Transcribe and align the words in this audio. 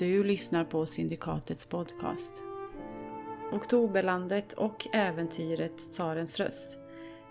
du 0.00 0.24
lyssnar 0.24 0.64
på 0.64 0.86
Syndikatets 0.86 1.66
podcast. 1.66 2.32
Oktoberlandet 3.52 4.52
och 4.52 4.86
äventyret 4.92 5.76
Tsarens 5.90 6.40
röst 6.40 6.78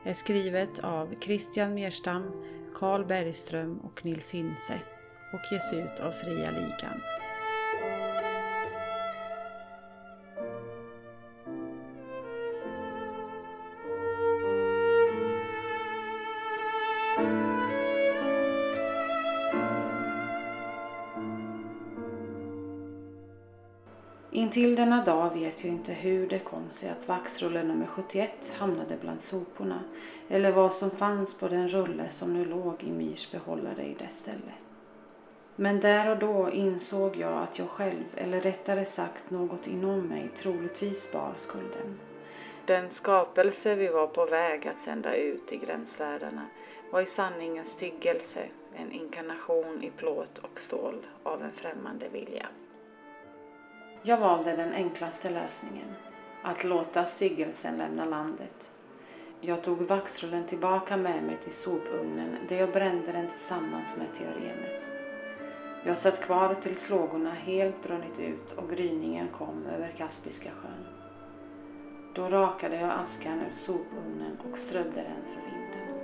är 0.06 0.14
skrivet 0.14 0.80
av 0.80 1.16
Christian 1.22 1.74
Merstam, 1.74 2.24
Carl 2.74 3.06
Bergström 3.06 3.78
och 3.80 4.06
Nils 4.06 4.34
Hintze 4.34 4.80
och 5.34 5.54
ges 5.54 5.74
ut 5.74 6.00
av 6.00 6.12
Fria 6.12 6.52
Ligan. 6.52 7.19
Denna 24.80 25.06
dag 25.06 25.34
vet 25.34 25.64
jag 25.64 25.74
inte 25.74 25.94
hur 25.94 26.28
det 26.28 26.40
kom 26.40 26.72
sig 26.72 26.90
att 26.90 27.08
vaxrulle 27.08 27.64
nummer 27.64 27.86
71 27.86 28.32
hamnade 28.54 28.98
bland 29.02 29.22
soporna 29.24 29.84
eller 30.30 30.52
vad 30.52 30.74
som 30.74 30.92
fanns 30.92 31.34
på 31.34 31.48
den 31.48 31.70
rulle 31.70 32.10
som 32.10 32.34
nu 32.34 32.46
låg 32.46 32.84
i 32.84 32.92
Mirs 32.92 33.32
behållare 33.32 33.86
i 33.86 33.94
dess 33.94 34.18
ställe. 34.18 34.54
Men 35.56 35.80
där 35.80 36.10
och 36.12 36.18
då 36.18 36.52
insåg 36.52 37.16
jag 37.16 37.44
att 37.44 37.60
jag 37.60 37.70
själv, 37.70 38.04
eller 38.16 38.42
rättare 38.42 38.86
sagt 38.86 39.30
något 39.30 39.68
inom 39.68 40.08
mig, 40.08 40.30
troligtvis 40.38 41.12
bar 41.12 41.34
skulden. 41.38 42.00
Den 42.66 42.90
skapelse 42.90 43.76
vi 43.76 43.88
var 43.88 44.08
på 44.08 44.26
väg 44.26 44.68
att 44.68 44.82
sända 44.82 45.16
ut 45.16 45.52
i 45.52 45.58
gränsvärldarna 45.58 46.46
var 46.92 47.02
i 47.02 47.06
sanning 47.06 47.58
en 47.58 47.66
styggelse, 47.66 48.42
en 48.76 48.92
inkarnation 48.92 49.84
i 49.84 49.90
plåt 49.90 50.38
och 50.38 50.60
stål 50.60 51.06
av 51.24 51.44
en 51.44 51.52
främmande 51.52 52.06
vilja. 52.10 52.48
Jag 54.02 54.18
valde 54.18 54.56
den 54.56 54.74
enklaste 54.74 55.30
lösningen, 55.30 55.96
att 56.44 56.64
låta 56.64 57.06
styggelsen 57.06 57.78
lämna 57.78 58.06
landet. 58.06 58.72
Jag 59.42 59.64
tog 59.64 59.78
vaxrullen 59.78 60.48
tillbaka 60.48 60.98
med 60.98 61.24
mig 61.24 61.38
till 61.44 61.54
sopugnen 61.54 62.38
där 62.50 62.56
jag 62.56 62.72
brände 62.72 63.12
den 63.12 63.28
tillsammans 63.28 63.96
med 63.98 64.08
teoremet. 64.18 64.82
Jag 65.86 65.98
satt 65.98 66.22
kvar 66.22 66.56
tills 66.64 66.90
lågorna 66.90 67.34
helt 67.34 67.84
brunnit 67.84 68.20
ut 68.20 68.52
och 68.52 68.70
gryningen 68.70 69.28
kom 69.28 69.66
över 69.66 69.92
Kaspiska 69.98 70.52
sjön. 70.52 70.86
Då 72.16 72.30
rakade 72.30 72.76
jag 72.76 72.92
askan 72.92 73.42
ur 73.42 73.56
sopugnen 73.66 74.38
och 74.52 74.58
strödde 74.58 74.90
den 74.96 75.24
för 75.34 75.42
vinden. 75.52 76.00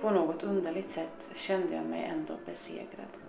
På 0.00 0.10
något 0.10 0.42
underligt 0.42 0.92
sätt 0.92 1.28
kände 1.34 1.74
jag 1.74 1.84
mig 1.84 2.04
ändå 2.04 2.34
besegrad. 2.46 3.21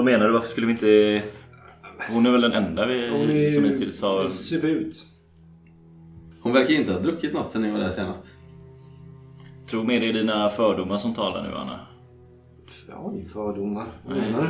Vad 0.00 0.04
menar 0.04 0.26
du? 0.26 0.32
Varför 0.32 0.48
skulle 0.48 0.66
vi 0.66 0.72
inte... 0.72 1.22
Hon 2.08 2.26
är 2.26 2.30
väl 2.30 2.40
den 2.40 2.52
enda 2.52 2.86
vi, 2.86 3.08
Hon 3.08 3.30
är 3.30 3.50
som 3.50 3.64
hittills 3.64 4.02
har... 4.02 4.28
Sup 4.28 4.64
ut. 4.64 5.06
Hon 6.42 6.52
verkar 6.52 6.74
inte 6.74 6.92
ha 6.92 7.00
druckit 7.00 7.32
något 7.32 7.50
sen 7.50 7.62
ni 7.62 7.70
var 7.70 7.78
där 7.78 7.90
senast. 7.90 8.24
Tror 9.70 9.84
mer 9.84 10.00
det 10.00 10.08
är 10.08 10.12
dina 10.12 10.50
fördomar 10.50 10.98
som 10.98 11.14
talar 11.14 11.42
nu 11.42 11.56
Anna. 11.56 11.80
Är 12.88 13.28
fördomar. 13.32 13.86
Du? 14.08 14.14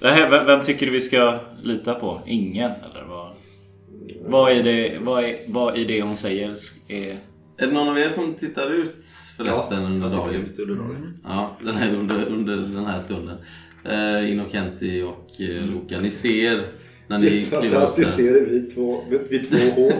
Det 0.00 0.08
här, 0.08 0.30
vem, 0.30 0.46
vem 0.46 0.64
tycker 0.64 0.86
du 0.86 0.92
vi 0.92 1.00
ska 1.00 1.38
lita 1.62 1.94
på? 1.94 2.20
Ingen? 2.26 2.70
Eller 2.70 3.04
vad? 3.08 3.30
Vad, 4.24 4.52
är 4.52 4.62
det, 4.62 4.98
vad, 5.00 5.24
är, 5.24 5.36
vad 5.48 5.76
i 5.76 5.84
det 5.84 6.02
hon 6.02 6.16
säger 6.16 6.56
är... 6.88 7.16
Är 7.58 7.66
det 7.66 7.72
någon 7.72 7.88
av 7.88 7.98
er 7.98 8.08
som 8.08 8.34
tittar 8.34 8.72
ut 8.72 9.06
förresten 9.36 9.82
Ja, 9.82 9.88
under 9.88 10.06
jag 10.08 10.12
tittar 10.12 10.26
dagen? 10.32 10.44
ut 10.44 10.58
under 10.58 10.74
dagen. 10.74 11.18
Ja, 11.24 11.56
den 11.64 11.74
här, 11.76 11.94
under, 11.94 12.26
under 12.26 12.56
den 12.56 12.84
här 12.84 13.00
stunden. 13.00 13.36
Eh, 13.84 14.32
Innocenti 14.32 15.02
och 15.02 15.40
eh, 15.40 15.66
Luca, 15.66 16.00
ni 16.00 16.10
ser 16.10 16.62
när 17.08 17.18
ni 17.18 17.42
kliver 17.42 17.84
upp 17.86 17.96
där. 17.96 18.04
ser 18.04 18.32
det 18.34 18.40
vid 18.40 18.74
två, 18.74 19.04
vid 19.30 19.50
två 19.50 19.70
hål. 19.82 19.92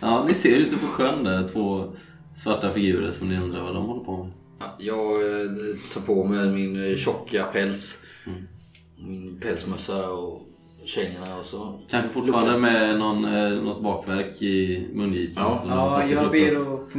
Ja, 0.00 0.24
ni 0.28 0.34
ser 0.34 0.56
ute 0.56 0.76
på 0.76 0.86
sjön 0.86 1.24
där 1.24 1.48
två 1.48 1.92
svarta 2.34 2.70
figurer 2.70 3.10
som 3.10 3.28
ni 3.28 3.36
undrar 3.38 3.60
vad 3.62 3.74
de 3.74 3.84
håller 3.86 4.04
på 4.04 4.24
med. 4.24 4.32
Ja, 4.60 4.76
jag 4.78 5.12
eh, 5.40 5.50
tar 5.94 6.00
på 6.00 6.24
mig 6.24 6.50
min 6.50 6.84
eh, 6.90 6.96
tjocka 6.96 7.44
päls. 7.44 8.02
Min 8.98 9.40
pälsmössa 9.40 10.08
och 10.10 10.43
kängorna 10.86 11.36
och 11.40 11.46
så. 11.46 11.80
Kanske 11.88 12.08
fortfarande 12.08 12.58
med 12.58 12.98
någon, 12.98 13.24
eh, 13.24 13.50
något 13.62 13.82
bakverk 13.82 14.42
i 14.42 14.86
mungipan. 14.92 15.44
Ja. 15.44 15.62
Ja, 15.68 16.10
jag 16.10 16.30
ber 16.30 16.46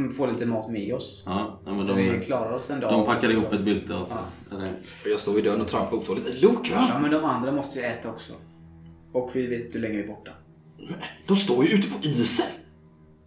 att 0.08 0.14
få- 0.16 0.26
lite 0.26 0.46
mat 0.46 0.70
med 0.70 0.94
oss. 0.94 1.22
Ja, 1.26 1.60
ja, 1.66 1.72
men 1.74 1.86
Så 1.86 1.92
de, 1.94 2.10
vi 2.10 2.24
klarar 2.24 2.52
oss 2.56 2.70
en 2.70 2.80
dag. 2.80 2.92
de 2.92 3.04
packar 3.06 3.30
ihop 3.30 3.52
ett 3.52 3.60
bylte 3.60 3.94
åt 3.94 4.08
Ja. 4.50 4.56
Jag 5.10 5.20
står 5.20 5.32
vid 5.32 5.44
dörren 5.44 5.60
och 5.60 5.68
trampar 5.68 5.96
otåligt. 5.96 6.42
Luca! 6.42 6.88
Ja, 6.92 6.98
men 7.02 7.10
de 7.10 7.24
andra 7.24 7.52
måste 7.52 7.78
ju 7.78 7.84
äta 7.84 8.08
också. 8.10 8.32
Och 9.12 9.30
vi 9.34 9.46
vet 9.46 9.74
hur 9.74 9.80
länge 9.80 9.96
vi 9.96 10.02
är 10.02 10.06
borta. 10.08 10.30
De 11.26 11.36
står 11.36 11.64
ju 11.64 11.74
ute 11.74 11.88
på 11.90 11.98
isen! 12.02 12.46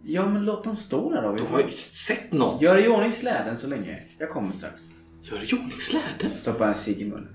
Ja, 0.04 0.28
men 0.28 0.44
låt 0.44 0.64
dem 0.64 0.76
stå 0.76 1.10
där 1.10 1.22
då. 1.22 1.32
De 1.36 1.46
har 1.46 1.58
ju 1.60 1.70
sett 1.76 2.32
något. 2.32 2.62
Gör 2.62 2.84
i 2.84 2.88
ordning 2.88 3.12
släden 3.12 3.56
så 3.58 3.66
länge. 3.66 3.98
Jag 4.18 4.30
kommer 4.30 4.52
strax. 4.52 4.82
Gör 5.22 5.38
i 5.52 5.54
ordning 5.56 5.80
släden. 5.80 6.36
Stoppa 6.36 6.68
en 6.68 6.74
cigg 6.74 7.00
i 7.00 7.04
munnen. 7.04 7.28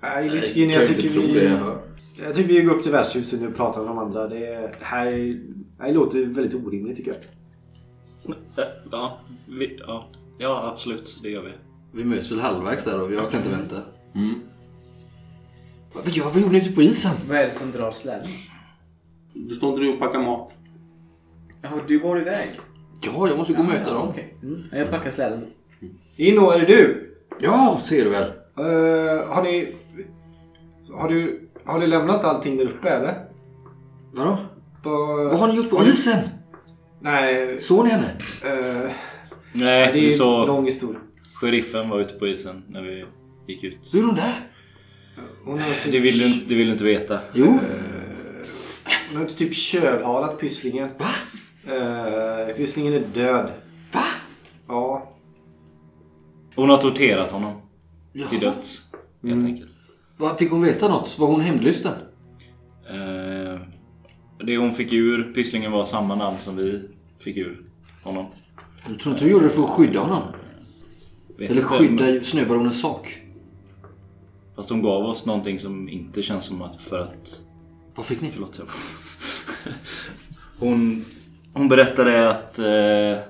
Nej, 0.00 0.26
Jag 0.26 0.54
kan 0.54 0.70
jag 0.70 0.82
inte 0.82 0.94
tycker 0.94 1.08
tro 1.14 1.22
det 1.22 1.32
vi... 1.32 1.44
jag 1.44 1.56
hör. 1.56 1.78
Jag 2.24 2.34
tycker 2.34 2.54
vi 2.54 2.62
går 2.62 2.74
upp 2.74 2.82
till 2.82 2.92
värdshuset 2.92 3.40
nu 3.40 3.48
och 3.48 3.56
pratar 3.56 3.80
med 3.80 3.90
de 3.90 3.98
andra. 3.98 4.28
Det, 4.28 4.38
det 4.78 4.84
här, 4.84 5.10
det 5.78 5.82
här 5.84 5.92
låter 5.92 6.26
väldigt 6.26 6.54
orimligt 6.66 6.96
tycker 6.96 7.14
jag. 8.26 8.36
Ja, 8.92 9.18
vi, 9.48 9.78
ja, 9.86 10.08
ja, 10.38 10.70
absolut. 10.74 11.20
Det 11.22 11.30
gör 11.30 11.42
vi. 11.42 11.50
Vi 11.92 12.04
möts 12.04 12.30
väl 12.30 12.40
halvvägs 12.40 12.84
där 12.84 13.00
och 13.02 13.12
jag 13.12 13.30
kan 13.30 13.40
inte 13.40 13.50
vänta. 13.56 13.76
Mm. 14.14 14.34
Vad 15.92 16.04
vad 16.04 16.14
gör 16.14 16.24
vad 16.24 16.40
gjorde 16.42 16.52
ni 16.52 16.58
ute 16.58 16.72
på 16.72 16.82
isen? 16.82 17.16
Vad 17.28 17.38
är 17.38 17.46
det 17.46 17.52
som 17.54 17.70
drar 17.70 17.90
släden? 17.92 18.26
Det 19.34 19.54
står 19.54 19.70
inte 19.70 19.82
du 19.82 19.92
och 19.92 19.98
packar 19.98 20.22
mat? 20.22 20.52
Jaha, 21.62 21.80
du 21.88 21.98
går 21.98 22.20
iväg? 22.20 22.48
Ja, 23.02 23.28
jag 23.28 23.38
måste 23.38 23.52
gå 23.52 23.58
och 23.60 23.68
möta 23.68 23.94
dem. 23.94 24.08
Okej. 24.08 24.34
Mm. 24.42 24.64
Jag 24.72 24.90
packar 24.90 25.10
släden. 25.10 25.46
Inno, 26.16 26.50
är 26.50 26.58
det 26.60 26.66
du? 26.66 27.10
Ja, 27.40 27.80
ser 27.84 28.04
du 28.04 28.10
väl. 28.10 28.30
Eh, 28.58 29.28
har 29.28 29.42
ni... 29.42 29.74
Har 30.94 31.08
du... 31.08 31.48
Har 31.64 31.78
ni 31.78 31.86
lämnat 31.86 32.24
allting 32.24 32.56
där 32.56 32.64
uppe 32.64 32.88
eller? 32.88 33.24
Vadå? 34.12 34.38
På, 34.82 34.90
Vad 35.30 35.38
har 35.38 35.48
ni 35.48 35.54
gjort 35.56 35.70
på 35.70 35.82
isen? 35.84 36.18
Nej... 37.00 37.60
Såg 37.60 37.84
ni 37.84 37.90
henne? 37.90 38.16
eh, 38.44 38.90
Nej, 39.52 39.86
det 39.86 39.88
är 39.88 39.92
vi 39.92 40.12
en 40.12 40.18
såg 40.18 40.46
lång 40.46 40.64
historia. 40.66 41.00
sheriffen 41.34 41.88
var 41.88 42.00
ute 42.00 42.14
på 42.14 42.26
isen 42.26 42.64
när 42.68 42.82
vi 42.82 43.04
gick 43.46 43.64
ut. 43.64 43.90
Hur 43.92 44.00
är 44.02 44.06
hon 44.06 44.14
där? 44.14 44.34
Hon 45.44 45.58
har 45.58 45.70
typ, 45.82 45.92
Det 45.92 45.98
vill 46.00 46.18
du, 46.18 46.28
det 46.48 46.54
vill 46.54 46.66
du 46.66 46.72
inte 46.72 46.84
veta. 46.84 47.20
Jo. 47.32 47.58
hon 49.12 49.18
har 49.20 49.24
typ 49.28 49.54
kölhalat 49.54 50.38
Pysslingen. 50.40 50.88
Va? 50.98 51.06
Pysslingen 52.56 52.92
är 52.92 53.00
död. 53.14 53.50
Va? 53.92 54.02
Ja. 54.68 55.12
Hon 56.54 56.68
har 56.70 56.76
torterat 56.76 57.30
honom 57.32 57.52
Jaha. 58.12 58.28
till 58.28 58.40
döds. 58.40 58.82
Helt 59.22 59.44
enkelt. 59.44 59.69
Fick 60.38 60.50
hon 60.50 60.62
veta 60.62 60.88
något? 60.88 61.18
Var 61.18 61.26
hon 61.26 61.40
hämndlysten? 61.40 61.92
Eh, 62.90 63.60
det 64.46 64.56
hon 64.56 64.74
fick 64.74 64.92
ur 64.92 65.32
Pysslingen 65.34 65.72
var 65.72 65.84
samma 65.84 66.14
namn 66.14 66.36
som 66.40 66.56
vi 66.56 66.82
fick 67.18 67.36
ur 67.36 67.62
honom. 68.02 68.26
Du 68.88 68.96
tror 68.96 69.12
inte 69.14 69.24
du 69.24 69.30
gjorde 69.30 69.44
det 69.44 69.50
för 69.50 69.62
att 69.64 69.70
skydda 69.70 70.00
honom? 70.00 70.22
Vet 71.38 71.50
Eller 71.50 71.62
inte, 71.62 71.74
skydda 71.74 72.04
men- 72.04 72.24
snöbaronens 72.24 72.80
sak? 72.80 73.20
Fast 74.56 74.70
hon 74.70 74.82
gav 74.82 75.04
oss 75.04 75.26
någonting 75.26 75.58
som 75.58 75.88
inte 75.88 76.22
känns 76.22 76.44
som 76.44 76.62
att 76.62 76.76
för 76.82 77.00
att... 77.00 77.40
Vad 77.94 78.06
fick 78.06 78.20
ni? 78.20 78.30
Förlåt. 78.30 78.58
Jag... 78.58 78.66
Hon, 80.58 81.04
hon 81.54 81.68
berättade 81.68 82.30
att 82.30 82.58
eh, 82.58 83.24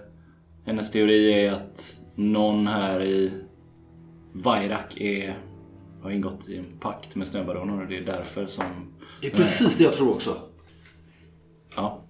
hennes 0.66 0.90
teori 0.90 1.32
är 1.32 1.52
att 1.52 1.96
någon 2.14 2.66
här 2.66 3.02
i 3.02 3.30
Vairak 4.32 4.96
är, 5.00 5.38
har 6.02 6.10
ingått 6.10 6.48
i 6.48 6.56
en 6.56 6.64
pakt 6.80 7.16
med 7.16 7.28
snöbaroner 7.28 7.82
och 7.82 7.88
det 7.88 7.96
är 7.98 8.04
därför 8.04 8.46
som... 8.46 8.64
Det 9.20 9.26
är 9.26 9.30
precis 9.30 9.76
det 9.76 9.84
jag 9.84 9.94
tror 9.94 10.10
också. 10.10 10.36
Ja. 11.76 12.00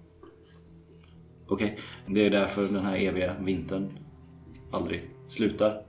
Okej. 1.47 1.79
Det 2.07 2.25
är 2.25 2.29
därför 2.29 2.67
den 2.67 2.85
här 2.85 2.95
eviga 2.97 3.35
vintern 3.39 3.89
aldrig 4.71 5.09
slutar. 5.27 5.81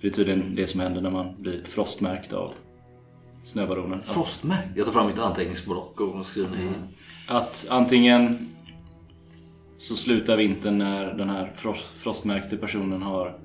Det 0.00 0.06
är 0.06 0.10
tydligen 0.12 0.54
det 0.54 0.66
som 0.66 0.80
händer 0.80 1.00
när 1.00 1.10
man 1.10 1.42
blir 1.42 1.62
frostmärkt 1.64 2.32
av 2.32 2.54
snöbaronen. 3.44 3.98
Att- 3.98 4.06
Frostmärk. 4.06 4.66
Jag 4.76 4.86
tar 4.86 4.92
fram 4.92 5.06
mitt 5.06 5.18
anteckningsblock 5.18 6.00
och 6.00 6.26
skriver 6.26 6.50
ner. 6.56 6.72
Att 7.28 7.66
antingen 7.70 8.48
så 9.78 9.96
slutar 9.96 10.36
vintern 10.36 10.78
när 10.78 11.14
den 11.14 11.30
här 11.30 11.52
frost, 11.56 11.84
frostmärkte 11.94 12.56
personen 12.56 13.02
har 13.02 13.38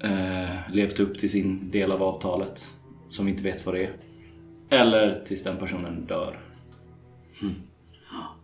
eh, 0.00 0.50
levt 0.72 1.00
upp 1.00 1.18
till 1.18 1.30
sin 1.30 1.70
del 1.70 1.92
av 1.92 2.02
avtalet 2.02 2.68
som 3.10 3.26
vi 3.26 3.32
inte 3.32 3.44
vet 3.44 3.66
vad 3.66 3.74
det 3.74 3.84
är. 3.84 3.96
Eller 4.68 5.24
tills 5.26 5.42
den 5.42 5.56
personen 5.56 6.06
dör. 6.06 6.40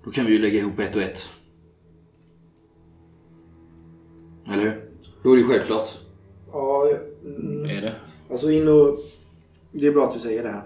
Då 0.04 0.10
kan 0.10 0.26
vi 0.26 0.32
ju 0.32 0.38
lägga 0.38 0.58
ihop 0.58 0.78
ett 0.78 0.96
och 0.96 1.02
ett. 1.02 1.28
Eller 4.46 4.62
hur? 4.62 4.90
Då 5.22 5.30
är 5.32 5.36
det 5.36 5.42
ju 5.42 5.48
självklart. 5.48 5.88
Ja, 6.52 6.88
mm, 7.24 7.64
Är 7.70 7.80
det? 7.80 7.94
alltså 8.30 8.50
in 8.52 8.68
och... 8.68 8.98
Det 9.72 9.86
är 9.86 9.92
bra 9.92 10.06
att 10.06 10.14
du 10.14 10.20
säger 10.20 10.42
det 10.42 10.48
här. 10.48 10.62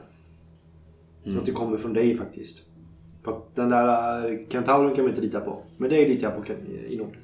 Så 1.24 1.38
att 1.38 1.46
det 1.46 1.52
kommer 1.52 1.76
från 1.76 1.92
dig 1.92 2.16
faktiskt. 2.16 2.62
För 3.24 3.36
att 3.36 3.54
den 3.54 3.68
där 3.68 4.30
eh, 4.32 4.38
kentauren 4.48 4.94
kan 4.94 5.04
vi 5.04 5.10
inte 5.10 5.22
lita 5.22 5.40
på. 5.40 5.62
Men 5.76 5.90
det 5.90 6.08
litar 6.08 6.28
jag 6.28 6.36
på 6.36 6.42
Ken- 6.42 6.86
Inon. 6.88 7.16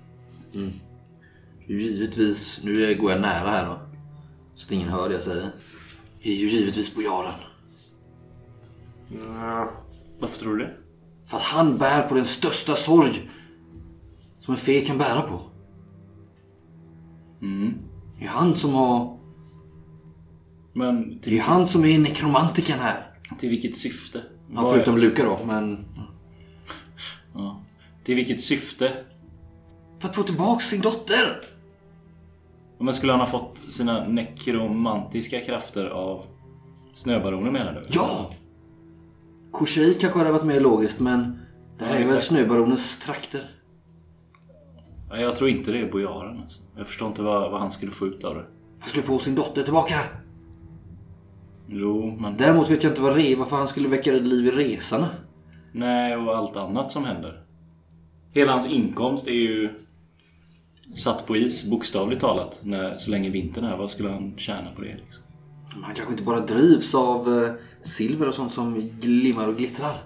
Ju 1.66 1.82
givetvis, 1.82 2.60
nu 2.62 2.94
går 3.00 3.10
jag 3.10 3.20
nära 3.20 3.50
här 3.50 3.66
då. 3.66 3.78
Så 4.54 4.66
att 4.66 4.72
ingen 4.72 4.88
hör 4.88 5.08
det 5.08 5.14
jag 5.14 5.22
säger. 5.22 5.50
Det 6.22 6.30
är 6.30 6.34
ju 6.36 6.50
givetvis 6.50 6.94
bojaren. 6.94 7.34
Ja. 9.40 9.70
Varför 10.20 10.38
tror 10.38 10.56
du 10.56 10.64
det? 10.64 10.74
För 11.26 11.36
att 11.36 11.42
han 11.42 11.78
bär 11.78 12.08
på 12.08 12.14
den 12.14 12.24
största 12.24 12.74
sorg 12.74 13.30
som 14.40 14.54
en 14.54 14.58
fe 14.60 14.80
kan 14.80 14.98
bära 14.98 15.22
på. 15.22 15.40
Mm. 17.42 17.74
Det 18.18 18.24
är 18.24 18.28
han 18.28 18.54
som 18.54 18.74
har... 18.74 19.18
Men 20.72 21.20
Det 21.20 21.30
är 21.30 21.34
ju 21.34 21.40
han 21.40 21.66
som 21.66 21.84
är 21.84 21.98
nekromantiken 21.98 22.78
här. 22.78 23.06
till 23.38 23.50
vilket 23.50 23.76
syfte? 23.76 24.22
Ja, 24.54 24.70
förutom 24.72 24.98
Luka 24.98 25.24
då, 25.24 25.44
men... 25.46 25.84
ja. 27.34 27.64
Till 28.04 28.14
vilket 28.16 28.40
syfte? 28.40 29.04
För 29.98 30.08
att 30.08 30.16
få 30.16 30.22
tillbaka 30.22 30.60
sin 30.60 30.80
dotter! 30.80 31.40
Men 32.78 32.94
skulle 32.94 33.12
han 33.12 33.20
ha 33.20 33.26
fått 33.26 33.58
sina 33.58 34.08
nekromantiska 34.08 35.40
krafter 35.40 35.86
av 35.86 36.24
snöbaronen 36.94 37.52
menar 37.52 37.72
du? 37.72 37.82
Ja! 37.88 38.30
Korseri 39.52 39.94
kanske 39.94 40.18
hade 40.18 40.32
varit 40.32 40.44
mer 40.44 40.60
logiskt, 40.60 41.00
men... 41.00 41.38
Det 41.78 41.84
här 41.84 41.94
Ja, 41.98 42.04
är 42.04 42.08
väl 42.08 42.20
snöbaronens 42.20 43.00
trakter. 43.00 43.50
Ja, 45.10 45.16
Jag 45.16 45.36
tror 45.36 45.50
inte 45.50 45.72
det 45.72 45.80
är 45.80 45.92
bojaren. 45.92 46.40
Alltså. 46.40 46.60
Jag 46.76 46.86
förstår 46.86 47.08
inte 47.08 47.22
vad, 47.22 47.50
vad 47.50 47.60
han 47.60 47.70
skulle 47.70 47.92
få 47.92 48.06
ut 48.06 48.24
av 48.24 48.34
det. 48.34 48.44
Han 48.78 48.88
skulle 48.88 49.02
få 49.02 49.18
sin 49.18 49.34
dotter 49.34 49.62
tillbaka. 49.62 50.00
Jo, 51.66 52.16
men... 52.20 52.36
Däremot 52.36 52.70
vet 52.70 52.82
jag 52.82 52.92
inte 52.92 53.02
vad 53.02 53.16
re, 53.16 53.34
varför 53.36 53.56
han 53.56 53.68
skulle 53.68 53.88
väcka 53.88 54.12
liv 54.12 54.46
i 54.46 54.50
resarna. 54.50 55.08
Nej, 55.72 56.16
och 56.16 56.36
allt 56.36 56.56
annat 56.56 56.92
som 56.92 57.04
händer. 57.04 57.40
Hela 58.32 58.52
hans 58.52 58.70
inkomst 58.70 59.28
är 59.28 59.32
ju 59.32 59.78
satt 60.94 61.26
på 61.26 61.36
is, 61.36 61.64
bokstavligt 61.64 62.20
talat, 62.20 62.60
när, 62.62 62.96
så 62.96 63.10
länge 63.10 63.30
vintern 63.30 63.64
är. 63.64 63.78
Vad 63.78 63.90
skulle 63.90 64.08
han 64.08 64.34
tjäna 64.36 64.68
på 64.76 64.82
det? 64.82 64.88
Liksom? 64.88 65.22
Han 65.82 65.94
kanske 65.94 66.12
inte 66.12 66.24
bara 66.24 66.40
drivs 66.40 66.94
av 66.94 67.44
eh, 67.44 67.52
silver 67.82 68.28
och 68.28 68.34
sånt 68.34 68.52
som 68.52 68.90
glimmar 69.00 69.48
och 69.48 69.56
glittrar. 69.56 70.02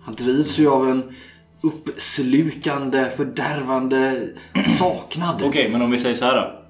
Han 0.00 0.14
drivs 0.14 0.58
ju 0.58 0.68
av 0.68 0.88
en 0.88 1.14
uppslukande, 1.60 3.10
fördärvande 3.10 4.28
saknad. 4.78 5.42
Okej, 5.44 5.68
men 5.70 5.82
om 5.82 5.90
vi 5.90 5.98
säger 5.98 6.14
så 6.14 6.24
här 6.24 6.36
då. 6.36 6.62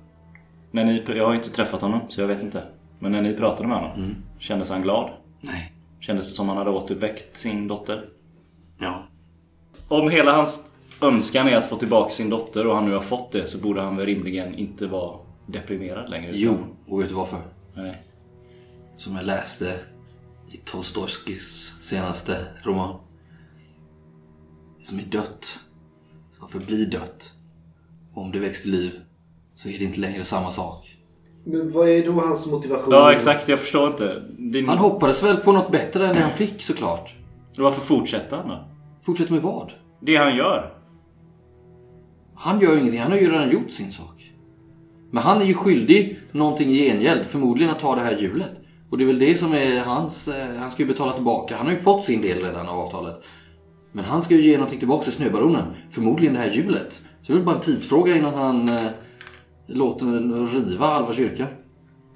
När 0.71 0.85
ni, 0.85 1.05
jag 1.07 1.25
har 1.25 1.33
ju 1.33 1.39
inte 1.39 1.51
träffat 1.51 1.83
honom, 1.83 2.01
så 2.09 2.21
jag 2.21 2.29
vet 2.29 2.43
inte. 2.43 2.63
Men 2.99 3.13
när 3.13 3.23
ni 3.23 3.35
pratade 3.35 3.69
med 3.69 3.79
honom, 3.79 4.15
kändes 4.39 4.71
han 4.71 4.83
glad? 4.83 5.11
Nej. 5.41 5.73
Kändes 6.01 6.29
det 6.29 6.35
som 6.35 6.49
han 6.49 6.59
hade 6.59 6.71
återuppväckt 6.71 7.37
sin 7.37 7.69
dotter? 7.69 8.05
Ja. 8.79 9.03
Om 9.89 10.11
hela 10.11 10.33
hans 10.33 10.68
önskan 11.01 11.49
är 11.49 11.57
att 11.57 11.67
få 11.67 11.77
tillbaka 11.77 12.11
sin 12.11 12.31
dotter 12.31 12.67
och 12.67 12.75
han 12.75 12.85
nu 12.85 12.95
har 12.95 13.01
fått 13.01 13.33
det 13.33 13.47
så 13.47 13.59
borde 13.59 13.81
han 13.81 13.97
väl 13.97 14.07
rimligen 14.07 14.55
inte 14.55 14.87
vara 14.87 15.19
deprimerad 15.47 16.11
längre? 16.11 16.31
Jo, 16.35 16.53
utan- 16.53 16.65
och 16.89 17.01
vet 17.01 17.09
du 17.09 17.15
varför? 17.15 17.39
Nej. 17.75 18.03
Som 18.97 19.17
jag 19.17 19.25
läste 19.25 19.75
i 20.53 20.57
Tolstojskis 20.57 21.73
senaste 21.81 22.37
roman. 22.65 22.95
Det 24.79 24.87
som 24.87 24.99
är 24.99 25.03
dött 25.03 25.59
ska 26.33 26.47
förbli 26.47 26.85
dött. 26.85 27.33
Och 28.15 28.23
om 28.23 28.33
det 28.33 28.39
väcks 28.39 28.63
till 28.63 28.71
liv 28.73 29.01
så 29.55 29.69
är 29.69 29.79
det 29.79 29.85
inte 29.85 30.01
längre 30.01 30.25
samma 30.25 30.51
sak. 30.51 30.97
Men 31.45 31.73
vad 31.73 31.89
är 31.89 32.07
då 32.07 32.13
hans 32.13 32.47
motivation? 32.47 32.93
Ja, 32.95 33.13
exakt. 33.13 33.49
Jag 33.49 33.59
förstår 33.59 33.87
inte. 33.91 34.23
Din... 34.39 34.69
Han 34.69 34.79
hoppades 34.79 35.23
väl 35.23 35.37
på 35.37 35.53
något 35.53 35.73
bättre 35.73 36.07
än 36.07 36.15
det 36.15 36.21
han 36.21 36.33
fick 36.33 36.63
såklart. 36.63 37.15
Varför 37.57 37.81
fortsätter 37.81 38.37
han 38.37 38.49
då? 38.49 38.65
Fortsätt 39.03 39.31
med 39.31 39.43
vad? 39.43 39.73
Det 40.01 40.17
han 40.17 40.37
gör? 40.37 40.78
Han 42.39 42.61
gör 42.61 42.73
ju 42.73 42.79
ingenting, 42.79 43.01
han 43.01 43.13
har 43.13 43.19
ju 43.19 43.31
redan 43.33 43.51
gjort 43.51 43.71
sin 43.71 43.93
sak. 43.93 44.33
Men 45.11 45.23
han 45.23 45.41
är 45.41 45.45
ju 45.45 45.55
skyldig 45.55 46.19
någonting 46.33 46.71
i 46.71 46.89
gengäld, 46.89 47.27
förmodligen 47.27 47.73
att 47.73 47.81
ta 47.81 47.95
det 47.95 48.01
här 48.01 48.19
hjulet. 48.19 48.53
Och 48.91 48.99
det 48.99 49.05
är 49.05 49.07
väl 49.07 49.19
det 49.19 49.39
som 49.39 49.55
är 49.55 49.81
hans, 49.81 50.29
eh, 50.29 50.57
han 50.59 50.71
ska 50.71 50.83
ju 50.83 50.89
betala 50.89 51.13
tillbaka. 51.13 51.57
Han 51.57 51.67
har 51.67 51.73
ju 51.73 51.79
fått 51.79 52.03
sin 52.03 52.23
del 52.23 52.43
redan 52.43 52.69
av 52.69 52.79
avtalet. 52.79 53.25
Men 53.93 54.05
han 54.05 54.23
ska 54.23 54.35
ju 54.35 54.41
ge 54.41 54.57
någonting 54.57 54.79
tillbaka 54.79 55.05
till 55.05 55.13
snöbaronen. 55.13 55.65
Förmodligen 55.91 56.35
det 56.35 56.41
här 56.41 56.51
hjulet. 56.51 56.93
Så 56.93 57.03
det 57.27 57.33
är 57.33 57.35
väl 57.35 57.45
bara 57.45 57.57
en 57.57 57.63
tidsfråga 57.63 58.17
innan 58.17 58.35
han 58.35 58.69
eh, 58.69 58.91
låter 59.67 60.07
den 60.07 60.49
riva 60.49 60.87
halva 60.87 61.15
kyrkan. 61.15 61.47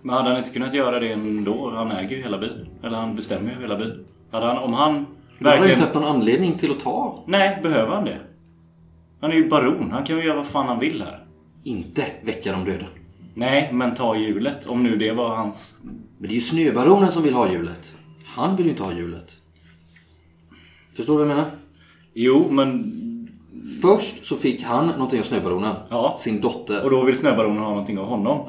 Men 0.03 0.15
hade 0.15 0.29
han 0.29 0.39
inte 0.39 0.51
kunnat 0.51 0.75
göra 0.75 1.01
det 1.01 1.13
ändå? 1.13 1.71
Han 1.71 1.93
äger 1.93 2.17
ju 2.17 2.23
hela 2.23 2.39
byn. 2.39 2.67
Eller 2.83 2.97
han 2.97 3.17
bestämmer 3.17 3.55
ju 3.55 3.61
hela 3.61 3.77
byn. 3.77 4.05
Hade 4.31 4.47
han, 4.47 4.59
om 4.59 4.73
han 4.73 4.95
Han 4.95 5.07
har 5.39 5.45
verkligen... 5.45 5.71
inte 5.71 5.83
haft 5.83 5.95
någon 5.95 6.05
anledning 6.05 6.53
till 6.59 6.71
att 6.71 6.81
ta. 6.81 7.25
Nej, 7.27 7.59
behöver 7.63 7.95
han 7.95 8.05
det? 8.05 8.19
Han 9.23 9.31
är 9.33 9.37
ju 9.37 9.49
baron. 9.49 9.91
Han 9.91 10.05
kan 10.05 10.17
ju 10.17 10.25
göra 10.25 10.37
vad 10.37 10.47
fan 10.47 10.69
han 10.69 10.79
vill 10.79 11.03
här. 11.03 11.25
Inte 11.65 12.07
väcka 12.23 12.53
de 12.53 12.65
döda. 12.65 12.87
Nej, 13.35 13.71
men 13.73 13.95
ta 13.95 14.17
hjulet. 14.17 14.67
Om 14.67 14.83
nu 14.83 14.97
det 14.97 15.13
var 15.13 15.37
hans... 15.37 15.81
Men 16.19 16.29
det 16.29 16.29
är 16.29 16.35
ju 16.35 16.41
snöbaronen 16.41 17.13
som 17.13 17.23
vill 17.23 17.35
ha 17.35 17.53
hjulet. 17.53 17.95
Han 18.27 18.57
vill 18.57 18.67
ju 18.67 18.71
inte 18.71 18.83
ha 18.83 18.93
hjulet. 18.93 19.33
Förstår 20.97 21.13
du 21.19 21.19
vad 21.25 21.31
jag 21.31 21.37
menar? 21.37 21.51
Jo, 22.15 22.47
men... 22.51 22.99
Först 23.83 24.25
så 24.25 24.37
fick 24.37 24.63
han 24.63 24.87
någonting 24.87 25.21
av 25.21 25.25
snöbaronen. 25.25 25.77
Ja. 25.91 26.17
Sin 26.19 26.41
dotter. 26.41 26.85
Och 26.85 26.91
då 26.91 27.05
vill 27.05 27.19
snöbaronen 27.19 27.59
ha 27.59 27.69
någonting 27.71 27.99
av 27.99 28.07
honom. 28.07 28.39
Och 28.41 28.47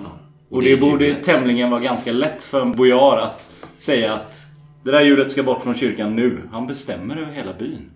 Och 0.49 0.61
det 0.63 0.69
det 0.69 0.81
borde 0.81 1.05
hjulet. 1.05 1.23
tämligen 1.23 1.69
vara 1.69 1.81
ganska 1.81 2.11
lätt 2.11 2.43
för 2.43 2.61
en 2.61 2.71
bojar 2.71 3.17
att 3.17 3.51
säga 3.77 4.13
att 4.13 4.45
det 4.83 4.91
där 4.91 5.01
hjulet 5.01 5.31
ska 5.31 5.43
bort 5.43 5.61
från 5.63 5.73
kyrkan 5.73 6.15
nu. 6.15 6.41
Han 6.51 6.67
bestämmer 6.67 7.17
över 7.17 7.31
hela 7.31 7.53
byn. 7.53 7.89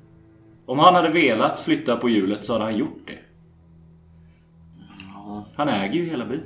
Om 0.67 0.79
han 0.79 0.95
hade 0.95 1.09
velat 1.09 1.59
flytta 1.59 1.97
på 1.97 2.09
hjulet 2.09 2.45
så 2.45 2.53
hade 2.53 2.65
han 2.65 2.77
gjort 2.77 3.07
det. 3.07 3.19
Han 5.55 5.69
äger 5.69 5.93
ju 5.93 6.09
hela 6.09 6.25
byn. 6.25 6.43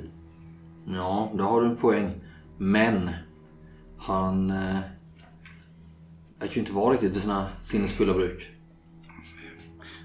Ja, 0.94 1.32
då 1.34 1.44
har 1.44 1.60
du 1.60 1.66
en 1.66 1.76
poäng. 1.76 2.10
Men 2.58 3.10
han 3.98 4.50
eh, 4.50 4.78
verkar 6.38 6.54
ju 6.54 6.60
inte 6.60 6.72
vara 6.72 6.92
riktigt 6.92 7.16
vid 7.16 7.22
sina 7.22 7.46
sinnesfulla 7.62 8.14
bruk. 8.14 8.50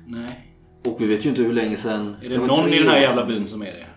Nej. 0.06 0.54
Och 0.86 1.02
vi 1.02 1.08
vet 1.08 1.26
ju 1.26 1.30
inte 1.30 1.42
hur 1.42 1.54
länge 1.54 1.78
sedan... 1.78 2.16
Är 2.22 2.30
det 2.30 2.38
var 2.38 2.48
någon 2.48 2.70
i 2.70 2.80
den 2.80 2.88
här 2.88 3.02
jävla 3.02 3.26
byn 3.26 3.48
som 3.48 3.62
är 3.62 3.66
det? 3.66 3.88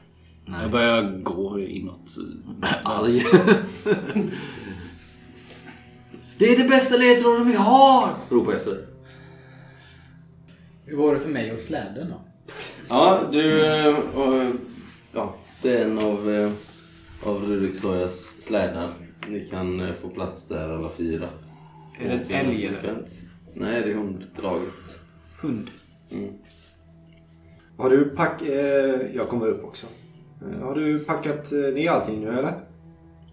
Jag 0.62 0.70
börjar 0.70 1.18
gå 1.22 1.60
inåt. 1.60 2.16
Arg. 2.84 3.24
det 6.38 6.54
är 6.54 6.58
det 6.58 6.68
bästa 6.68 6.96
ledtråden 6.96 7.48
vi 7.48 7.54
har! 7.54 8.14
Ropar 8.28 8.52
jag 8.52 8.60
efter 8.60 8.70
dig. 8.70 8.89
Hur 10.90 10.96
var 10.96 11.14
det 11.14 11.20
för 11.20 11.28
mig 11.30 11.52
och 11.52 11.58
släden 11.58 12.08
då? 12.08 12.20
Ja, 12.88 13.20
du... 13.32 13.66
eh, 13.66 13.96
och, 13.96 14.56
ja, 15.12 15.34
det 15.62 15.78
är 15.78 15.84
en 15.84 15.98
av, 15.98 16.30
eh, 16.30 16.52
av 17.24 17.44
Rurik 17.44 17.80
Trojas 17.80 18.42
slädar. 18.42 18.88
Ni 19.28 19.46
kan 19.46 19.80
eh, 19.80 19.92
få 19.92 20.08
plats 20.08 20.48
där 20.48 20.68
alla 20.68 20.90
fyra. 20.90 21.28
Är 22.00 22.08
det 22.08 22.34
en 22.34 22.46
älg 22.46 22.66
eller? 22.66 23.02
Nej, 23.54 23.82
det 23.82 23.90
är 23.90 23.94
hunddraget. 23.94 24.72
Hund? 25.42 25.68
Har 27.76 27.90
du 27.90 28.04
pack... 28.04 28.42
Eh, 28.42 29.14
jag 29.14 29.28
kommer 29.28 29.46
upp 29.46 29.64
också. 29.64 29.86
Har 30.62 30.74
du 30.74 31.04
packat 31.04 31.52
ner 31.52 31.90
allting 31.90 32.20
nu 32.20 32.28
eller? 32.38 32.54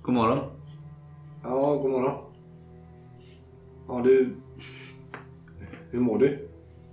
God 0.02 0.14
morgon. 0.14 0.40
Ja, 1.44 1.76
god 1.76 1.92
morgon. 1.92 2.24
Har 3.88 4.04
du... 4.04 4.36
Hur 5.92 6.00
mår 6.00 6.20
du? 6.20 6.47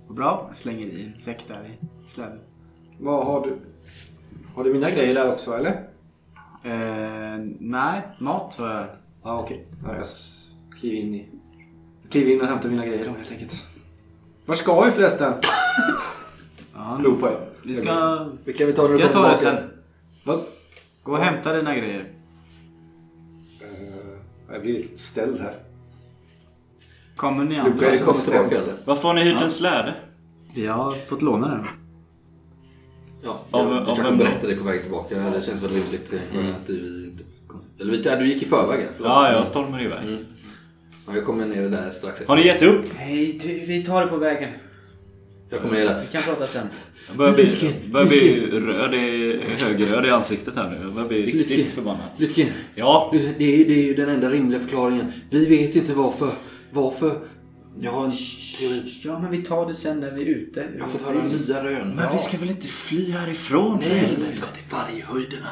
Vad 0.07 0.15
bra. 0.17 0.45
Jag 0.47 0.55
slänger 0.57 0.85
i 0.87 1.05
en 1.13 1.19
säck 1.19 1.45
där 1.47 1.77
i 2.03 2.09
släden. 2.09 2.39
Vad 2.99 3.25
har 3.25 3.45
du? 3.45 3.57
Har 4.55 4.63
du 4.63 4.73
mina 4.73 4.89
grejer 4.91 5.13
där 5.13 5.31
också 5.31 5.53
eller? 5.53 5.71
Eh, 6.63 7.45
nej, 7.59 8.01
mat 8.19 8.55
har 8.55 8.73
jag. 8.73 8.85
Ja, 9.23 9.41
okej. 9.43 9.65
Ja, 9.83 9.95
jag 9.95 10.05
kliver 10.79 10.97
in 10.97 11.15
i... 11.15 11.29
Kliver 12.09 12.31
in 12.31 12.41
och 12.41 12.47
hämtar 12.47 12.69
mina 12.69 12.85
grejer 12.85 13.05
då 13.05 13.11
helt 13.11 13.31
enkelt. 13.31 13.67
Var 14.45 14.55
ska 14.55 14.85
vi 14.85 14.91
förresten? 14.91 15.33
Ja, 16.75 16.99
på 17.19 17.27
er. 17.27 17.39
Vi 17.63 17.75
ska... 17.75 18.25
Vi 18.45 18.53
kan 18.53 18.67
vi 18.67 18.73
ta 18.73 18.81
när 18.81 18.89
du 18.89 18.99
Jag 18.99 19.11
kommer 19.11 19.25
tar 19.27 19.31
det 19.31 19.37
tillbaka. 19.37 19.57
sen. 19.57 19.69
Vad? 20.23 20.39
Gå 21.03 21.11
och 21.11 21.17
hämta 21.17 21.53
dina 21.53 21.75
grejer. 21.75 21.99
Eh, 23.61 24.53
Jag 24.53 24.61
blir 24.61 24.73
lite 24.73 24.97
ställd 24.97 25.39
här. 25.39 25.53
Kommer 27.15 27.43
ni 27.43 27.55
Lukas. 27.55 27.71
andra? 27.73 27.91
Vi 27.91 27.97
kommer 27.97 28.19
tillbaka 28.21 28.57
eller? 28.57 28.73
Varför 28.85 29.07
har 29.07 29.15
ni 29.15 29.23
hyrt 29.23 29.35
Ja. 29.37 29.43
en 29.43 29.49
släde? 29.49 29.93
Vi 30.55 30.67
har 30.67 30.91
fått 30.91 31.21
låna 31.21 31.47
den. 31.47 31.65
Ja, 33.23 33.39
jag, 33.51 33.61
av 33.61 33.79
du 33.79 33.85
kanske 33.95 34.15
berättar 34.15 34.47
det 34.47 34.55
på 34.55 34.63
väg 34.63 34.81
tillbaka. 34.81 35.15
Det 35.15 35.45
känns 35.45 35.63
väl 35.63 35.69
rimligt 35.69 36.13
mm. 36.33 36.51
att 36.51 36.67
du 36.67 37.07
inte 37.11 37.23
kom. 37.47 37.61
Eller 37.79 38.01
ja, 38.05 38.15
du 38.15 38.27
gick 38.27 38.43
i 38.43 38.45
förväg 38.45 38.79
ja, 38.81 38.87
förlåt. 38.95 39.11
Ja, 39.11 39.31
jag 39.31 39.47
stormar 39.47 39.83
iväg. 39.83 40.03
Mm. 40.03 40.25
Ja, 41.07 41.15
jag 41.15 41.25
kommer 41.25 41.45
ner 41.45 41.69
där 41.69 41.89
strax 41.89 42.19
efter. 42.21 42.27
Har 42.27 42.35
ni 42.35 42.45
gett 42.45 42.61
upp? 42.61 42.85
Nej, 42.97 43.63
vi 43.67 43.83
tar 43.85 44.01
det 44.01 44.07
på 44.07 44.17
vägen. 44.17 44.51
Jag 45.49 45.61
kommer 45.61 45.73
ner 45.73 45.85
där. 45.85 46.01
Vi 46.01 46.07
kan 46.11 46.23
prata 46.23 46.47
sen. 46.47 46.67
Jag 47.07 47.17
börjar 47.17 47.33
bli, 47.33 47.45
Lytken, 47.45 47.73
börjar 47.91 48.07
bli 48.07 48.49
röd 48.51 48.93
i, 48.93 49.39
högröd 49.57 50.05
i 50.05 50.09
ansiktet 50.09 50.55
här 50.55 50.69
nu. 50.69 50.77
Jag 50.81 50.93
börjar 50.93 51.07
bli 51.07 51.25
riktigt 51.25 51.49
Lytken. 51.49 51.67
förbannad. 51.67 52.05
Lytke, 52.17 52.53
Ja, 52.75 53.09
det 53.11 53.17
är, 53.17 53.65
det 53.65 53.73
är 53.73 53.83
ju 53.83 53.93
den 53.93 54.09
enda 54.09 54.29
rimliga 54.29 54.59
förklaringen. 54.59 55.11
Vi 55.29 55.45
vet 55.45 55.75
inte 55.75 55.93
varför. 55.93 56.29
Varför? 56.75 57.19
Jag 57.79 57.91
har 57.91 58.05
en 58.05 58.11
teori. 58.59 59.01
Ja, 59.03 59.19
men 59.19 59.31
vi 59.31 59.37
tar 59.43 59.65
det 59.67 59.75
sen 59.75 59.99
när 59.99 60.11
vi 60.11 60.21
är 60.21 60.25
ute. 60.25 60.69
Jag 60.75 60.81
har 60.83 60.87
fått 60.87 61.01
höra 61.01 61.23
nya 61.23 61.63
rön. 61.63 61.95
men 61.95 62.11
vi 62.13 62.19
ska 62.19 62.37
väl 62.37 62.49
inte 62.49 62.67
fly 62.67 63.11
härifrån 63.11 63.77
Nej, 63.81 63.89
vi 63.89 63.95
helvete? 63.95 64.35
ska 64.35 64.45
till 64.45 64.63
Varghöjderna. 64.71 65.49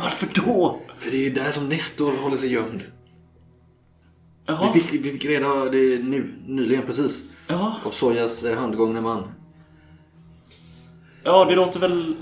Varför 0.00 0.28
då? 0.34 0.80
För 0.96 1.10
det 1.10 1.26
är 1.26 1.30
där 1.34 1.50
som 1.50 1.68
Nestor 1.68 2.16
håller 2.16 2.36
sig 2.36 2.52
gömd. 2.52 2.82
Jaha. 4.46 4.72
Vi 4.74 4.80
fick, 4.80 5.04
vi 5.04 5.10
fick 5.12 5.24
reda 5.24 5.48
på 5.48 5.64
det 5.72 6.02
nu, 6.04 6.34
nyligen 6.46 6.82
precis. 6.86 7.30
Ja. 7.48 7.76
Av 7.84 7.90
Sojas 7.90 8.42
eh, 8.44 8.58
handgångne 8.58 9.00
man. 9.00 9.22
ja, 11.24 11.44
det 11.44 11.54
låter 11.54 11.80
väl 11.80 12.16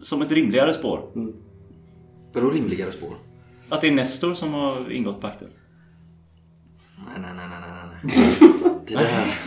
som 0.00 0.22
ett 0.22 0.32
rimligare 0.32 0.74
spår. 0.74 1.10
Vadå 2.32 2.50
rimligare 2.50 2.92
spår? 2.92 3.14
Att 3.68 3.80
det 3.80 3.88
är 3.88 3.92
Nestor 3.92 4.34
som 4.34 4.54
har 4.54 4.92
ingått 4.92 5.20
pakten. 5.20 5.48
Nej, 7.08 7.20
nej, 7.22 7.30
nej, 7.36 7.48
nej, 7.50 7.60
nej, 7.60 8.00
nej. 8.02 8.80
Det 8.86 8.94
där. 8.94 9.38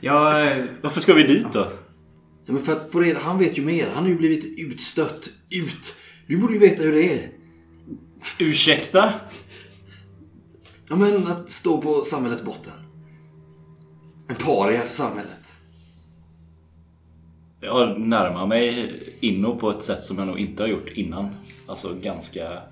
Ja, 0.00 0.48
Varför 0.80 1.00
ska 1.00 1.14
vi 1.14 1.22
dit 1.22 1.52
då? 1.52 1.66
Ja, 2.46 2.52
men 2.52 2.62
för 2.62 2.72
att 2.72 2.92
få 2.92 3.00
reda, 3.00 3.20
han 3.20 3.38
vet 3.38 3.58
ju 3.58 3.64
mer. 3.64 3.90
Han 3.94 4.02
har 4.02 4.10
ju 4.10 4.16
blivit 4.16 4.58
utstött. 4.58 5.28
Ut. 5.50 5.96
Du 6.26 6.36
borde 6.36 6.52
ju 6.52 6.58
veta 6.58 6.82
hur 6.82 6.92
det 6.92 7.12
är. 7.12 7.30
Ursäkta? 8.38 9.12
Ja, 10.88 10.96
men 10.96 11.26
att 11.26 11.52
stå 11.52 11.82
på 11.82 12.04
samhällets 12.04 12.42
botten. 12.42 12.72
En 14.28 14.36
paria 14.36 14.80
för 14.80 14.94
samhället. 14.94 15.54
Jag 17.60 18.00
närmar 18.00 18.46
mig 18.46 18.92
Inno 19.20 19.56
på 19.56 19.70
ett 19.70 19.82
sätt 19.82 20.04
som 20.04 20.18
jag 20.18 20.26
nog 20.26 20.38
inte 20.38 20.62
har 20.62 20.68
gjort 20.68 20.88
innan. 20.88 21.28
Alltså 21.66 21.94
ganska 22.02 22.62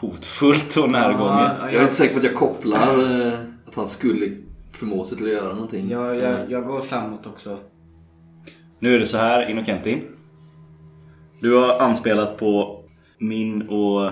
hotfullt 0.00 0.76
och 0.76 0.90
närgånget. 0.90 1.52
Ja, 1.60 1.66
Jag 1.66 1.74
är 1.74 1.82
inte 1.82 1.94
säker 1.94 2.12
på 2.14 2.18
att 2.18 2.24
jag 2.24 2.34
kopplar 2.34 3.26
eh, 3.26 3.32
att 3.66 3.74
han 3.74 3.88
skulle 3.88 4.26
förmå 4.72 5.04
sig 5.04 5.16
till 5.18 5.26
att 5.26 5.32
göra 5.32 5.52
någonting. 5.52 5.90
jag, 5.90 6.16
jag, 6.16 6.50
jag 6.50 6.64
går 6.66 6.80
framåt 6.80 7.26
också. 7.26 7.58
Nu 8.78 8.94
är 8.94 8.98
det 8.98 9.06
så 9.06 9.18
här, 9.18 9.50
Innokentin. 9.50 10.02
Du 11.40 11.54
har 11.56 11.78
anspelat 11.78 12.36
på 12.36 12.80
min 13.18 13.68
och 13.68 14.10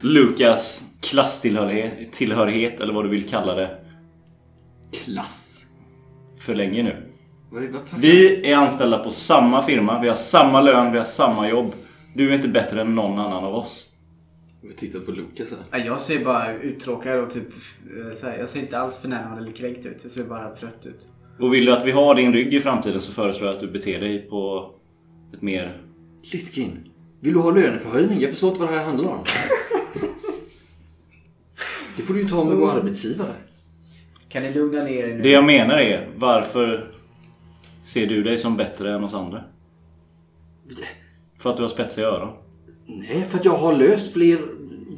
Lukas 0.00 0.84
klasstillhörighet, 1.00 2.12
tillhörighet, 2.12 2.80
eller 2.80 2.94
vad 2.94 3.04
du 3.04 3.08
vill 3.08 3.28
kalla 3.28 3.54
det, 3.54 3.78
Klass. 5.04 5.66
för 6.38 6.54
länge 6.54 6.82
nu. 6.82 6.96
Vi 7.96 8.50
är 8.52 8.56
anställda 8.56 8.98
på 8.98 9.10
samma 9.10 9.62
firma, 9.62 10.00
vi 10.00 10.08
har 10.08 10.16
samma 10.16 10.60
lön, 10.60 10.92
vi 10.92 10.98
har 10.98 11.04
samma 11.04 11.48
jobb. 11.48 11.72
Du 12.14 12.30
är 12.30 12.34
inte 12.36 12.48
bättre 12.48 12.80
än 12.80 12.94
någon 12.94 13.18
annan 13.18 13.44
av 13.44 13.54
oss. 13.54 13.85
Jag 14.68 14.76
tittar 14.76 14.98
på 15.00 15.10
Lukas 15.10 15.50
här. 15.50 15.58
Ja, 15.80 15.86
Jag 15.86 16.00
ser 16.00 16.24
bara 16.24 16.54
uttråkad 16.54 17.18
och 17.20 17.30
typ... 17.30 17.48
eh, 18.06 18.12
Så 18.14 18.26
här, 18.26 18.38
jag 18.38 18.48
ser 18.48 18.60
inte 18.60 18.78
alls 18.78 18.96
förnärmad 18.98 19.38
eller 19.38 19.52
kränkt 19.52 19.86
ut. 19.86 19.96
Jag 20.02 20.10
ser 20.10 20.24
bara 20.24 20.54
trött 20.54 20.86
ut. 20.86 21.08
Och 21.40 21.54
vill 21.54 21.64
du 21.64 21.72
att 21.72 21.84
vi 21.86 21.90
har 21.90 22.14
din 22.14 22.32
rygg 22.32 22.54
i 22.54 22.60
framtiden 22.60 23.00
så 23.00 23.12
föreslår 23.12 23.46
jag 23.48 23.54
att 23.54 23.60
du 23.60 23.66
beter 23.68 24.00
dig 24.00 24.18
på 24.18 24.70
ett 25.34 25.42
mer... 25.42 25.82
Lytkin. 26.32 26.78
Vill 27.20 27.32
du 27.32 27.38
ha 27.40 27.50
löneförhöjning? 27.50 28.20
Jag 28.20 28.30
förstår 28.30 28.48
inte 28.48 28.60
vad 28.60 28.70
det 28.72 28.76
här 28.78 28.84
handlar 28.84 29.08
om. 29.10 29.24
Det 31.96 32.02
får 32.02 32.14
du 32.14 32.22
ju 32.22 32.28
ta 32.28 32.44
med 32.44 32.56
vår 32.56 32.70
arbetsgivare. 32.70 33.32
Kan 34.28 34.42
ni 34.42 34.52
lugna 34.54 34.84
ner 34.84 35.04
er 35.04 35.14
nu? 35.16 35.22
Det 35.22 35.30
jag 35.30 35.44
menar 35.44 35.78
är, 35.78 36.10
varför 36.16 36.92
ser 37.82 38.06
du 38.06 38.22
dig 38.22 38.38
som 38.38 38.56
bättre 38.56 38.94
än 38.94 39.04
oss 39.04 39.14
andra? 39.14 39.44
För 41.38 41.50
att 41.50 41.56
du 41.56 41.62
har 41.62 41.70
spetsiga 41.70 42.06
öron. 42.06 42.36
Nej, 42.86 43.22
för 43.28 43.38
att 43.38 43.44
jag 43.44 43.54
har 43.54 43.72
löst 43.76 44.12
fler 44.12 44.38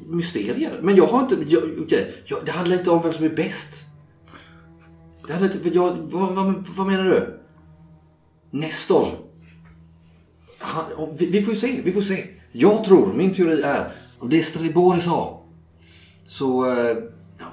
mysterier. 0.09 0.81
Men 0.83 0.97
jag 0.97 1.07
har 1.07 1.21
inte... 1.21 1.35
Jag, 1.49 1.63
jag, 2.27 2.39
det 2.45 2.53
handlar 2.53 2.79
inte 2.79 2.91
om 2.91 3.03
vem 3.03 3.13
som 3.13 3.25
är 3.25 3.37
bäst. 3.37 3.75
Det 5.27 5.33
handlar 5.33 5.55
inte... 5.55 5.69
Jag, 5.69 5.97
vad, 5.97 6.35
vad, 6.35 6.67
vad 6.77 6.87
menar 6.87 7.05
du? 7.05 7.41
Nestor. 8.51 9.07
Han, 10.59 10.85
vi, 11.19 11.27
vi 11.27 11.43
får 11.43 11.55
ju 11.55 11.61
se, 11.61 11.81
vi 11.85 11.93
får 11.93 12.01
se. 12.01 12.27
Jag 12.53 12.85
tror, 12.85 13.13
min 13.13 13.35
teori 13.35 13.63
är, 13.63 13.93
om 14.19 14.29
det 14.31 14.43
Strelibori 14.43 15.01
sa, 15.01 15.45
så 16.27 16.73
eh, 16.73 16.97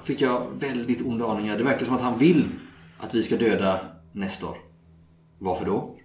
fick 0.04 0.20
jag 0.20 0.46
väldigt 0.58 1.06
onda 1.06 1.26
aningar. 1.26 1.58
Det 1.58 1.64
verkar 1.64 1.86
som 1.86 1.94
att 1.94 2.02
han 2.02 2.18
vill 2.18 2.44
att 2.98 3.14
vi 3.14 3.22
ska 3.22 3.36
döda 3.36 3.80
Nestor. 4.12 4.56
Varför 5.38 5.66
då? 5.66 5.96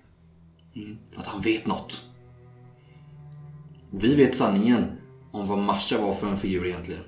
Mm, 0.76 0.98
för 1.12 1.22
att 1.22 1.28
han 1.28 1.42
vet 1.42 1.66
något. 1.66 2.02
Vi 3.92 4.16
vet 4.16 4.36
sanningen 4.36 4.92
om 5.32 5.48
vad 5.48 5.58
Masha 5.58 5.98
var 5.98 6.14
för 6.14 6.28
en 6.28 6.38
figur 6.38 6.66
egentligen. 6.66 7.02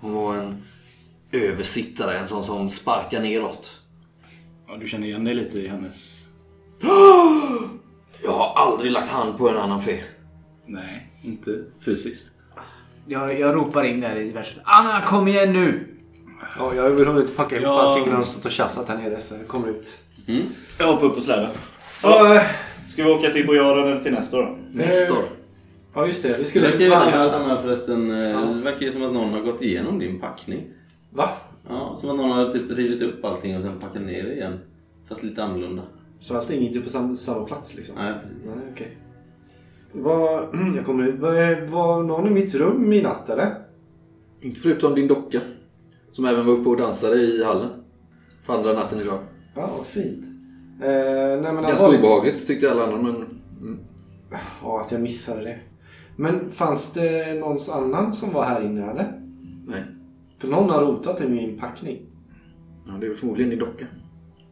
Hon 0.00 0.14
var 0.14 0.34
en 0.36 0.62
översittare, 1.32 2.18
en 2.18 2.28
sån 2.28 2.44
som 2.44 2.70
sparkar 2.70 3.20
neråt. 3.22 3.76
Ja, 4.68 4.76
du 4.76 4.86
känner 4.88 5.06
igen 5.06 5.24
dig 5.24 5.34
lite 5.34 5.58
i 5.58 5.68
hennes... 5.68 6.26
Jag 8.22 8.30
har 8.32 8.54
aldrig 8.54 8.92
lagt 8.92 9.08
hand 9.08 9.38
på 9.38 9.48
en 9.48 9.56
annan 9.56 9.82
fe. 9.82 10.00
Nej, 10.66 11.10
inte 11.22 11.64
fysiskt. 11.80 12.32
Jag, 13.06 13.40
jag 13.40 13.54
ropar 13.54 13.84
in 13.84 14.00
där 14.00 14.16
i 14.16 14.30
versen. 14.30 14.62
Anna, 14.64 15.00
kom 15.06 15.28
igen 15.28 15.52
nu! 15.52 15.86
Ja, 16.58 16.74
jag 16.74 16.82
har 16.82 16.90
väl 16.90 17.06
hunnit 17.06 17.36
packa 17.36 17.54
ihop 17.56 17.64
Ja. 17.64 17.80
allting 17.82 18.08
när 18.10 18.16
de 18.20 18.24
stått 18.24 18.44
och 18.44 18.50
tjafsat 18.50 18.88
här 18.88 18.96
nere 18.98 19.20
så 19.20 19.34
jag 19.34 19.48
kommer 19.48 19.68
ut. 19.68 19.98
Jag 20.78 20.86
hoppar 20.86 21.06
upp 21.06 21.14
på 21.14 21.20
släden. 21.20 21.50
Ja, 22.02 22.42
Ska 22.88 23.04
vi 23.04 23.10
åka 23.10 23.30
till 23.30 23.46
Bojaren 23.46 23.88
eller 23.92 24.02
till 24.02 24.12
Nestor? 24.12 24.58
Nestor. 24.72 25.24
Ja 25.94 26.06
just 26.06 26.22
det. 26.22 26.28
Vi 26.28 26.34
Det 26.34 26.44
skulle 26.44 26.66
verkar 26.66 26.84
ju. 26.84 26.92
Anna, 26.92 27.32
Anna 27.32 27.56
förresten, 27.62 28.10
eh, 28.10 28.54
det 28.54 28.62
verkar 28.62 28.80
ju 28.86 28.92
som 28.92 29.02
att 29.02 29.12
någon 29.12 29.32
har 29.32 29.40
gått 29.40 29.62
igenom 29.62 29.98
din 29.98 30.20
packning. 30.20 30.64
Va? 31.10 31.28
Ja, 31.68 31.96
som 32.00 32.10
att 32.10 32.16
någon 32.16 32.30
har 32.30 32.52
typ 32.52 32.70
rivit 32.70 33.02
upp 33.02 33.24
allting 33.24 33.56
och 33.56 33.62
sen 33.62 33.78
packat 33.78 34.02
ner 34.02 34.22
det 34.22 34.34
igen. 34.34 34.58
Fast 35.08 35.22
lite 35.22 35.44
annorlunda. 35.44 35.82
Så 36.20 36.36
allting 36.36 36.68
inte 36.68 36.80
på 36.80 36.90
samma, 36.90 37.14
samma 37.14 37.44
plats 37.44 37.76
liksom? 37.76 37.94
Nej, 37.98 38.14
precis. 38.22 38.56
Nej, 38.56 38.64
okej. 38.72 38.96
Vad, 39.92 40.48
jag 40.76 40.86
kommer 40.86 41.08
ut. 41.08 41.18
Var, 41.18 41.66
var 41.66 42.02
någon 42.02 42.26
i 42.26 42.30
mitt 42.30 42.54
rum 42.54 42.92
i 42.92 43.02
natt 43.02 43.30
eller? 43.30 43.54
Inte 44.40 44.60
förutom 44.60 44.94
din 44.94 45.08
docka. 45.08 45.40
Som 46.12 46.24
även 46.24 46.46
var 46.46 46.52
uppe 46.52 46.68
och 46.68 46.76
dansade 46.76 47.16
i 47.16 47.44
hallen. 47.44 47.68
För 48.42 48.52
andra 48.54 48.72
natten 48.72 49.00
idag. 49.00 49.18
Ja, 49.54 49.70
vad 49.76 49.86
fint. 49.86 50.24
Eh, 50.82 51.42
nej, 51.42 51.52
men 51.52 51.62
Ganska 51.62 51.88
obehagligt 51.88 52.46
tyckte 52.46 52.70
alla 52.70 52.82
andra 52.84 53.02
men... 53.02 53.24
Ja, 54.62 54.80
att 54.80 54.92
jag 54.92 55.00
missade 55.00 55.44
det. 55.44 55.58
Men 56.16 56.50
fanns 56.50 56.92
det 56.92 57.40
någon 57.40 57.58
annan 57.72 58.12
som 58.12 58.32
var 58.32 58.44
här 58.44 58.64
inne 58.64 58.90
eller? 58.90 59.20
Nej. 59.66 59.84
För 60.38 60.48
någon 60.48 60.70
har 60.70 60.80
rotat 60.80 61.20
i 61.20 61.28
min 61.28 61.58
packning. 61.58 61.98
Ja, 62.86 62.92
det 62.92 63.06
är 63.06 63.10
väl 63.10 63.18
förmodligen 63.18 63.50
din 63.50 63.58
docka. 63.58 63.86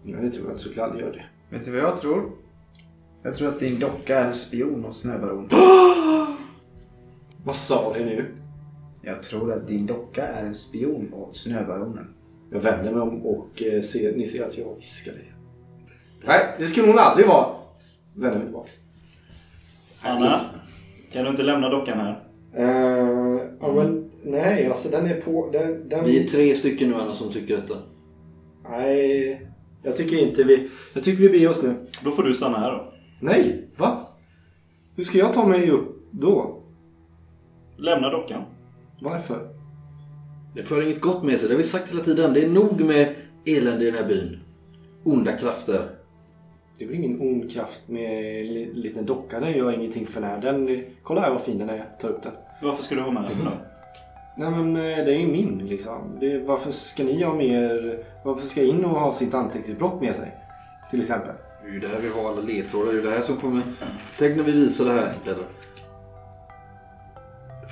Ja, 0.03 0.19
det 0.21 0.31
tror 0.31 0.45
jag. 0.45 0.53
Jag 0.53 0.61
skulle 0.61 0.85
aldrig 0.85 1.03
göra 1.03 1.13
det. 1.13 1.25
Vet 1.51 1.65
du 1.65 1.71
vad 1.71 1.81
jag 1.81 1.97
tror? 1.97 2.31
Jag 3.23 3.35
tror 3.35 3.49
att 3.49 3.61
din 3.61 3.79
docka 3.79 4.19
är 4.19 4.27
en 4.27 4.35
spion 4.35 4.85
hos 4.85 5.01
Snöbaron. 5.01 5.49
Vad 7.45 7.57
sa 7.57 7.95
du 7.95 8.05
nu? 8.05 8.35
Jag 9.03 9.23
tror 9.23 9.53
att 9.53 9.67
din 9.67 9.87
docka 9.87 10.27
är 10.27 10.47
en 10.47 10.55
spion 10.55 11.15
åt 11.15 11.37
Snöbaronen. 11.37 12.15
Jag 12.51 12.61
vänder 12.61 12.93
mig 12.93 13.01
om 13.01 13.27
och 13.27 13.63
eh, 13.63 13.83
ser, 13.83 14.17
ni 14.17 14.27
ser 14.27 14.45
att 14.45 14.59
jag 14.59 14.77
viskar 14.77 15.13
lite. 15.13 15.33
Nej, 16.27 16.57
det 16.59 16.67
skulle 16.67 16.87
hon 16.87 16.99
aldrig 16.99 17.27
vara. 17.27 17.55
Vänder 18.15 18.39
mig 18.39 18.47
tillbaka. 18.47 18.71
Anna, 20.01 20.41
kan 21.13 21.25
du 21.25 21.31
inte 21.31 21.43
lämna 21.43 21.69
dockan 21.69 21.99
här? 21.99 22.25
Uh, 22.59 23.41
ja, 23.61 23.73
men 23.73 24.11
nej, 24.23 24.67
alltså 24.67 24.89
den 24.89 25.07
är 25.07 25.21
på... 25.21 25.51
Den, 25.53 25.89
den, 25.89 26.05
Vi 26.05 26.23
är 26.23 26.27
tre 26.27 26.55
stycken 26.55 26.91
nu 26.91 26.95
Anna 26.95 27.15
som 27.15 27.33
tycker 27.33 27.57
detta. 27.57 27.75
Nej, 28.71 29.47
jag 29.83 29.97
tycker 29.97 30.19
inte 30.19 30.45
vi... 30.45 30.71
Jag 30.95 31.05
tycker 31.05 31.23
vi 31.23 31.29
beger 31.29 31.51
oss 31.51 31.63
nu. 31.63 31.75
Då 32.05 32.11
får 32.11 32.23
du 32.23 32.35
stanna 32.35 32.59
här 32.59 32.71
då. 32.71 32.93
Nej, 33.21 33.69
va? 33.77 34.07
Hur 34.97 35.05
ska 35.05 35.19
jag 35.19 35.33
ta 35.33 35.47
mig 35.47 35.71
upp 35.71 36.09
då? 36.11 36.63
Lämna 37.77 38.11
dockan. 38.11 38.43
Varför? 39.01 39.49
Det 40.55 40.63
för 40.63 40.83
inget 40.83 41.01
gott 41.01 41.23
med 41.23 41.39
sig, 41.39 41.49
det 41.49 41.55
har 41.55 41.59
vi 41.59 41.65
sagt 41.65 41.91
hela 41.91 42.05
tiden. 42.05 42.35
Det 42.35 42.45
är 42.45 42.49
nog 42.49 42.81
med 42.81 43.15
elände 43.47 43.85
i 43.85 43.91
den 43.91 44.01
här 44.01 44.09
byn. 44.09 44.39
Onda 45.05 45.33
krafter. 45.33 45.98
Det 46.79 46.85
är 46.85 46.89
väl 46.89 46.97
ingen 46.97 47.21
ond 47.21 47.53
kraft 47.53 47.81
med 47.87 48.41
en 48.41 48.55
li- 48.55 48.73
liten 48.75 49.07
docka. 49.07 49.41
Den 49.41 49.53
gör 49.53 49.73
ingenting 49.73 50.07
för 50.07 50.21
när. 50.21 50.39
Den, 50.41 50.85
kolla 51.03 51.21
här 51.21 51.31
vad 51.31 51.41
fin 51.41 51.59
den 51.59 51.71
är. 51.71 51.85
Ta 52.01 52.09
upp 52.09 52.23
den. 52.23 52.33
Varför 52.63 52.83
ska 52.83 52.95
du 52.95 53.01
ha 53.01 53.11
med 53.11 53.23
den 53.23 53.45
då? 53.45 53.51
Nej 54.37 54.51
men 54.51 54.77
eh, 54.77 55.05
det 55.05 55.15
är 55.15 55.19
ju 55.19 55.27
min 55.27 55.59
liksom. 55.69 56.17
Det, 56.21 56.39
varför 56.39 56.71
ska 56.71 57.05
ni 57.05 57.23
ha 57.23 57.35
mer... 57.35 57.99
Varför 58.25 58.47
ska 58.47 58.63
in 58.63 58.85
och 58.85 58.91
ha 59.01 59.13
sitt 59.13 59.35
anteckningsblock 59.35 60.01
med 60.01 60.15
sig? 60.17 60.35
Till 60.91 61.01
exempel. 61.01 61.35
Det 61.63 61.69
är 61.69 61.73
ju 61.73 61.81
där 61.81 61.99
vi 62.03 62.09
har 62.09 62.29
alla 62.33 62.41
ledtrådar. 62.41 62.93
Det 62.93 62.99
är 62.99 63.03
det 63.03 63.11
här 63.11 63.21
som 63.23 63.37
kommer... 63.37 63.63
Tänk 64.19 64.37
när 64.37 64.43
vi 64.45 64.53
visar 64.53 64.85
det 64.85 64.93
här. 64.93 65.13
Bläddra. 65.25 65.43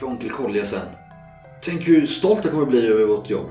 För 0.00 0.06
onkel 0.06 0.30
Kolja 0.30 0.64
sen. 0.64 0.80
Tänk 1.62 1.88
hur 1.88 2.06
stolt 2.06 2.40
jag 2.44 2.52
kommer 2.52 2.66
bli 2.66 2.86
över 2.92 3.04
vårt 3.06 3.30
jobb. 3.30 3.46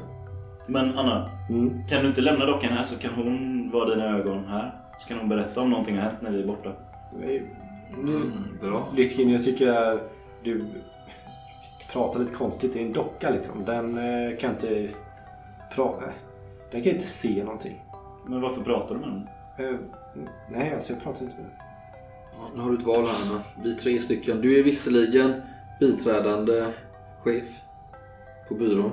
Men 0.67 0.97
Anna, 0.97 1.31
Mm. 1.50 1.88
kan 1.89 2.01
du 2.01 2.07
inte 2.07 2.21
lämna 2.21 2.45
dockan 2.45 2.74
här 2.74 2.83
så 2.85 2.95
kan 2.97 3.12
hon 3.15 3.69
vara 3.74 3.89
dina 3.89 4.17
ögon 4.17 4.45
här? 4.47 4.75
Så 4.99 5.07
kan 5.07 5.17
hon 5.17 5.29
berätta 5.29 5.61
om 5.61 5.69
någonting 5.69 5.95
har 5.95 6.01
hänt 6.03 6.21
när 6.21 6.31
vi 6.31 6.41
är 6.41 6.47
borta. 6.47 6.71
Nu, 7.13 7.47
Mm, 7.93 8.57
bra. 8.61 8.87
Lytkin, 8.95 9.29
jag 9.29 9.43
tycker 9.43 9.67
att 9.67 10.11
du 10.43 10.65
pratar 11.91 12.19
lite 12.19 12.33
konstigt. 12.33 12.73
Det 12.73 12.79
är 12.79 12.85
en 12.85 12.93
docka 12.93 13.29
liksom. 13.29 13.65
Den 13.65 13.97
eh, 13.97 14.37
kan 14.37 14.51
inte 14.51 14.89
prata. 15.75 16.03
Den 16.71 16.83
kan 16.83 16.93
inte 16.93 17.05
se 17.07 17.43
någonting. 17.43 17.81
Men 18.27 18.41
varför 18.41 18.61
pratar 18.61 18.95
du 18.95 19.01
med 19.01 19.09
henne? 19.09 19.27
Eh, 19.59 19.75
nej, 20.49 20.73
alltså 20.73 20.93
jag 20.93 21.03
pratar 21.03 21.21
inte 21.23 21.35
med 21.35 21.45
den. 21.45 21.53
Ja, 22.37 22.49
nu 22.55 22.61
har 22.61 22.69
du 22.69 22.77
ett 22.77 22.83
val 22.83 23.05
här 23.07 23.29
Anna. 23.31 23.41
Vi 23.63 23.75
tre 23.75 23.99
stycken. 23.99 24.41
Du 24.41 24.59
är 24.59 24.63
visserligen 24.63 25.41
biträdande 25.79 26.65
chef 27.23 27.61
på 28.47 28.55
byrån. 28.55 28.91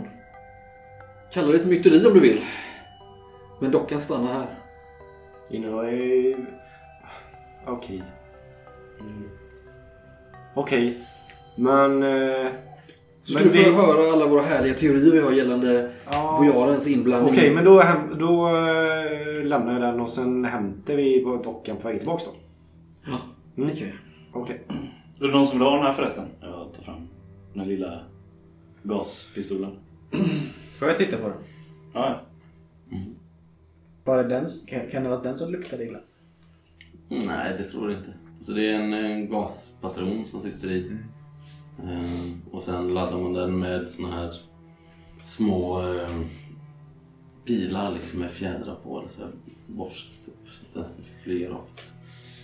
Kalla 1.32 1.48
det 1.48 1.54
ett 1.58 1.66
myteri 1.66 2.06
om 2.06 2.14
du 2.14 2.20
vill. 2.20 2.40
Men 3.60 3.70
dockan 3.70 4.00
stannar 4.00 4.32
här. 4.32 4.46
Innan 5.52 5.78
är... 5.78 6.36
Okej. 7.66 8.02
Mm. 9.00 9.28
Okej. 10.54 10.98
Men... 11.56 12.02
Eh, 12.02 12.48
Skulle 13.22 13.44
men 13.44 13.52
du 13.52 13.64
få 13.64 13.70
vi- 13.70 13.76
höra 13.76 14.12
alla 14.12 14.26
våra 14.26 14.42
härliga 14.42 14.74
teorier 14.74 15.12
vi 15.12 15.20
har 15.20 15.32
gällande 15.32 15.90
Ja. 16.10 16.38
bojarens 16.40 16.86
inblandning? 16.86 17.32
Okej, 17.34 17.54
men 17.54 17.64
då, 17.64 17.80
hem, 17.80 18.18
då 18.18 18.46
eh, 18.48 19.44
lämnar 19.44 19.72
jag 19.72 19.82
den 19.82 20.00
och 20.00 20.08
sen 20.10 20.44
hämtar 20.44 20.94
vi 20.94 21.24
på 21.24 21.36
dockan 21.36 21.76
på 21.76 21.88
väg 21.88 21.98
tillbaks 21.98 22.24
då. 22.24 22.30
Ja, 23.06 23.16
Mm. 23.56 23.68
det 23.70 23.76
kan 23.76 23.88
jag. 23.88 23.96
Okej. 24.42 24.62
Är 25.20 25.26
det 25.26 25.32
någon 25.32 25.46
som 25.46 25.58
vill 25.58 25.68
ha 25.68 25.76
den 25.76 25.86
här 25.86 25.92
förresten? 25.92 26.24
Jag 26.40 26.72
tar 26.74 26.82
fram 26.82 27.08
den 27.54 27.68
lilla 27.68 28.00
gaspistolen. 28.82 29.70
Får 30.78 30.88
jag 30.88 30.98
titta 30.98 31.16
på 31.16 31.28
den? 31.28 31.36
Ja, 31.94 32.20
Bara 34.04 34.22
den, 34.22 34.46
kan, 34.66 34.90
kan 34.90 35.02
det 35.02 35.08
vara 35.08 35.22
den 35.22 35.36
som 35.36 35.52
luktar 35.52 35.82
illa? 35.82 35.98
Nej, 37.08 37.54
det 37.58 37.64
tror 37.64 37.90
jag 37.90 38.00
inte. 38.00 38.14
Så 38.40 38.52
det 38.52 38.68
är 38.68 38.74
en, 38.74 38.92
en 38.92 39.28
gaspatron 39.28 40.24
som 40.24 40.42
sitter 40.42 40.70
i. 40.70 40.96
Ehm, 41.82 42.42
och 42.50 42.62
sen 42.62 42.94
laddar 42.94 43.18
man 43.18 43.32
den 43.32 43.58
med 43.58 43.88
såna 43.88 44.14
här 44.14 44.34
små 45.24 45.80
ehm, 45.80 46.24
pilar 47.44 47.92
liksom 47.92 48.20
med 48.20 48.30
fjädrar 48.30 48.74
på. 48.74 48.98
Eller 48.98 49.08
så 49.08 49.20
här 49.20 49.30
borst 49.66 50.24
typ. 50.24 50.34
Så 50.44 50.62
att 50.62 50.74
den 50.74 50.84
ska 50.84 50.94
flyga 51.22 51.50
rakt. 51.50 51.92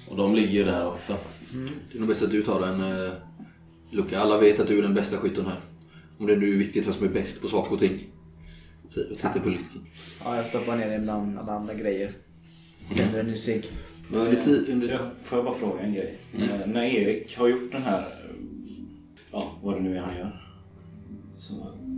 Och 0.09 0.17
de 0.17 0.35
ligger 0.35 0.53
ju 0.53 0.65
där 0.65 0.87
också. 0.87 1.17
Det 1.91 1.97
är 1.97 2.01
nog 2.01 2.09
bäst 2.09 2.23
att 2.23 2.31
du 2.31 2.43
tar 2.43 2.61
den 2.61 2.81
eh, 2.81 3.13
Luca. 3.91 4.21
Alla 4.21 4.39
vet 4.39 4.61
att 4.61 4.67
du 4.67 4.79
är 4.79 4.83
den 4.83 4.95
bästa 4.95 5.17
skytten 5.17 5.47
här. 5.47 5.61
Om 6.19 6.27
det 6.27 6.37
nu 6.37 6.53
är 6.55 6.59
viktigt 6.59 6.87
vem 6.87 6.95
som 6.95 7.07
är 7.07 7.11
bäst 7.11 7.41
på 7.41 7.49
saker 7.49 7.73
och 7.73 7.79
ting. 7.81 7.99
Säger 8.95 9.11
och 9.11 9.17
tittar 9.17 9.41
på 9.41 9.49
Lytkin. 9.49 9.87
Ja, 10.25 10.37
jag 10.37 10.47
stoppar 10.47 10.77
ner 10.77 10.91
den 10.91 11.03
bland 11.03 11.39
alla 11.39 11.53
andra 11.53 11.75
grejer. 11.75 12.11
Tänder 12.97 13.21
en 13.21 13.27
ny 13.27 13.37
cigg. 13.37 13.65
Får 15.25 15.39
jag 15.39 15.45
bara 15.45 15.55
fråga 15.55 15.81
en 15.83 15.95
grej? 15.95 16.19
Eh, 16.39 16.67
När 16.67 16.83
Erik 16.85 17.37
har 17.39 17.49
gjort 17.49 17.73
den 17.73 17.83
här, 17.83 17.99
eh, 17.99 18.05
ja 19.33 19.53
vad 19.63 19.75
det 19.75 19.81
nu 19.81 19.97
är 19.97 20.01
han 20.01 20.17
gör. 20.17 20.45
Så 21.39 21.55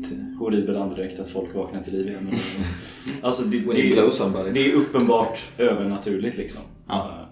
t- 0.09 0.35
horribel 0.39 0.77
andedräkt 0.77 1.21
att 1.21 1.29
folk 1.29 1.55
vaknar 1.55 1.83
till 1.83 1.93
liv 1.93 2.09
igen. 2.09 2.29
Alltså 3.23 3.43
det, 3.45 3.59
det, 3.59 4.13
somebody. 4.13 4.51
det 4.53 4.71
är 4.71 4.75
uppenbart 4.75 5.39
övernaturligt 5.59 6.37
liksom. 6.37 6.63
Ja. 6.89 7.19
Eh, 7.21 7.27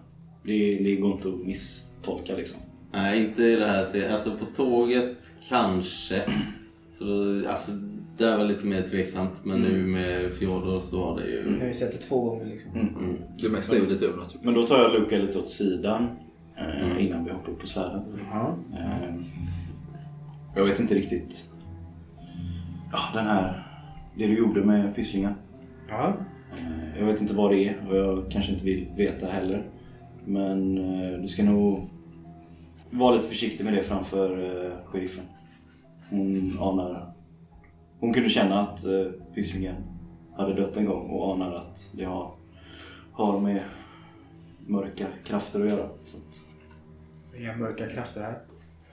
Det, 0.44 0.78
det 0.84 0.96
går 0.96 1.12
inte 1.12 1.28
att 1.28 1.46
misstolka 1.46 2.36
liksom. 2.36 2.60
Nej, 2.92 3.20
inte 3.20 3.42
i 3.42 3.56
det 3.56 3.66
här. 3.66 4.08
Alltså 4.12 4.30
på 4.36 4.44
tåget 4.56 5.32
kanske. 5.48 6.22
Så 6.98 7.04
då, 7.04 7.48
alltså, 7.48 7.70
det 8.18 8.24
är 8.28 8.37
väl 8.38 8.46
lite 8.48 8.66
mer 8.66 8.83
tveksamt. 8.83 9.44
Men 9.44 9.61
nu 9.61 9.87
med 9.87 10.33
Fjodor 10.33 10.81
så 10.81 11.00
var 11.00 11.20
det 11.20 11.26
ju... 11.26 11.50
Jag 11.52 11.61
har 11.61 11.66
ju 11.66 11.74
sett 11.74 11.92
det 11.92 11.98
två 11.98 12.20
gånger 12.24 12.44
liksom. 12.46 12.70
Mm. 12.74 13.16
Det 13.42 13.48
mesta 13.48 13.76
är 13.76 13.81
ju 13.81 13.87
lite 13.87 14.07
övernaturligt. 14.07 14.44
Men 14.44 14.54
då 14.54 14.66
tar 14.66 14.78
jag 14.83 14.92
Luca 14.92 15.16
lite 15.16 15.38
åt 15.38 15.50
sidan 15.50 16.09
eh, 16.59 16.85
Mm. 16.90 16.98
innan 16.98 17.24
vi 17.24 17.31
hoppar 17.31 17.52
upp 17.52 17.61
på 17.61 17.66
svärden. 17.66 18.02
Ja. 18.33 18.54
Eh, 18.78 19.14
jag 20.57 20.64
vet 20.64 20.81
inte 20.81 20.94
riktigt. 20.94 21.48
Ja, 22.92 22.98
den 23.14 23.26
här... 23.26 23.64
Det 24.16 24.26
du 24.26 24.38
gjorde 24.38 24.64
med 24.64 24.94
Pysslingen. 24.96 25.33
Ja. 25.88 26.16
Eh, 26.59 26.98
Jag 26.98 27.07
vet 27.07 27.20
inte 27.20 27.35
vad 27.35 27.50
det 27.52 27.68
är 27.68 27.87
och 27.88 27.96
jag 27.96 28.31
kanske 28.31 28.52
inte 28.52 28.64
vill 28.64 28.87
veta 28.96 29.26
heller. 29.26 29.66
Men 30.24 30.78
eh, 30.78 31.20
du 31.20 31.28
ska 31.28 31.42
nog 31.44 31.88
vara 32.90 33.14
lite 33.16 33.28
försiktig 33.28 33.64
med 33.64 33.72
det 33.74 33.83
framför 33.83 34.44
eh, 34.64 34.72
sheriffen. 34.85 35.24
Hon 36.11 36.59
anar... 36.61 37.07
Hon 38.00 38.14
kunde 38.14 38.30
känna 38.30 38.61
att 38.61 38.84
eh, 38.84 39.04
Pysslingen 39.34 39.74
hade 40.37 40.54
dött 40.54 40.76
en 40.76 40.84
gång 40.84 41.11
och 41.11 41.34
anar 41.34 41.54
att 41.54 41.92
det 41.96 42.04
har, 42.04 42.34
har 43.12 43.40
med 43.40 43.62
mörka 44.66 45.06
krafter 45.24 45.64
att 45.64 45.70
göra. 45.70 45.88
Så 46.04 46.16
att, 46.16 46.40
Inga 47.40 47.56
mörka 47.56 47.88
krafter 47.88 48.20
här. 48.22 48.38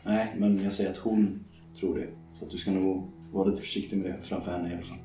nej, 0.03 0.35
men 0.37 0.63
jag 0.63 0.73
säger 0.73 0.89
att 0.89 0.97
hon 0.97 1.45
tror 1.79 1.99
det. 1.99 2.07
Så 2.33 2.45
att 2.45 2.51
du 2.51 2.57
ska 2.57 2.71
nog 2.71 3.11
vara 3.33 3.47
lite 3.47 3.61
försiktig 3.61 3.97
med 3.97 4.11
det 4.11 4.17
framför 4.23 4.51
henne 4.51 4.71
i 4.71 4.73
alla 4.73 4.83
fall. 4.83 4.97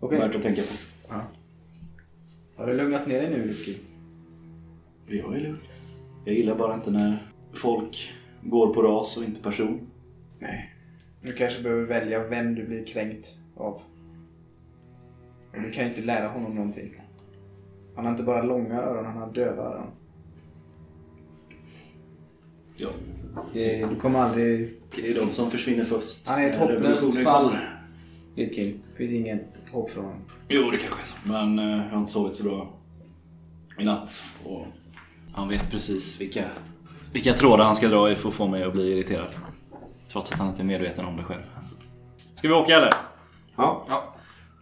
Okej. 0.00 0.18
Värt 0.18 0.34
att 0.34 0.42
tänka 0.42 0.62
på. 0.62 1.14
Har 2.56 2.66
du 2.66 2.76
lugnat 2.76 3.06
ner 3.06 3.22
dig 3.22 3.30
nu 3.30 3.48
Ricky? 3.48 3.74
Jag 5.06 5.36
är 5.36 5.40
lugn. 5.40 5.56
Jag 6.24 6.34
gillar 6.34 6.54
bara 6.54 6.74
inte 6.74 6.90
när 6.90 7.18
folk 7.52 8.10
går 8.42 8.74
på 8.74 8.82
ras 8.82 9.16
och 9.16 9.24
inte 9.24 9.42
person. 9.42 9.80
Nej. 10.38 10.69
Du 11.22 11.32
kanske 11.32 11.62
behöver 11.62 11.82
välja 11.82 12.28
vem 12.28 12.54
du 12.54 12.66
blir 12.66 12.86
kränkt 12.86 13.38
av. 13.56 13.72
Och 15.52 15.62
du 15.62 15.70
kan 15.70 15.84
ju 15.84 15.90
inte 15.90 16.02
lära 16.02 16.28
honom 16.28 16.54
någonting. 16.54 16.92
Han 17.96 18.04
har 18.04 18.12
inte 18.12 18.24
bara 18.24 18.42
långa 18.42 18.82
öron, 18.82 19.04
han 19.04 19.16
har 19.16 19.32
döva 19.32 19.62
öron. 19.62 19.90
Ja. 22.76 22.88
Det, 23.52 23.86
du 23.86 23.96
kommer 23.96 24.18
aldrig... 24.18 24.74
Det 24.96 25.10
är 25.10 25.14
de 25.14 25.32
som 25.32 25.50
försvinner 25.50 25.84
först. 25.84 26.28
Han 26.28 26.42
är 26.42 26.50
ett 26.50 26.56
hopplöst 26.56 27.24
fall. 27.24 27.56
Det 28.34 28.48
finns 28.96 29.12
inget 29.12 29.58
hopp 29.72 29.90
från 29.90 30.04
honom. 30.04 30.20
Jo, 30.48 30.70
det 30.70 30.76
kanske 30.76 31.00
är 31.00 31.06
så. 31.06 31.28
Men 31.28 31.58
eh, 31.58 31.86
jag 31.86 31.90
har 31.90 31.98
inte 31.98 32.12
sovit 32.12 32.36
så 32.36 32.44
bra 32.44 32.74
i 33.78 33.84
natt. 33.84 34.22
Och 34.44 34.66
han 35.32 35.48
vet 35.48 35.70
precis 35.70 36.20
vilka, 36.20 36.44
vilka 37.12 37.32
trådar 37.32 37.64
han 37.64 37.76
ska 37.76 37.88
dra 37.88 38.10
i 38.10 38.14
för 38.14 38.28
att 38.28 38.34
få 38.34 38.48
mig 38.48 38.62
att 38.62 38.72
bli 38.72 38.92
irriterad. 38.92 39.28
Trots 40.12 40.32
att 40.32 40.38
han 40.38 40.48
inte 40.48 40.62
är 40.62 40.64
medveten 40.64 41.04
om 41.04 41.16
det 41.16 41.22
själv. 41.22 41.40
Ska 42.34 42.48
vi 42.48 42.54
åka 42.54 42.76
eller? 42.76 42.90
Ja. 43.56 43.86
Ja. 43.88 44.14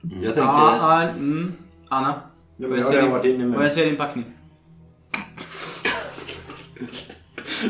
Jag 0.03 0.23
tänkte... 0.23 0.41
Ja, 0.41 1.03
ja, 1.03 1.09
mm. 1.09 1.53
Anna. 1.89 2.07
Har 2.09 2.21
jag, 2.57 2.73
redan 2.79 2.93
din, 3.05 3.11
varit 3.11 3.25
inne 3.25 3.45
får 3.45 3.53
jag 3.55 3.59
med. 3.63 3.73
se 3.73 3.85
din 3.85 3.97
packning? 3.97 4.25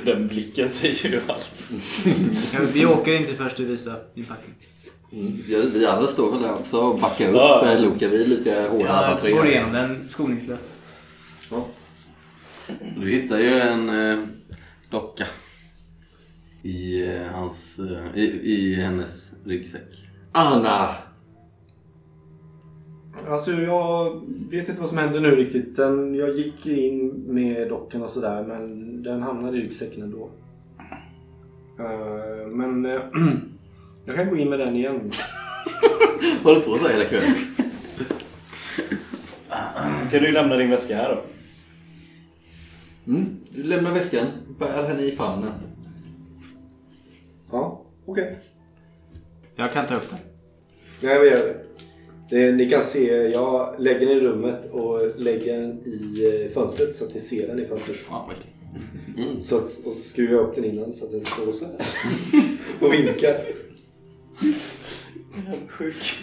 Den 0.05 0.29
blicken 0.29 0.71
säger 0.71 1.09
ju 1.09 1.21
allt. 1.29 1.51
Ja, 2.53 2.61
Vi 2.73 2.87
åker 2.87 3.15
inte 3.15 3.35
först 3.35 3.57
du 3.57 3.65
visar 3.65 3.99
din 4.15 4.25
packning. 4.25 4.55
Mm, 5.13 5.27
vi- 5.47 5.71
Vi 5.75 5.87
andra 5.87 6.07
står 6.09 6.33
väl 6.33 6.43
där 6.43 6.53
också 6.55 6.79
och 6.81 6.99
backar 6.99 7.29
upp 7.29 7.35
Ja. 7.35 7.63
ja. 7.73 7.79
Luca. 7.79 8.09
Vi 8.09 8.23
är 8.25 8.29
lika 8.29 8.69
hårda 8.71 8.89
alla 8.93 9.11
Jag 9.11 9.21
tre. 9.21 9.33
går 9.33 9.47
igenom 9.47 9.73
den 9.73 10.09
skoningslöst. 10.09 10.69
Du 12.97 13.11
hittar 13.11 13.39
ju 13.39 13.61
en 13.61 13.89
eh, 14.11 14.25
docka 14.91 15.25
i, 16.63 17.09
eh, 17.09 17.23
hans, 17.35 17.79
eh, 17.79 18.19
i, 18.19 18.41
i 18.43 18.75
hennes 18.75 19.33
ryggsäck. 19.45 20.09
Anna! 20.33 20.95
Alltså 23.29 23.53
jag 23.53 24.21
vet 24.51 24.69
inte 24.69 24.81
vad 24.81 24.89
som 24.89 24.99
hände 24.99 25.21
nu 25.21 25.31
riktigt. 25.31 25.77
Den, 25.77 26.15
jag 26.15 26.37
gick 26.37 26.67
in 26.67 27.09
med 27.27 27.69
dockan 27.69 28.03
och 28.03 28.11
sådär 28.11 28.45
men 28.45 29.03
den 29.03 29.23
hamnade 29.23 29.59
i 29.59 29.61
ryggsäcken 29.61 30.03
ändå. 30.03 30.31
Eh, 31.79 32.47
men 32.47 32.87
eh, 32.87 32.93
jag 34.07 34.17
kan 34.17 34.31
gå 34.31 34.37
in 34.37 34.51
med 34.51 34.59
den 34.59 34.77
igen. 34.77 35.11
Håller 36.43 36.61
på 36.61 36.79
så 36.79 36.89
hela 36.89 37.05
kvällen. 37.05 37.31
Kan 40.11 40.23
du 40.23 40.33
lämna 40.33 40.57
din 40.57 40.71
väska 40.71 40.97
här 40.97 41.09
då? 41.09 41.23
Mm. 43.13 43.27
Du 43.51 43.63
lämnar 43.63 43.91
väskan, 43.91 44.27
bär 44.59 44.89
henne 44.89 45.03
i 45.03 45.11
famnen. 45.11 45.53
Okej. 48.09 48.39
Jag 49.57 49.73
kan 49.73 49.87
ta 49.87 49.95
upp 49.95 50.11
den. 50.11 50.19
Ja, 51.01 51.11
jag 51.11 51.27
gör 51.27 51.37
det. 51.37 51.65
Det, 52.31 52.53
ni 52.53 52.71
kan 52.71 52.83
se, 52.83 53.15
jag 53.15 53.75
lägger 53.79 54.07
den 54.07 54.19
i 54.19 54.21
rummet 54.21 54.71
och 54.71 55.01
lägger 55.17 55.57
den 55.57 55.87
i 55.87 56.25
eh, 56.45 56.51
fönstret 56.51 56.95
så 56.95 57.05
att 57.05 57.15
ni 57.15 57.21
ser 57.21 57.47
den 57.47 57.59
i 57.59 57.67
fönstret. 57.67 57.97
Fan. 57.97 58.31
Mm. 59.17 59.41
Så 59.41 59.57
att, 59.57 59.79
och 59.85 59.95
så 59.95 60.01
skruvar 60.01 60.35
jag 60.35 60.49
upp 60.49 60.55
den 60.55 60.65
innan 60.65 60.95
så 60.95 61.05
att 61.05 61.11
den 61.11 61.21
står 61.21 61.53
så 61.53 61.65
här. 61.65 61.87
och 62.87 62.93
vinkar. 62.93 63.45
Sjuk. 65.69 66.15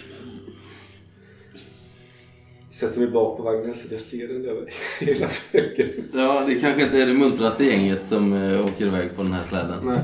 Sätter 2.71 2.99
mig 2.99 3.09
bak 3.09 3.37
på 3.37 3.43
vagnen 3.43 3.73
så 3.73 3.85
att 3.85 3.91
jag 3.91 4.01
ser 4.01 4.27
den 4.27 4.45
över 4.45 4.73
hela 4.99 5.27
vägen. 5.51 5.89
Ja, 6.13 6.43
det 6.47 6.55
kanske 6.55 6.83
inte 6.83 7.01
är 7.01 7.05
det 7.05 7.13
muntraste 7.13 7.65
gänget 7.65 8.07
som 8.07 8.33
eh, 8.33 8.65
åker 8.65 8.85
iväg 8.85 9.15
på 9.15 9.23
den 9.23 9.33
här 9.33 9.43
släden. 9.43 9.85
Nej. 9.85 9.99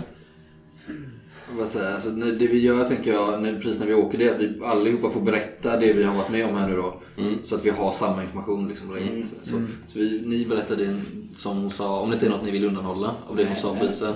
Bara 1.62 1.70
säga, 1.70 1.94
alltså, 1.94 2.10
det 2.10 2.48
vi 2.48 2.60
gör 2.60 2.86
tänker 2.86 3.14
jag, 3.14 3.42
när, 3.42 3.60
precis 3.60 3.80
när 3.80 3.88
vi 3.88 3.94
åker, 3.94 4.18
det 4.18 4.28
är 4.28 4.34
att 4.34 4.40
vi 4.40 4.64
allihopa 4.64 5.10
får 5.10 5.22
berätta 5.22 5.78
det 5.78 5.94
vi 5.94 6.04
har 6.04 6.16
varit 6.16 6.30
med 6.30 6.46
om 6.46 6.56
här 6.56 6.68
nu 6.68 6.76
då. 6.76 6.94
Mm. 7.18 7.36
Så 7.46 7.56
att 7.56 7.66
vi 7.66 7.70
har 7.70 7.92
samma 7.92 8.24
information. 8.24 8.68
Liksom, 8.68 8.98
mm. 8.98 9.24
Så, 9.44 9.52
så 9.88 10.00
vi, 10.00 10.22
ni 10.26 10.46
berättar 10.46 10.76
det 10.76 10.96
som 11.38 11.58
hon 11.58 11.72
sa, 11.72 12.00
om 12.00 12.10
det 12.10 12.14
inte 12.14 12.26
är 12.26 12.30
något 12.30 12.44
ni 12.44 12.52
vill 12.52 12.66
undanhålla 12.66 13.16
av 13.28 13.36
det 13.36 13.46
hon 13.46 13.56
sa 13.56 13.76
på 13.76 13.86
isen. 13.86 14.14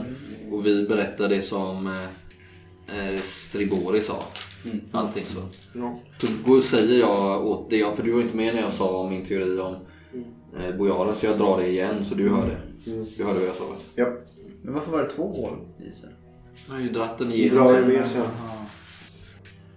Och 0.52 0.66
vi 0.66 0.88
berättar 0.88 1.30
det 1.30 1.42
som 1.42 1.88
eh, 1.88 3.14
eh, 3.14 3.22
Stribori 3.22 4.02
sa. 4.02 4.24
Allting 4.92 5.26
så. 5.26 5.42
Ja. 5.80 6.00
Så 6.18 6.28
då 6.46 6.62
säger 6.62 7.00
jag 7.00 7.46
åt 7.46 7.70
det, 7.70 7.98
för 7.98 8.04
du 8.04 8.12
var 8.12 8.22
inte 8.22 8.38
med 8.38 8.56
när 8.56 8.62
jag 8.62 8.74
sa 8.74 9.00
om 9.00 9.10
min 9.10 9.26
teori 9.26 9.60
om 9.60 9.76
eh, 10.58 10.78
Bojaren, 10.78 11.16
så 11.16 11.26
jag 11.26 11.38
drar 11.38 11.58
det 11.58 11.68
igen 11.68 12.06
så 12.06 12.16
du 12.16 12.30
hör 12.30 12.48
det. 12.48 12.58
Du 13.18 13.24
hörde 13.24 13.40
vad 13.40 13.48
jag 13.48 13.56
sa? 13.56 13.66
va? 13.66 13.76
Ja. 13.96 14.14
Men 14.62 14.74
varför 14.74 14.92
var 14.92 15.04
det 15.04 15.10
två 15.10 15.24
hål 15.24 15.58
i 15.80 15.90
isen? 15.90 16.10
Jag 16.68 16.74
har 16.76 16.82
ju 16.82 16.90
dratt 16.90 17.18
den 17.18 17.32
igenom. 17.32 17.68
med. 17.74 18.10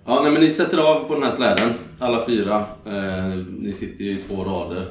Ja, 0.05 0.21
nej, 0.23 0.33
men 0.33 0.41
ni 0.41 0.51
sätter 0.51 0.79
av 0.79 1.05
på 1.09 1.15
den 1.15 1.23
här 1.23 1.31
släden, 1.31 1.73
alla 1.99 2.27
fyra. 2.27 2.65
Eh, 2.87 3.37
ni 3.59 3.73
sitter 3.73 4.05
ju 4.05 4.11
i 4.11 4.17
två 4.17 4.45
rader 4.45 4.87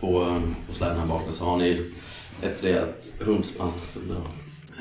på, 0.00 0.22
eh, 0.22 0.40
på 0.68 0.74
släden 0.74 0.98
här 1.00 1.06
bak 1.06 1.28
och 1.28 1.34
så 1.34 1.44
har 1.44 1.56
ni 1.56 1.90
ett 2.42 2.64
rejält 2.64 3.06
drar. 3.18 3.72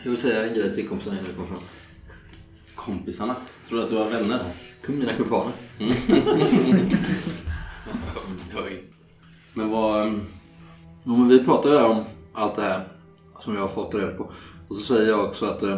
Jag 0.04 0.12
vill 0.12 0.20
säga 0.22 0.48
en 0.48 0.54
grej 0.54 0.76
till 0.76 0.88
kompisarna 0.88 1.16
innan 1.18 1.30
vi 1.30 1.34
kommer 1.36 1.48
fram. 1.48 1.64
Kompisarna, 2.76 3.36
tror 3.70 3.78
du 3.78 3.84
att 3.84 3.90
du 3.90 3.96
har 3.98 4.10
vänner? 4.10 4.40
Kom 4.86 5.00
mina 5.00 5.12
kumpaner. 5.14 5.54
Oj. 8.66 8.84
Men 9.54 9.70
vad... 9.70 10.08
eh, 10.08 10.14
Ja, 11.06 11.12
men 11.12 11.28
vi 11.28 11.46
pratar 11.46 11.70
ju 11.70 11.76
där 11.76 11.86
om 11.86 12.04
allt 12.34 12.56
det 12.56 12.62
här 12.62 12.82
som 13.40 13.54
jag 13.56 13.62
har 13.62 13.68
fått 13.68 13.94
reda 13.96 14.12
på. 14.12 14.32
Och 14.68 14.76
så 14.76 14.82
säger 14.96 15.10
jag 15.10 15.26
också 15.26 15.46
att 15.46 15.64
eh, 15.64 15.78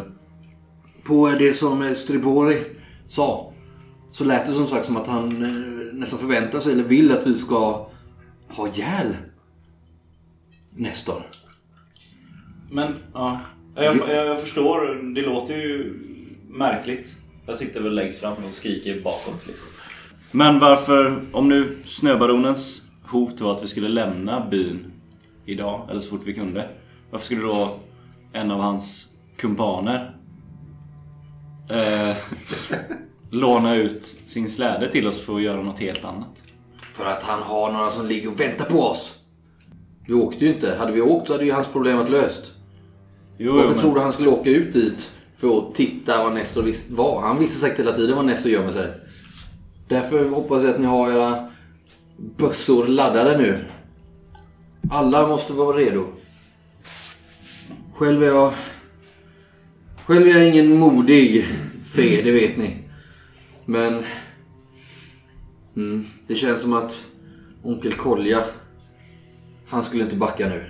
på 1.06 1.28
det 1.38 1.54
som 1.54 1.94
Stribori 1.94 2.64
sa 3.06 3.52
så 4.10 4.24
lät 4.24 4.46
det 4.46 4.52
som 4.52 4.66
sagt 4.66 4.86
som 4.86 4.96
att 4.96 5.06
han 5.06 5.44
eh, 5.44 5.94
nästan 5.94 6.18
förväntar 6.18 6.60
sig 6.60 6.72
eller 6.72 6.84
vill 6.84 7.12
att 7.12 7.26
vi 7.26 7.34
ska 7.34 7.88
ha 8.48 8.68
ihjäl 8.68 9.16
Nestor. 10.76 11.22
Men, 12.70 12.94
ja. 13.12 13.40
Jag, 13.74 13.96
jag 14.08 14.40
förstår. 14.40 14.94
Det 15.14 15.22
låter 15.22 15.56
ju 15.56 15.94
märkligt. 16.48 17.16
Jag 17.46 17.56
sitter 17.56 17.82
väl 17.82 17.94
längst 17.94 18.20
fram 18.20 18.44
och 18.48 18.52
skriker 18.52 19.00
bakåt 19.00 19.46
liksom. 19.46 19.66
Men 20.30 20.58
varför, 20.58 21.20
om 21.32 21.48
nu 21.48 21.76
snöbaronens 21.84 22.90
hot 23.02 23.40
var 23.40 23.56
att 23.56 23.62
vi 23.62 23.68
skulle 23.68 23.88
lämna 23.88 24.46
byn 24.46 24.92
idag, 25.46 25.88
eller 25.90 26.00
så 26.00 26.08
fort 26.08 26.22
vi 26.24 26.34
kunde. 26.34 26.68
Varför 27.10 27.26
skulle 27.26 27.42
då 27.42 27.70
en 28.32 28.50
av 28.50 28.60
hans 28.60 29.14
kumpaner 29.36 30.15
eh, 31.68 32.16
låna 33.30 33.74
ut 33.74 34.16
sin 34.26 34.50
släde 34.50 34.92
till 34.92 35.06
oss 35.06 35.20
för 35.20 35.36
att 35.36 35.42
göra 35.42 35.62
något 35.62 35.80
helt 35.80 36.04
annat? 36.04 36.42
För 36.92 37.04
att 37.06 37.22
han 37.22 37.42
har 37.42 37.72
några 37.72 37.90
som 37.90 38.06
ligger 38.06 38.28
och 38.32 38.40
väntar 38.40 38.64
på 38.64 38.80
oss. 38.82 39.14
Vi 40.06 40.14
åkte 40.14 40.44
ju 40.44 40.54
inte. 40.54 40.76
Hade 40.78 40.92
vi 40.92 41.00
åkt 41.00 41.26
så 41.26 41.32
hade 41.34 41.44
ju 41.44 41.52
hans 41.52 41.66
problem 41.66 41.96
varit 41.98 42.10
löst. 42.10 42.52
Jo, 43.38 43.52
Varför 43.52 43.70
men- 43.70 43.80
tror 43.80 43.94
du 43.94 44.00
han 44.00 44.12
skulle 44.12 44.28
åka 44.28 44.50
ut 44.50 44.72
dit 44.72 45.10
för 45.36 45.58
att 45.58 45.74
titta 45.74 46.24
vad 46.24 46.32
Nestor 46.32 46.62
visst 46.62 46.90
var? 46.90 47.20
Han 47.20 47.38
visste 47.38 47.58
säkert 47.60 47.78
hela 47.80 47.92
tiden 47.92 48.16
vad 48.16 48.24
Nestor 48.24 48.52
gömmer 48.52 48.72
sig. 48.72 48.92
Därför 49.88 50.28
hoppas 50.28 50.62
jag 50.62 50.70
att 50.74 50.80
ni 50.80 50.86
har 50.86 51.12
era 51.12 51.48
bössor 52.36 52.86
laddade 52.86 53.38
nu. 53.38 53.64
Alla 54.90 55.28
måste 55.28 55.52
vara 55.52 55.76
redo. 55.76 56.04
Själv 57.94 58.22
är 58.22 58.26
jag... 58.26 58.52
Själv 60.06 60.26
är 60.26 60.30
jag 60.30 60.48
ingen 60.48 60.78
modig 60.78 61.44
fe, 61.86 62.22
det 62.22 62.32
vet 62.32 62.56
ni. 62.56 62.76
Men... 63.64 64.02
Mm, 65.76 66.06
det 66.26 66.34
känns 66.34 66.62
som 66.62 66.72
att 66.72 67.04
onkel 67.62 67.92
Kolja, 67.92 68.44
han 69.66 69.82
skulle 69.82 70.04
inte 70.04 70.16
backa 70.16 70.48
nu. 70.48 70.64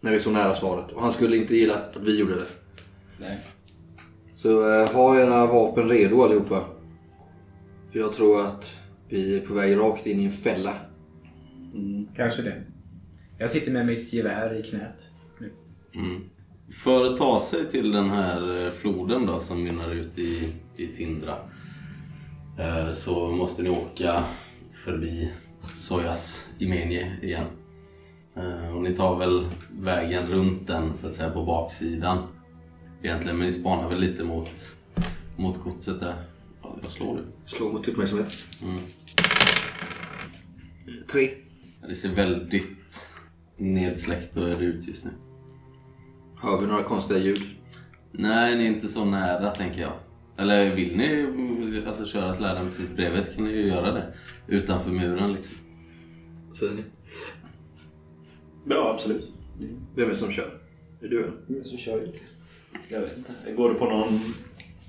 När 0.00 0.10
vi 0.10 0.16
är 0.16 0.20
så 0.20 0.30
nära 0.30 0.54
svaret. 0.54 0.92
Och 0.92 1.02
han 1.02 1.12
skulle 1.12 1.36
inte 1.36 1.56
gilla 1.56 1.74
att 1.74 1.96
vi 2.00 2.18
gjorde 2.18 2.34
det. 2.34 2.46
Nej. 3.20 3.38
Så 4.34 4.74
eh, 4.74 4.92
ha 4.92 5.20
era 5.20 5.46
vapen 5.46 5.88
redo 5.88 6.22
allihopa. 6.22 6.64
För 7.92 7.98
jag 7.98 8.12
tror 8.14 8.40
att 8.40 8.80
vi 9.08 9.36
är 9.36 9.40
på 9.46 9.54
väg 9.54 9.76
rakt 9.76 10.06
in 10.06 10.20
i 10.20 10.24
en 10.24 10.32
fälla. 10.32 10.76
Kanske 12.16 12.42
det. 12.42 12.62
Jag 13.38 13.50
sitter 13.50 13.72
med 13.72 13.86
mitt 13.86 14.12
gevär 14.12 14.60
i 14.60 14.62
knät. 14.62 15.10
nu. 15.38 15.50
Mm. 15.94 16.22
För 16.72 17.04
att 17.04 17.16
ta 17.16 17.40
sig 17.40 17.70
till 17.70 17.92
den 17.92 18.10
här 18.10 18.66
eh, 18.66 18.70
floden 18.72 19.26
då 19.26 19.40
som 19.40 19.62
mynnar 19.62 19.90
ut 19.90 20.18
i, 20.18 20.52
i 20.76 20.86
Tindra 20.86 21.36
eh, 22.58 22.90
så 22.90 23.30
måste 23.30 23.62
ni 23.62 23.70
åka 23.70 24.24
förbi 24.72 25.30
Sojas 25.78 26.48
Imenie 26.58 27.16
igen. 27.22 27.44
Eh, 28.36 28.76
Och 28.76 28.82
ni 28.82 28.94
tar 28.94 29.18
väl 29.18 29.44
vägen 29.70 30.26
runt 30.26 30.66
den 30.66 30.94
så 30.96 31.06
att 31.06 31.14
säga 31.14 31.30
på 31.30 31.44
baksidan 31.44 32.18
egentligen 33.02 33.36
men 33.36 33.46
ni 33.46 33.52
spanar 33.52 33.88
väl 33.88 34.00
lite 34.00 34.24
mot, 34.24 34.74
mot 35.36 35.58
godset 35.64 36.00
där. 36.00 36.14
Ja, 36.62 36.76
jag 36.82 36.92
slår 36.92 37.16
det. 37.16 37.22
Slå 37.50 37.72
mot 37.72 37.88
uppmärksamhet. 37.88 38.32
Mm. 38.62 38.80
Tre. 41.12 41.30
Det 41.88 41.94
ser 41.94 42.08
väldigt 42.08 43.08
nedsläckt 43.56 44.36
och 44.36 44.48
är 44.48 44.62
ut 44.62 44.88
just 44.88 45.04
nu. 45.04 45.10
Hör 46.42 46.60
vi 46.60 46.66
några 46.66 46.82
konstiga 46.82 47.18
ljud? 47.18 47.38
Nej, 48.12 48.56
ni 48.56 48.64
är 48.64 48.68
inte 48.68 48.88
så 48.88 49.04
nära 49.04 49.50
tänker 49.50 49.80
jag. 49.80 49.92
Eller 50.36 50.74
vill 50.74 50.96
ni 50.96 51.82
alltså, 51.86 52.04
köra 52.04 52.34
släden 52.34 52.68
precis 52.68 52.90
bredvid 52.90 53.24
så 53.24 53.34
kan 53.34 53.44
ni 53.44 53.50
ju 53.50 53.66
göra 53.66 53.92
det. 53.92 54.14
Utanför 54.46 54.90
muren 54.90 55.32
liksom. 55.32 55.54
Vad 56.48 56.56
säger 56.56 56.72
ni? 56.72 56.82
Ja, 58.68 58.90
absolut. 58.94 59.32
Vem 59.96 60.06
är 60.06 60.10
det 60.10 60.16
som 60.16 60.32
kör? 60.32 60.58
Är 61.00 61.08
du 61.08 61.22
eller? 61.22 61.32
Vem 61.46 61.64
som 61.64 61.78
kör 61.78 62.06
inte? 62.06 62.18
Jag 62.88 63.00
vet 63.00 63.16
inte. 63.16 63.52
Går 63.52 63.68
det 63.68 63.74
på 63.74 63.84
någon 63.84 64.20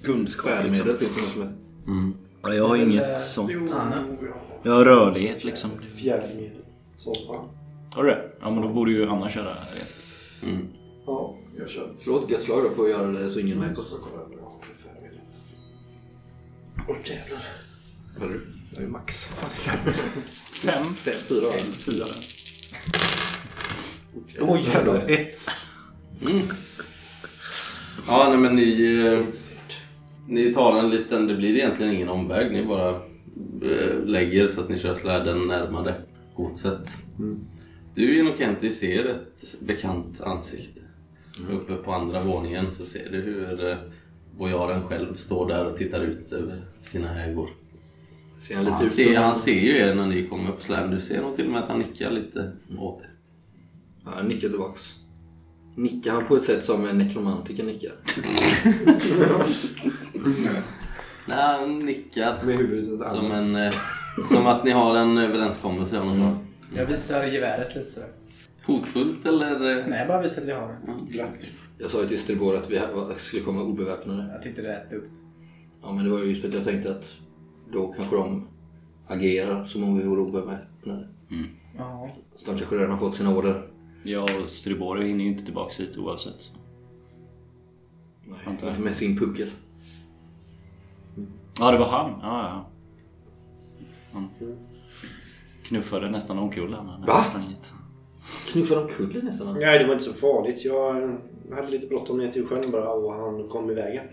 kunskap 0.03 0.51
Färdmedel 0.51 0.97
finns 0.97 1.15
det 1.15 1.21
något 1.21 1.29
som 1.29 1.41
heter. 1.41 1.55
Mm. 1.87 2.13
Ja, 2.41 2.53
jag 2.53 2.67
har 2.67 2.75
inget 2.75 3.19
sånt. 3.19 3.51
Jag 4.63 4.71
har 4.71 4.85
rörlighet 4.85 5.43
liksom. 5.43 5.69
Fjärdemedel. 5.95 6.61
Som 6.97 7.13
fan. 7.27 7.49
Har 7.91 8.03
du 8.03 8.09
det? 8.09 8.31
Ja, 8.41 8.51
men 8.51 8.61
då 8.61 8.69
borde 8.69 8.91
ju 8.91 9.07
Anna 9.07 9.29
köra 9.29 9.51
rätt. 9.51 10.15
Mm. 10.43 10.67
Ja, 11.05 11.37
jag 11.57 11.69
kör. 11.69 11.89
Slå 11.97 12.23
ett 12.23 12.29
gött 12.29 12.43
slag 12.43 12.63
då 12.63 12.69
för 12.69 12.83
att 12.83 12.89
göra 12.89 13.07
det 13.07 13.29
så 13.29 13.39
ingen 13.39 13.59
märker 13.59 13.81
oss. 13.81 13.93
Åh 16.87 16.97
jävlar. 17.05 17.43
Hörde 18.19 18.33
du? 18.33 18.41
Jag 18.75 18.83
är 18.83 18.87
max. 18.87 19.25
Fem. 19.25 19.93
Fem, 20.53 20.85
fyra. 21.13 21.49
Fyra. 21.61 22.05
Åh 24.41 24.59
jävlar. 24.67 25.09
Ett. 25.09 25.47
Ja, 28.07 28.25
nej 28.29 28.37
men 28.37 28.55
ni... 28.55 28.95
eh, 29.05 29.25
Ni 30.27 30.53
tar 30.53 30.79
en 30.79 30.89
liten... 30.89 31.27
Det 31.27 31.35
blir 31.35 31.55
egentligen 31.55 31.93
ingen 31.93 32.09
omväg. 32.09 32.51
Ni 32.51 32.65
bara 32.65 32.89
eh, 33.61 33.99
lägger 34.05 34.47
så 34.47 34.61
att 34.61 34.69
ni 34.69 34.79
kör 34.79 34.95
släden 34.95 35.47
närmare 35.47 35.95
godset. 36.35 36.97
Du 37.95 38.19
Inokenti 38.19 38.69
ser 38.71 39.05
ett 39.05 39.55
bekant 39.61 40.21
ansikte. 40.21 40.81
Uppe 41.51 41.75
på 41.75 41.91
andra 41.91 42.23
våningen 42.23 42.71
så 42.71 42.85
ser 42.85 43.09
du 43.11 43.17
hur 43.17 43.69
eh, 43.69 43.77
bojaren 44.37 44.83
själv 44.83 45.15
står 45.15 45.47
där 45.47 45.65
och 45.65 45.77
tittar 45.77 46.01
ut 46.01 46.31
över 46.31 46.55
sina 46.81 47.23
ägor. 47.23 47.49
Ser 48.39 48.55
han 48.55 48.63
lite 48.63 48.75
Han 48.75 48.85
ut 48.85 48.91
ser, 48.91 49.15
han 49.15 49.35
ser 49.35 49.59
ju 49.59 49.77
er 49.77 49.95
när 49.95 50.07
ni 50.07 50.27
kommer 50.27 50.51
upp 50.51 50.63
släden. 50.63 50.91
Du 50.91 50.99
ser 50.99 51.21
nog 51.21 51.35
till 51.35 51.45
och 51.45 51.51
med 51.51 51.63
att 51.63 51.69
han 51.69 51.79
nickar 51.79 52.11
lite 52.11 52.51
åt 52.77 53.01
er. 53.01 53.09
Ja, 54.05 54.11
jag 54.17 54.25
nickar 54.25 54.49
tillbaks. 54.49 54.93
Nickar 55.75 56.11
han 56.11 56.25
på 56.25 56.35
ett 56.35 56.43
sätt 56.43 56.63
som 56.63 56.85
en 56.85 56.97
nekromantiker 56.97 57.63
nickar? 57.63 57.91
Nej, 61.25 61.37
han 61.37 61.79
nickar. 61.79 62.43
Med 62.43 62.57
huvudet 62.57 63.01
åt 63.01 63.07
Som, 63.09 63.31
en, 63.31 63.55
eh, 63.55 63.73
som 64.29 64.45
att 64.47 64.63
ni 64.63 64.71
har 64.71 64.95
en 64.95 65.17
överenskommelse 65.17 65.99
av 65.99 66.05
något 66.05 66.15
slag. 66.15 66.35
Jag 66.75 66.85
visar 66.85 67.25
geväret 67.25 67.75
lite 67.75 67.91
sådär. 67.91 68.09
Hotfullt 68.65 69.25
eller? 69.25 69.77
eh, 69.79 69.87
Nej, 69.87 69.99
jag 69.99 70.07
bara 70.07 70.21
visar 70.21 70.41
att 70.41 70.47
jag 70.47 70.59
har 70.61 70.67
det. 70.67 71.13
Glatt. 71.13 71.51
Jag 71.77 71.89
sa 71.89 72.01
ju 72.01 72.07
till 72.07 72.19
Stribor 72.19 72.55
att 72.55 72.69
vi 72.71 72.81
skulle 73.17 73.43
komma 73.43 73.61
obeväpnade. 73.61 74.29
Jag 74.33 74.43
tyckte 74.43 74.61
det 74.61 74.67
lät 74.67 74.89
dumt. 74.89 75.11
Ja, 75.81 75.93
men 75.93 76.03
det 76.05 76.11
var 76.11 76.19
ju 76.19 76.25
just 76.25 76.41
för 76.41 76.47
att 76.47 76.53
jag 76.53 76.63
tänkte 76.63 76.91
att 76.91 77.17
då 77.71 77.87
kanske 77.87 78.15
de 78.15 78.47
agerar 79.07 79.65
som 79.65 79.83
om 79.83 79.97
vi 79.97 80.03
vore 80.03 80.21
obeväpnade. 80.21 81.07
Ja. 81.77 82.13
Så 82.37 82.51
de 82.51 82.57
kanske 82.57 82.75
redan 82.75 82.91
har 82.91 82.97
fått 82.97 83.15
sina 83.15 83.35
order. 83.35 83.69
Ja, 84.03 84.21
och 84.21 84.49
Stribori 84.49 85.07
hinner 85.07 85.23
ju 85.23 85.29
inte 85.31 85.45
tillbaka 85.45 85.83
hit 85.83 85.97
oavsett. 85.97 86.51
Nej, 88.25 88.39
Antar 88.45 88.69
inte 88.69 88.81
med 88.81 88.95
sin 88.95 89.17
puckel. 89.17 89.49
Ja, 91.59 91.71
det 91.71 91.77
var 91.77 91.89
han. 91.89 92.19
Ja, 92.21 92.49
ja. 92.49 92.69
Han 94.13 94.29
knuffade 95.63 96.09
nästan 96.11 96.39
omkull 96.39 96.73
han 96.73 96.85
när 96.85 97.07
Va? 97.07 97.25
Knuffade 98.51 98.81
omkull 98.81 99.23
nästan. 99.23 99.59
Nej, 99.59 99.79
det 99.79 99.85
var 99.85 99.93
inte 99.93 100.05
så 100.05 100.13
farligt. 100.13 100.65
Jag 100.65 101.17
hade 101.51 101.71
lite 101.71 101.87
bråttom 101.87 102.17
ner 102.17 102.31
till 102.31 102.45
sjön 102.45 102.71
bara 102.71 102.89
och 102.89 103.13
han 103.13 103.47
kom 103.47 103.71
i 103.71 103.73
vägen. 103.73 104.05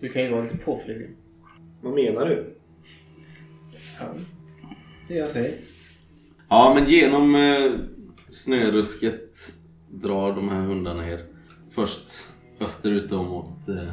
Du 0.00 0.08
kan 0.08 0.22
ju 0.22 0.30
vara 0.30 0.42
lite 0.42 0.56
påflugen. 0.56 1.16
Vad 1.82 1.94
menar 1.94 2.26
du? 2.26 2.56
Ja. 4.00 4.06
Det 5.08 5.14
jag 5.14 5.28
säger. 5.28 5.54
Ja, 6.48 6.72
men 6.74 6.88
genom 6.88 7.34
eh, 7.34 7.72
snörusket 8.30 9.52
drar 9.90 10.32
de 10.32 10.48
här 10.48 10.60
hundarna 10.60 11.08
er 11.08 11.26
först 11.70 12.28
österut 12.60 13.10
då 13.10 13.22
mot 13.22 13.68
eh, 13.68 13.92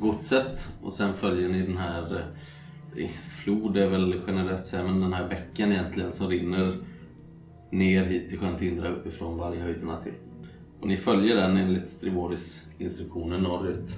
godset 0.00 0.72
och 0.82 0.92
sen 0.92 1.14
följer 1.14 1.48
ni 1.48 1.62
den 1.62 1.76
här 1.76 2.24
eh, 2.96 3.08
flod 3.08 3.76
är 3.76 3.88
väl 3.88 4.20
generöst 4.26 4.66
säga, 4.66 4.84
men 4.84 5.00
den 5.00 5.12
här 5.12 5.28
bäcken 5.28 5.72
egentligen 5.72 6.12
som 6.12 6.28
rinner 6.28 6.72
ner 7.70 8.04
hit 8.04 8.28
till 8.28 8.38
sjön 8.38 8.56
Tindra 8.56 8.88
uppifrån 8.88 9.38
Varghöjderna 9.38 10.00
till. 10.02 10.12
Och 10.80 10.86
ni 10.88 10.96
följer 10.96 11.36
den 11.36 11.56
enligt 11.56 11.88
Strivoris 11.88 12.66
instruktioner 12.78 13.38
norrut. 13.38 13.96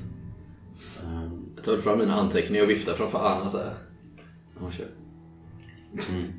Eh, 1.03 1.23
Jag 1.57 1.65
tar 1.65 1.77
fram 1.77 1.99
mina 1.99 2.15
anteckningar 2.15 2.63
och 2.65 2.71
viftar 2.71 2.95
framför 2.95 3.19
Anna 3.19 3.49
så 3.51 3.59
här. 3.59 3.75
Ja, 4.61 4.71
kör. 4.71 4.87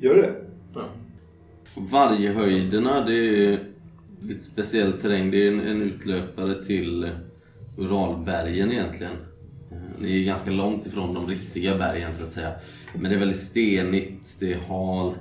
Gör 0.00 0.14
du 0.14 0.22
det? 0.22 0.34
Ja. 0.74 0.82
Varghöjderna, 1.76 3.04
det 3.06 3.14
är 3.14 3.58
lite 4.20 4.40
speciell 4.40 4.92
terräng. 4.92 5.30
Det 5.30 5.46
är 5.46 5.52
en, 5.52 5.60
en 5.60 5.82
utlöpare 5.82 6.64
till 6.64 7.10
Uralbergen 7.78 8.72
egentligen. 8.72 9.12
Eh, 9.70 9.76
Ni 10.00 10.20
är 10.20 10.24
ganska 10.26 10.50
långt 10.50 10.86
ifrån 10.86 11.14
de 11.14 11.26
riktiga 11.28 11.78
bergen 11.78 12.14
så 12.14 12.24
att 12.24 12.32
säga. 12.32 12.52
Men 12.94 13.02
det 13.10 13.16
är 13.16 13.18
väldigt 13.18 13.38
stenigt, 13.40 14.36
det 14.38 14.52
är 14.52 14.58
halt. 14.58 15.18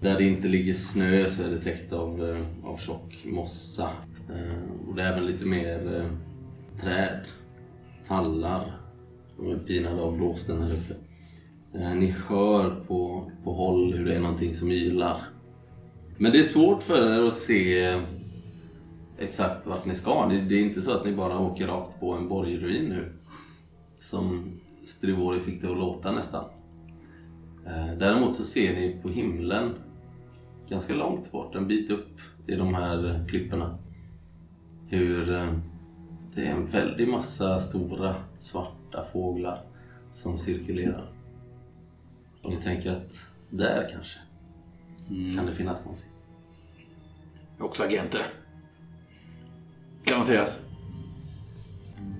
Där 0.00 0.18
det 0.18 0.24
inte 0.24 0.48
ligger 0.48 0.72
snö 0.72 1.30
så 1.30 1.42
är 1.42 1.48
det 1.48 1.60
täckt 1.60 1.92
av, 1.92 2.28
eh, 2.28 2.70
av 2.70 2.76
tjock 2.76 3.24
mossa. 3.24 3.90
Eh, 4.28 4.88
och 4.88 4.94
det 4.94 5.02
är 5.02 5.12
även 5.12 5.26
lite 5.26 5.44
mer 5.44 5.96
eh, 5.96 6.10
träd, 6.80 7.20
tallar. 8.04 8.80
De 9.36 9.50
är 9.50 9.58
pinade 9.58 10.02
av 10.02 10.16
blåsten 10.16 10.62
här 10.62 10.72
uppe. 10.72 10.94
Ni 11.94 12.14
hör 12.28 12.84
på, 12.86 13.30
på 13.44 13.52
håll 13.52 13.94
hur 13.94 14.04
det 14.04 14.14
är 14.14 14.20
någonting 14.20 14.54
som 14.54 14.70
ylar. 14.70 15.20
Men 16.18 16.32
det 16.32 16.38
är 16.38 16.44
svårt 16.44 16.82
för 16.82 17.18
er 17.18 17.26
att 17.26 17.34
se 17.34 17.96
exakt 19.18 19.66
vart 19.66 19.86
ni 19.86 19.94
ska. 19.94 20.26
Det 20.26 20.54
är 20.54 20.62
inte 20.62 20.82
så 20.82 20.90
att 20.90 21.04
ni 21.04 21.12
bara 21.12 21.38
åker 21.38 21.66
rakt 21.66 22.00
på 22.00 22.12
en 22.12 22.28
borgruin 22.28 22.84
nu. 22.84 23.12
Som 23.98 24.52
Strivori 24.86 25.40
fick 25.40 25.62
det 25.62 25.70
att 25.70 25.78
låta 25.78 26.12
nästan. 26.12 26.44
Däremot 27.98 28.34
så 28.34 28.44
ser 28.44 28.74
ni 28.74 28.98
på 29.02 29.08
himlen 29.08 29.74
ganska 30.70 30.94
långt 30.94 31.32
bort, 31.32 31.54
en 31.54 31.68
bit 31.68 31.90
upp 31.90 32.20
i 32.46 32.54
de 32.54 32.74
här 32.74 33.24
klipporna. 33.28 33.78
Hur 34.88 35.34
eh, 35.34 35.54
det 36.34 36.46
är 36.46 36.50
en 36.50 36.66
väldig 36.66 37.08
massa 37.08 37.60
stora 37.60 38.14
svarta 38.38 39.04
fåglar 39.12 39.64
som 40.10 40.38
cirkulerar. 40.38 41.12
Och 42.42 42.50
ni 42.50 42.56
tänker 42.56 42.92
att 42.92 43.30
där 43.50 43.88
kanske 43.90 44.18
kan 45.36 45.46
det 45.46 45.52
finnas 45.52 45.84
någonting. 45.84 46.08
Jag 47.56 47.64
är 47.64 47.68
också 47.68 47.82
agenter. 47.82 48.20
Garanterat. 50.04 50.60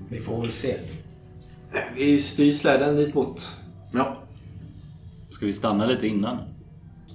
Vi 0.09 0.21
får 0.21 0.41
väl 0.41 0.53
se. 0.53 0.77
Vi 1.97 2.19
styr 2.19 2.53
släden 2.53 2.97
dit 2.97 3.15
mot... 3.15 3.57
Ja. 3.93 4.17
Ska 5.31 5.47
vi 5.47 5.53
stanna 5.53 5.87
lite 5.87 6.07
innan? 6.07 6.39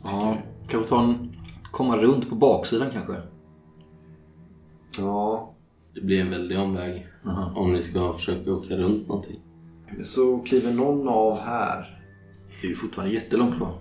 ja. 0.04 0.38
Kan 0.70 0.82
vi 0.82 0.88
ta 0.88 1.04
en... 1.04 1.32
Komma 1.72 1.98
runt 1.98 2.30
på 2.30 2.36
baksidan 2.36 2.92
kanske? 2.92 3.16
Ja. 4.98 5.54
Det 5.94 6.02
blir 6.02 6.22
en 6.22 6.30
väldig 6.30 6.60
omväg 6.60 7.08
Aha. 7.26 7.52
om 7.56 7.74
ni 7.74 7.82
ska 7.82 8.14
försöka 8.14 8.52
åka 8.54 8.78
runt 8.78 9.08
någonting. 9.08 9.40
Så 10.04 10.40
kliver 10.40 10.74
någon 10.74 11.08
av 11.08 11.40
här. 11.40 12.02
Det 12.62 12.68
är 12.68 12.70
ju 12.70 12.76
fortfarande 12.76 13.14
jättelångt 13.14 13.58
kvar. 13.58 13.74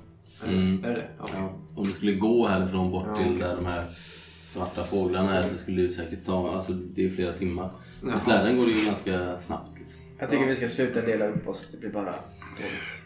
Mm. 0.48 0.84
Är 0.84 0.88
det 0.88 0.94
det? 0.94 1.08
Ja. 1.18 1.24
Ja, 1.34 1.52
om 1.76 1.84
du 1.84 1.90
skulle 1.90 2.12
gå 2.12 2.46
härifrån 2.46 2.90
bort 2.90 3.04
Ja, 3.08 3.16
till 3.16 3.26
okej. 3.26 3.38
där 3.38 3.56
de 3.56 3.66
här 3.66 3.86
svarta 4.36 4.84
fåglarna 4.84 5.38
är 5.38 5.42
så 5.42 5.56
skulle 5.56 5.82
det 5.82 5.88
säkert 5.88 6.26
ta, 6.26 6.50
alltså 6.50 6.72
det 6.72 7.04
är 7.04 7.10
flera 7.10 7.32
timmar. 7.32 7.70
Jaha. 8.02 8.10
Med 8.12 8.22
släden 8.22 8.56
går 8.56 8.66
det 8.66 8.72
ju 8.72 8.86
ganska 8.86 9.38
snabbt. 9.38 9.70
Liksom. 9.78 10.02
Jag 10.18 10.30
tycker 10.30 10.46
vi 10.46 10.56
ska 10.56 10.68
sluta 10.68 11.00
dela 11.00 11.26
upp 11.26 11.48
oss. 11.48 11.68
Det 11.72 11.78
blir 11.78 11.90
bara 11.90 12.14
dåligt. 12.56 13.03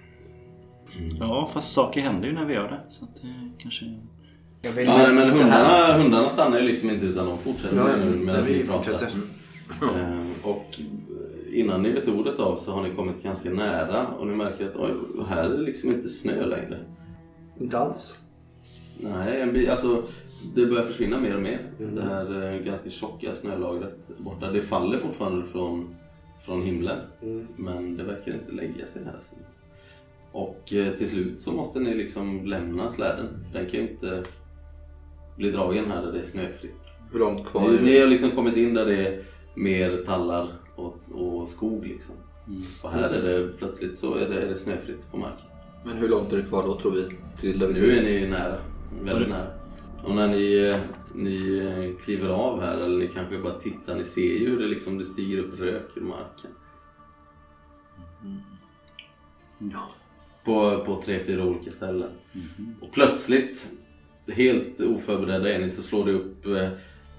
Ja, 1.21 1.51
fast 1.53 1.73
saker 1.73 2.01
händer 2.01 2.29
ju 2.29 2.35
när 2.35 2.45
vi 2.45 2.55
gör 2.55 2.69
det. 2.69 2.81
Så 2.89 3.05
att 3.05 3.15
det 3.23 3.51
kanske... 3.59 3.85
Jag 4.63 4.73
vill... 4.73 4.87
Ja, 4.87 4.97
nej, 4.97 5.15
men 5.15 5.31
hundarna, 5.31 5.93
hundarna 6.03 6.29
stannar 6.29 6.61
ju 6.61 6.65
liksom 6.69 6.91
inte 6.91 7.07
utan 7.07 7.27
de 7.27 7.39
fortsätter 7.39 7.77
Ja, 7.77 7.97
nu 7.97 8.11
medan 8.17 8.45
vi 8.45 8.67
pratar. 8.67 8.77
fortsätter. 8.93 9.07
Eh, 9.83 10.21
Och 10.43 10.81
innan 11.53 11.83
ni 11.83 11.91
vet 11.91 12.09
ordet 12.09 12.41
av 12.41 12.57
så 12.57 12.73
har 12.73 12.83
ni 12.83 12.95
kommit 12.95 13.23
ganska 13.23 13.51
nära 13.51 14.07
och 14.07 14.27
ni 14.27 14.37
märker 14.37 14.69
att 14.69 14.77
oj, 14.77 14.91
här 15.29 15.45
är 15.45 15.49
det 15.49 15.63
liksom 15.63 15.91
inte 15.91 16.09
snö 16.09 16.47
längre. 16.47 16.79
Inte 17.61 17.79
alls. 17.79 18.21
Nej, 19.01 19.41
en 19.41 19.53
bit, 19.53 19.69
alltså 19.69 20.03
det 20.55 20.67
börjar 20.67 20.85
försvinna 20.85 21.19
mer 21.21 21.37
och 21.37 21.43
mer. 21.43 21.61
Det 21.95 22.03
här 22.03 22.55
eh, 22.55 22.61
ganska 22.61 22.91
tjocka 22.91 23.35
snölagret 23.35 24.09
borta. 24.19 24.51
Det 24.51 24.63
faller 24.63 24.99
fortfarande 24.99 25.47
från, 25.47 25.89
från 26.47 26.63
himlen. 26.63 26.99
Men 27.57 27.97
det 27.97 28.03
verkar 28.03 28.33
inte 28.35 28.53
lägga 28.53 28.87
sig 28.87 29.05
här. 29.05 29.17
Så. 29.21 29.35
Och 30.33 30.73
eh, 30.73 30.95
till 30.95 31.09
slut 31.09 31.41
så 31.41 31.53
måste 31.53 31.81
ni 31.81 31.95
liksom 31.95 32.47
lämna 32.47 32.91
släden. 32.91 33.47
Den 33.53 33.67
kan 33.67 33.81
ju 33.81 33.91
inte 33.91 34.23
bli 35.37 35.51
dragen 35.51 35.91
här 35.91 36.03
där 36.03 36.13
det 36.13 36.19
är 36.19 36.25
snöfritt. 36.25 36.91
Hur 37.13 37.19
långt 37.19 37.47
kvar 37.47 37.69
Ni, 37.71 37.83
ni 37.83 38.01
har 38.01 38.07
liksom 38.07 38.31
kommit 38.31 38.57
in 38.57 38.75
där 38.75 38.87
det 38.87 39.07
är 39.07 39.23
mer 39.55 39.97
tallar 40.07 40.49
och, 40.77 40.97
och 41.13 41.49
skog 41.49 41.87
liksom. 41.87 42.15
Och 42.83 42.91
här 42.91 43.11
är 43.11 43.23
det 43.23 43.49
plötsligt 43.59 43.99
så 43.99 44.15
är 44.15 44.29
det, 44.29 44.43
är 44.43 44.49
det 44.49 44.57
snöfritt 44.57 45.11
på 45.11 45.17
marken. 45.17 45.47
Men 45.85 45.97
hur 45.97 46.09
långt 46.09 46.33
är 46.33 46.37
det 46.37 46.43
kvar 46.43 46.63
då 46.63 46.81
tror 46.81 46.93
vi? 46.93 47.09
Till 47.41 47.59
där 47.59 47.67
vi 47.67 47.81
Nu 47.81 47.97
är 47.97 48.03
ni 48.03 48.31
nära. 48.31 48.57
Väldigt 49.03 49.29
nära. 49.29 49.47
Och 50.05 50.15
när 50.15 50.29
ni, 50.29 50.77
ni 51.15 51.59
eh, 51.59 52.05
kliver 52.05 52.29
av 52.29 52.61
här, 52.61 52.77
eller 52.77 52.99
ni 52.99 53.09
kanske 53.09 53.39
bara 53.39 53.55
tittar, 53.55 53.95
ni 53.95 54.05
ser 54.05 54.39
ju 54.39 54.49
hur 54.49 54.59
det, 54.59 54.67
liksom, 54.67 54.99
det 54.99 55.05
stiger 55.05 55.39
upp 55.39 55.61
rök 55.61 55.97
ur 55.97 56.01
marken. 56.01 56.51
På, 60.49 60.85
på 60.85 61.03
tre, 61.03 61.19
fyra 61.21 61.45
olika 61.45 61.71
ställen. 61.71 62.11
Och 62.81 62.93
plötsligt, 62.93 63.69
helt 64.27 64.81
oförberedda 64.81 65.55
är 65.55 65.59
ni, 65.59 65.69
så 65.69 65.83
slår 65.83 66.07
det 66.07 66.13
upp 66.13 66.47
eh, 66.47 66.69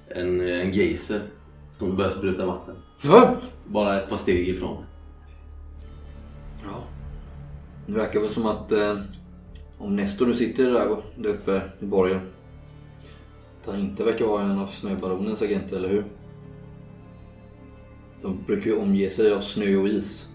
en, 0.07 0.41
en 0.41 0.73
geyser 0.73 1.21
som 1.77 1.95
börjar 1.97 2.11
spruta 2.11 2.45
vatten. 2.45 2.75
Ja. 3.01 3.37
Bara 3.67 3.99
ett 3.99 4.09
par 4.09 4.17
steg 4.17 4.49
ifrån. 4.49 4.83
ja. 6.63 6.83
Det 7.85 7.93
verkar 7.93 8.19
väl 8.19 8.29
som 8.29 8.45
att 8.45 8.71
eh, 8.71 8.97
om 9.77 9.95
Nestor 9.95 10.25
nu 10.25 10.33
sitter 10.33 10.71
där, 10.71 11.03
där 11.15 11.29
uppe 11.29 11.61
i 11.79 11.85
borgen. 11.85 12.21
Att 13.61 13.67
han 13.67 13.79
inte 13.79 14.03
verkar 14.03 14.25
vara 14.25 14.43
en 14.43 14.59
av 14.59 14.67
snöbaronens 14.67 15.41
agenter, 15.41 15.77
eller 15.77 15.89
hur? 15.89 16.03
De 18.21 18.43
brukar 18.47 18.71
ju 18.71 18.77
omge 18.77 19.09
sig 19.09 19.33
av 19.33 19.41
snö 19.41 19.75
och 19.75 19.87
is. 19.87 20.27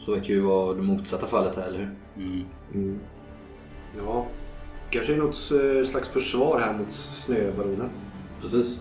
Så 0.00 0.14
verkar 0.14 0.34
ju 0.34 0.40
vara 0.40 0.74
det 0.74 0.82
motsatta 0.82 1.26
fallet 1.26 1.56
här, 1.56 1.66
eller 1.66 1.78
hur? 1.78 2.01
Mm. 2.16 3.00
Ja. 3.96 4.26
Kanske 4.90 5.12
är 5.12 5.16
något 5.16 5.50
eh, 5.52 5.90
slags 5.90 6.08
försvar 6.08 6.60
här 6.60 6.78
mot 6.78 6.90
snöbaronen. 6.90 7.90
Precis. 8.40 8.78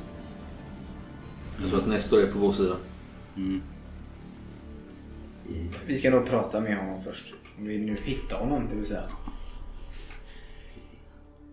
Jag 1.62 1.70
tror 1.70 1.80
att 1.80 1.88
Nestor 1.88 2.22
är 2.22 2.32
på 2.32 2.40
vår 2.40 2.52
sida. 2.52 2.78
Mm. 3.38 3.62
Vi 5.86 5.96
ska 5.96 6.10
nog 6.10 6.26
prata 6.26 6.60
med 6.60 6.78
honom 6.78 7.04
först. 7.04 7.34
Om 7.58 7.64
vi 7.64 7.80
nu 7.80 7.96
hittar 8.04 8.40
honom, 8.40 8.64
det 8.70 8.76
vill 8.76 8.86
säga. 8.86 9.04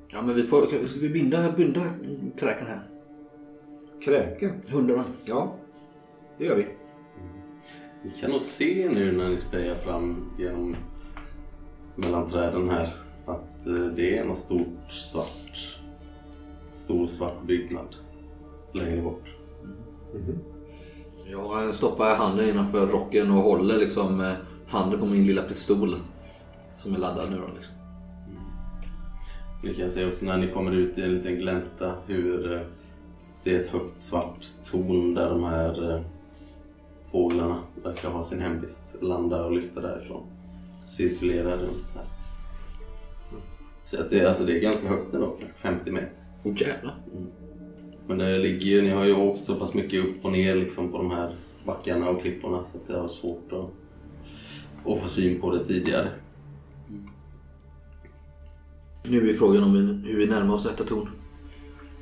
Ja, 0.08 0.22
men 0.22 0.34
vi 0.34 0.42
får... 0.42 0.86
Ska 0.86 1.00
vi 1.00 1.08
binda, 1.08 1.52
binda 1.52 1.82
kräken 2.38 2.66
här? 2.66 2.82
Kräken? 4.04 4.52
Hundarna? 4.68 5.04
Ja. 5.24 5.54
Det 6.38 6.44
gör 6.44 6.56
vi. 6.56 6.66
Ni 8.02 8.10
kan 8.10 8.30
nog 8.30 8.42
se 8.42 8.90
nu 8.92 9.12
när 9.12 9.28
ni 9.28 9.36
spejar 9.36 9.74
fram 9.74 10.30
genom 10.38 10.76
mellan 11.98 12.30
träden 12.30 12.70
här 12.70 12.88
att 13.26 13.66
eh, 13.66 13.74
det 13.74 14.18
är 14.18 14.24
något 14.24 14.38
stort 14.38 14.90
svart, 14.92 15.78
stor 16.74 17.06
svart 17.06 17.42
byggnad 17.46 17.96
längre 18.72 19.02
bort. 19.02 19.24
Jag 21.30 21.74
stoppar 21.74 22.16
handen 22.16 22.48
innanför 22.48 22.86
rocken 22.86 23.30
och 23.30 23.42
håller 23.42 23.78
liksom 23.78 24.20
eh, 24.20 24.32
handen 24.66 25.00
på 25.00 25.06
min 25.06 25.26
lilla 25.26 25.42
pistol. 25.42 25.96
Som 26.76 26.94
är 26.94 26.98
laddad 26.98 27.30
nu 27.30 27.36
då 27.36 27.46
liksom. 27.54 27.74
Vi 29.62 29.74
kan 29.74 29.90
se 29.90 30.06
också 30.08 30.24
när 30.24 30.38
ni 30.38 30.48
kommer 30.48 30.72
ut 30.72 30.98
i 30.98 31.02
en 31.02 31.14
liten 31.14 31.34
glänta 31.34 31.92
hur 32.06 32.52
eh, 32.52 32.60
det 33.44 33.56
är 33.56 33.60
ett 33.60 33.70
högt 33.70 34.00
svart 34.00 34.46
torn 34.70 35.14
där 35.14 35.30
de 35.30 35.44
här 35.44 36.04
fåglarna 37.10 37.58
verkar 37.84 38.10
ha 38.10 38.22
sin 38.22 38.40
hemvist. 38.40 38.96
Landa 39.00 39.44
och 39.44 39.52
lyfta 39.52 39.80
därifrån. 39.80 40.37
Cirkulera 40.88 41.56
runt 41.56 41.86
här. 41.94 42.04
Så 43.84 44.00
att 44.00 44.10
det, 44.10 44.26
alltså 44.26 44.44
det 44.44 44.58
är 44.58 44.60
ganska 44.60 44.88
högt 44.88 45.14
ändå, 45.14 45.36
kanske 45.40 45.58
50 45.58 45.90
meter. 45.90 46.10
Åh 46.42 46.62
jävlar. 46.62 46.94
Men 48.06 48.18
det 48.18 48.38
ligger 48.38 48.66
ju, 48.66 48.82
ni 48.82 48.90
har 48.90 49.04
ju 49.04 49.14
åkt 49.14 49.44
så 49.44 49.54
pass 49.54 49.74
mycket 49.74 50.04
upp 50.04 50.24
och 50.24 50.32
ner 50.32 50.54
liksom 50.54 50.92
på 50.92 50.98
de 50.98 51.10
här 51.10 51.34
backarna 51.64 52.08
och 52.08 52.22
klipporna 52.22 52.64
så 52.64 52.78
att 52.78 52.86
det 52.86 52.98
har 52.98 53.08
svårt 53.08 53.52
att, 53.52 53.70
att 54.92 55.00
få 55.00 55.08
syn 55.08 55.40
på 55.40 55.50
det 55.50 55.64
tidigare. 55.64 56.08
Nu 59.04 59.30
är 59.30 59.32
frågan 59.32 59.64
om 59.64 59.72
vi, 59.72 60.10
hur 60.10 60.18
vi 60.18 60.26
närmar 60.26 60.54
oss 60.54 60.64
detta 60.64 60.84
torn. 60.84 61.08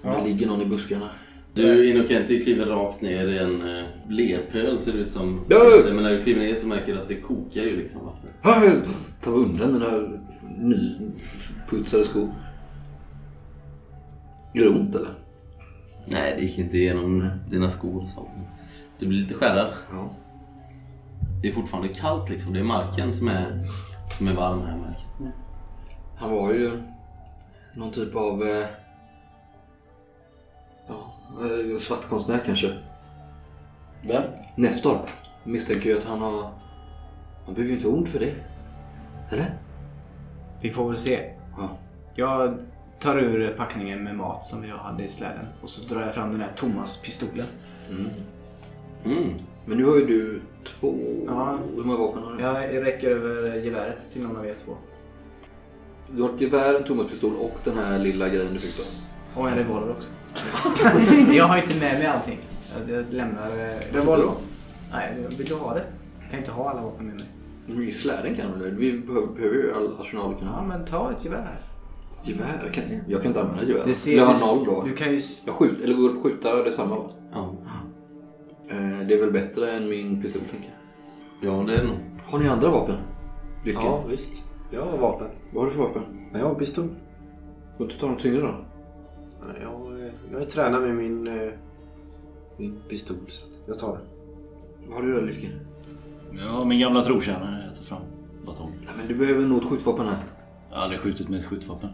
Om 0.03 0.11
det 0.11 0.25
ligger 0.25 0.46
någon 0.46 0.62
i 0.62 0.66
buskarna. 0.66 1.11
Du 1.56 1.90
Inokenti 1.90 2.44
kliver 2.44 2.66
rakt 2.66 3.00
ner 3.00 3.28
i 3.28 3.38
en 3.38 3.68
eh, 3.68 3.84
lerpöl 4.08 4.78
ser 4.78 4.92
det 4.92 4.98
ut 4.98 5.12
som. 5.12 5.44
Ja! 5.48 5.58
Men 5.84 6.02
när 6.02 6.12
du 6.12 6.22
kliver 6.22 6.40
ner 6.40 6.54
så 6.54 6.66
märker 6.66 6.94
du 6.94 6.98
att 6.98 7.08
det 7.08 7.20
kokar 7.20 7.62
ju 7.62 7.76
liksom 7.76 8.04
vattnet. 8.04 8.32
Hej! 8.42 8.80
Ta 9.22 9.30
undan 9.30 9.72
mina 9.72 10.18
nyputsade 10.58 12.04
skor. 12.04 12.34
Gör 14.54 14.64
det 14.64 14.70
ont 14.70 14.94
eller? 14.94 15.14
Nej, 16.06 16.34
det 16.38 16.42
gick 16.42 16.58
inte 16.58 16.76
igenom 16.76 17.28
dina 17.50 17.70
skor 17.70 18.02
och 18.02 18.08
så. 18.08 18.30
Du 18.98 19.06
blir 19.06 19.18
lite 19.18 19.34
skärrad. 19.34 19.72
Ja. 19.90 20.10
Det 21.42 21.48
är 21.48 21.52
fortfarande 21.52 21.88
kallt 21.88 22.30
liksom. 22.30 22.52
Det 22.52 22.58
är 22.58 22.64
marken 22.64 23.12
som 23.12 23.28
är, 23.28 23.60
som 24.18 24.28
är 24.28 24.32
varm 24.32 24.60
här 24.60 24.76
märker 24.76 25.04
jag. 25.18 25.32
Han 26.16 26.30
var 26.30 26.52
ju 26.52 26.82
någon 27.74 27.90
typ 27.90 28.16
av... 28.16 28.42
Eh, 28.42 28.66
eh, 31.40 31.78
svartkonstnär 31.78 32.40
kanske. 32.46 32.72
Vem? 34.02 34.22
Nestor. 34.54 34.98
Misstänker 35.44 35.90
ju 35.90 35.98
att 35.98 36.04
han 36.04 36.20
har... 36.20 36.42
Han 37.44 37.54
behöver 37.54 37.70
ju 37.70 37.76
inte 37.76 37.88
ont 37.88 38.08
för 38.08 38.18
det. 38.18 38.34
Eller? 39.30 39.54
Vi 40.62 40.70
får 40.70 40.88
väl 40.88 40.96
se. 40.96 41.30
Ja. 41.56 41.68
Jag 42.14 42.58
tar 43.00 43.18
ur 43.18 43.54
packningen 43.56 44.04
med 44.04 44.16
mat 44.16 44.46
som 44.46 44.64
jag 44.64 44.76
hade 44.76 45.04
i 45.04 45.08
släden 45.08 45.46
och 45.62 45.70
så 45.70 45.94
drar 45.94 46.00
jag 46.00 46.14
fram 46.14 46.32
den 46.32 46.40
här 46.40 46.52
Thomas-pistolen. 46.56 47.46
Mm. 47.90 49.34
Men 49.66 49.78
nu 49.78 49.84
har 49.84 49.96
ju 49.96 50.06
du 50.06 50.40
två... 50.64 50.94
Ja. 51.26 51.58
Hur 51.76 51.84
många 51.84 51.98
vapen 51.98 52.22
har 52.22 52.32
du? 52.32 52.42
Jag 52.42 52.86
räcker 52.86 53.10
över 53.10 53.54
geväret 53.56 54.12
till 54.12 54.22
någon 54.22 54.36
av 54.36 54.46
er 54.46 54.54
två. 54.64 54.72
Du 56.10 56.22
har 56.22 56.28
ett 56.34 56.40
gevär, 56.40 56.74
en 56.74 56.84
Thomas-pistol 56.84 57.32
och 57.40 57.58
den 57.64 57.78
här 57.78 57.98
lilla 57.98 58.28
grejen 58.28 58.52
du 58.52 58.58
fick 58.58 58.86
då. 59.34 59.40
Och 59.40 59.48
en 59.48 59.54
revolver 59.56 59.90
också. 59.90 60.10
Jag 61.37 61.44
har 61.44 61.57
inte 61.59 61.75
med 61.75 61.99
mig 61.99 62.07
allting. 62.07 62.38
Jag, 62.88 62.99
jag 62.99 63.12
lämnar... 63.12 63.46
eh, 63.51 63.92
Revolver? 63.92 64.31
Nej, 64.92 65.27
vill 65.38 65.46
du 65.46 65.55
ha 65.55 65.75
det? 65.75 65.85
Jag 66.20 66.31
kan 66.31 66.38
inte 66.38 66.51
ha 66.51 66.70
alla 66.70 66.83
vapen 66.83 67.07
med 67.07 67.14
mig. 67.14 67.27
Men 67.66 67.92
släden 67.92 68.35
kan 68.37 68.59
du. 68.59 68.70
Vi 68.70 68.99
behöver, 68.99 69.27
behöver 69.27 69.57
ju 69.57 69.72
all 69.77 70.01
arsenal 70.01 70.35
vi 70.35 70.38
kan 70.40 70.49
Ja, 70.49 70.55
ha. 70.55 70.62
men 70.64 70.85
ta 70.85 71.12
ett 71.12 71.25
gevär. 71.25 71.55
Gevär? 72.25 72.70
Kan, 72.72 72.85
jag 73.09 73.20
kan 73.22 73.29
inte 73.31 73.40
använda 73.40 73.62
gevär. 73.64 73.83
Det 73.87 73.94
ser, 73.94 74.16
jag 74.16 74.29
du, 74.29 74.33
har 74.33 74.57
noll 74.57 74.64
då. 74.66 74.83
Du 74.83 74.94
kan 74.94 75.11
ju... 75.12 75.20
Jag 75.46 75.55
skjuter, 75.55 75.85
eller 75.85 75.94
går 75.94 76.09
det 76.09 76.16
att 76.16 76.22
skjuta 76.22 76.62
det 76.62 76.72
samma 76.72 76.96
va? 76.96 77.05
Ja. 77.33 77.55
Eh, 78.70 79.07
det 79.09 79.14
är 79.14 79.20
väl 79.20 79.33
bättre 79.33 79.70
än 79.72 79.88
min 79.88 80.22
pistol 80.22 80.42
tänker 80.51 80.68
jag. 81.40 81.53
ja, 81.53 81.62
det 81.66 81.72
är 81.75 81.79
det 81.79 81.87
nog. 81.87 81.96
Har 82.25 82.38
ni 82.38 82.49
andra 82.49 82.70
vapen? 82.70 82.96
Lycka. 83.64 83.81
Ja, 83.83 84.05
visst. 84.09 84.33
Jag 84.70 84.83
har 84.87 84.99
vapen. 84.99 85.27
Vad 85.53 85.62
har 85.64 85.70
du 85.70 85.77
för 85.77 85.83
vapen? 85.83 86.03
Jag 86.33 86.46
har 86.49 86.55
pistol. 86.55 86.88
Får 87.77 87.87
inte 87.87 88.01
ta 88.01 88.07
de 88.07 88.16
tyngre 88.16 88.40
då? 88.40 88.55
Jag, 89.62 89.95
eh, 89.95 89.95
jag 90.33 90.42
är 90.42 90.46
tränad 90.46 90.83
med 90.83 90.94
min, 90.94 91.26
eh, 91.26 91.52
min 92.57 92.81
pistol 92.88 93.16
så 93.29 93.44
jag 93.66 93.79
tar 93.79 93.92
den. 93.92 94.07
Vad 94.87 94.96
har 94.96 95.02
du 95.02 95.14
då 95.14 95.20
Lycke? 95.20 95.48
Ja, 96.38 96.64
min 96.64 96.81
gamla 96.81 97.02
trotjänare. 97.02 97.64
Jag 97.66 97.76
tar 97.76 97.85
fram 97.85 98.02
batong. 98.46 98.72
Nej 98.85 98.94
men 98.98 99.09
du 99.09 99.14
behöver 99.14 99.46
nog 99.46 99.62
ett 99.62 99.68
skjutvapen 99.68 100.07
här. 100.07 100.18
Jag 100.70 100.76
har 100.76 100.83
aldrig 100.83 101.00
skjutit 101.00 101.29
med 101.29 101.38
ett 101.38 101.44
skjutvapen. 101.44 101.90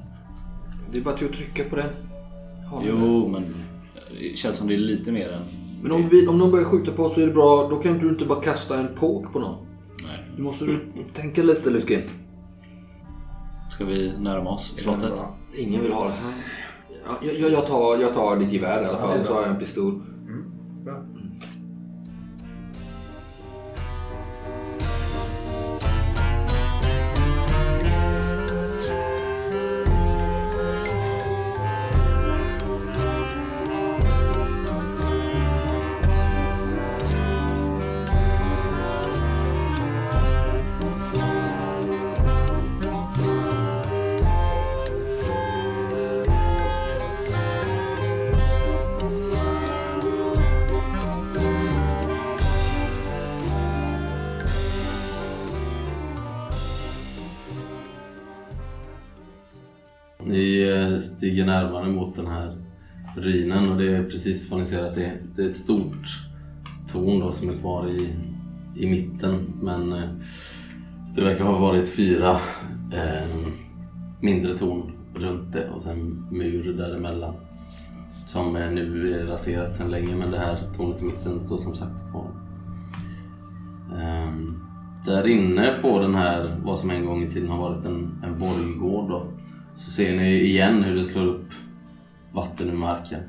Det 0.90 0.98
är 0.98 1.02
bara 1.02 1.14
till 1.14 1.26
att 1.26 1.32
trycka 1.32 1.64
på 1.64 1.76
den. 1.76 1.88
Det? 2.80 2.88
Jo, 2.88 3.28
men 3.28 3.44
det 4.20 4.36
känns 4.38 4.56
som 4.56 4.68
det 4.68 4.74
är 4.74 4.78
lite 4.78 5.12
mer 5.12 5.28
än... 5.28 5.42
Men 5.82 5.92
om, 5.92 6.08
vi, 6.08 6.26
om 6.26 6.38
någon 6.38 6.50
börjar 6.50 6.64
skjuta 6.64 6.92
på 6.92 7.02
oss 7.02 7.14
så 7.14 7.20
är 7.20 7.26
det 7.26 7.32
bra. 7.32 7.68
Då 7.70 7.76
kan 7.76 7.98
du 7.98 8.08
inte 8.08 8.24
bara 8.24 8.40
kasta 8.40 8.78
en 8.78 8.88
påk 8.94 9.32
på 9.32 9.38
någon. 9.38 9.56
Nej. 10.04 10.18
Du 10.36 10.42
måste 10.42 10.64
du 10.64 10.80
tänka 11.14 11.42
lite 11.42 11.70
Lycke. 11.70 12.02
Ska 13.70 13.84
vi 13.84 14.12
närma 14.18 14.50
oss 14.50 14.74
slottet? 14.78 15.20
Ingen 15.58 15.82
vill 15.82 15.92
ha 15.92 16.04
det. 16.04 16.14
Ja, 17.06 17.28
jag, 17.40 17.50
jag, 17.50 17.66
tar, 17.66 17.96
jag 17.96 18.14
tar 18.14 18.36
ditt 18.36 18.52
gevär 18.52 18.82
i 18.82 18.84
alla 18.84 18.98
Ja, 19.00 19.06
fall. 19.06 19.18
så 19.24 19.24
bra. 19.24 19.34
har 19.34 19.42
jag 19.42 19.50
en 19.50 19.58
pistol. 19.58 20.02
Mot 61.94 62.14
den 62.14 62.26
här 62.26 62.56
ruinen 63.16 63.68
och 63.72 63.78
det 63.78 63.96
är 63.96 64.02
precis 64.02 64.50
vad 64.50 64.60
ni 64.60 64.66
ser 64.66 64.84
att 64.84 64.94
det 64.94 65.04
är, 65.04 65.16
det 65.36 65.42
är 65.42 65.50
ett 65.50 65.56
stort 65.56 66.06
torn 66.88 67.20
då 67.20 67.32
som 67.32 67.48
är 67.48 67.54
kvar 67.54 67.88
i, 67.88 68.08
i 68.76 68.90
mitten. 68.90 69.52
Men 69.60 69.92
eh, 69.92 70.10
det 71.16 71.22
verkar 71.22 71.44
ha 71.44 71.58
varit 71.58 71.88
fyra 71.88 72.30
eh, 72.92 73.46
mindre 74.20 74.54
torn 74.54 74.92
runt 75.14 75.52
det 75.52 75.68
och 75.68 75.82
sen 75.82 76.26
mur 76.30 76.72
däremellan. 76.72 77.34
Som 78.26 78.56
är 78.56 78.70
nu 78.70 79.12
är 79.12 79.26
raserat 79.26 79.74
sedan 79.74 79.90
länge 79.90 80.16
men 80.16 80.30
det 80.30 80.38
här 80.38 80.72
tornet 80.76 81.02
i 81.02 81.04
mitten 81.04 81.40
står 81.40 81.58
som 81.58 81.74
sagt 81.74 82.10
kvar. 82.10 82.30
Eh, 83.96 84.32
där 85.06 85.26
inne 85.26 85.78
på 85.82 85.98
den 85.98 86.14
här, 86.14 86.56
vad 86.64 86.78
som 86.78 86.90
en 86.90 87.06
gång 87.06 87.22
i 87.22 87.28
tiden 87.28 87.48
har 87.48 87.58
varit 87.58 87.84
en, 87.84 88.22
en 88.24 88.38
borggård 88.38 89.10
då, 89.10 89.26
så 89.76 89.90
ser 89.90 90.16
ni 90.16 90.40
igen 90.40 90.82
hur 90.82 90.94
det 90.94 91.04
slår 91.04 91.26
upp 91.26 91.51
vatten 92.32 92.68
ur 92.68 92.76
marken. 92.76 93.20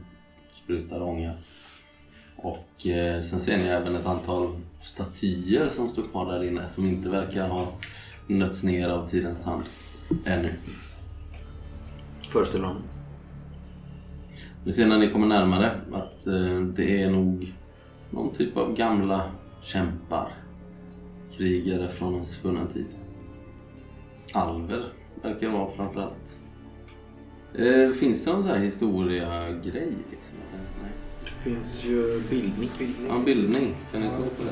Sprutar 0.51 1.01
ånga. 1.01 1.33
Och 2.35 2.87
eh, 2.87 3.21
sen 3.21 3.39
ser 3.39 3.57
ni 3.57 3.63
även 3.63 3.95
ett 3.95 4.05
antal 4.05 4.55
statyer 4.81 5.69
som 5.69 5.89
står 5.89 6.03
kvar 6.03 6.31
där 6.31 6.43
inne 6.43 6.69
som 6.69 6.85
inte 6.85 7.09
verkar 7.09 7.47
ha 7.47 7.67
nötts 8.27 8.63
ner 8.63 8.89
av 8.89 9.07
tidens 9.07 9.43
tand 9.43 9.63
ännu. 10.25 10.53
Föreställer 12.30 12.65
honom. 12.65 12.84
Ni 14.65 14.73
ser 14.73 14.88
när 14.88 14.97
ni 14.97 15.09
kommer 15.11 15.28
närmare 15.28 15.82
att 15.91 16.28
eh, 16.28 16.59
det 16.59 17.03
är 17.03 17.09
nog 17.09 17.53
någon 18.09 18.34
typ 18.34 18.57
av 18.57 18.75
gamla 18.75 19.32
kämpar. 19.61 20.34
Krigare 21.38 21.89
från 21.89 22.15
en 22.15 22.25
svunnen 22.25 22.67
tid. 22.67 22.86
Alver 24.34 24.84
verkar 25.21 25.47
det 25.47 25.57
vara 25.57 25.71
framförallt. 25.71 26.39
Eh, 27.56 27.89
finns 27.89 28.26
det 28.26 28.32
någon 28.32 28.43
sån 28.43 28.51
här 28.51 28.60
historia-grej 28.60 29.93
liksom? 30.12 30.38
Nej. 30.82 30.91
Det 31.24 31.49
finns 31.49 31.86
ju 31.86 32.22
bildning. 32.30 32.70
Ja, 33.10 33.20
bildning. 33.26 33.76
Kan 33.91 34.01
ni 34.01 34.10
slå 34.12 34.20
på 34.20 34.43
det? 34.43 34.51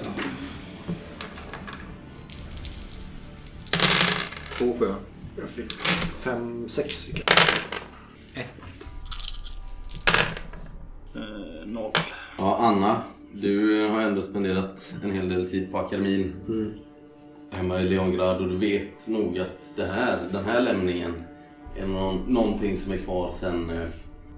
Två 4.58 4.74
får 4.74 4.88
jag. 4.88 4.96
Jag 5.38 5.50
fick 5.50 5.72
fem, 6.22 6.70
sex 6.70 7.06
fick 7.06 7.24
jag. 7.26 8.46
Eh, 11.16 11.66
noll. 11.66 11.92
Ja, 12.38 12.58
Anna. 12.58 13.02
Du 13.34 13.86
har 13.88 14.02
ändå 14.02 14.22
spenderat 14.22 14.94
en 15.04 15.12
hel 15.12 15.30
del 15.30 15.50
tid 15.50 15.72
på 15.72 15.78
akademin. 15.78 16.34
Hemma 17.52 17.82
i 17.82 17.90
Leongrad 17.90 18.42
och 18.42 18.50
du 18.50 18.56
vet 18.58 19.08
nog 19.08 19.40
att 19.40 19.72
det 19.76 19.86
här, 19.86 20.20
den 20.32 20.46
här 20.46 20.62
lämningen 20.62 21.14
är 21.78 21.88
någon, 21.88 22.34
någonting 22.34 22.78
som 22.78 22.94
är 22.94 22.98
kvar 22.98 23.32
sedan 23.32 23.70
eh, 23.70 23.90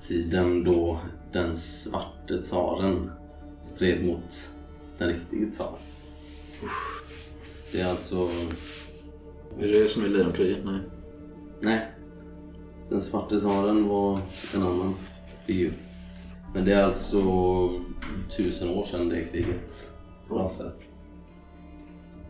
tiden 0.02 0.64
då 0.64 1.00
den 1.32 1.56
svarte 1.56 2.42
tsaren 2.42 3.12
stred 3.62 4.06
mot 4.06 4.50
den 4.98 5.10
riktige 5.10 5.52
tsaren. 5.52 5.80
Det 7.72 7.82
är 7.82 7.90
alltså... 7.90 8.30
Är 9.60 9.68
det 9.68 9.90
som 9.90 10.04
är 10.04 10.10
Lejonkriget? 10.10 10.66
Nej. 10.66 10.80
Nej. 11.62 11.92
Den 12.90 13.02
svarte 13.02 13.40
tsaren 13.40 13.88
var 13.88 14.20
en 14.56 14.64
annan 14.64 14.94
figur. 15.46 15.74
Men 16.54 16.66
det 16.66 16.74
är 16.74 16.84
alltså 16.84 17.20
tusen 18.38 18.70
år 18.70 18.84
sedan 18.84 19.10
det 19.10 19.26
kriget 19.26 19.88
rasade. 20.30 20.72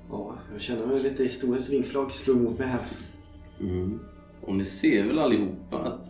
Ja, 0.10 0.38
jag 0.52 0.62
känner 0.62 0.86
mig 0.86 1.00
lite 1.00 1.24
historiskt 1.24 1.70
vingslag 1.70 2.12
slog 2.12 2.42
mot 2.42 2.60
mig 2.60 2.68
här. 2.68 2.88
Mm. 3.60 4.00
Och 4.46 4.56
ni 4.56 4.66
ser 4.66 5.08
väl 5.08 5.20
allihopa 5.20 5.78
att 5.78 6.10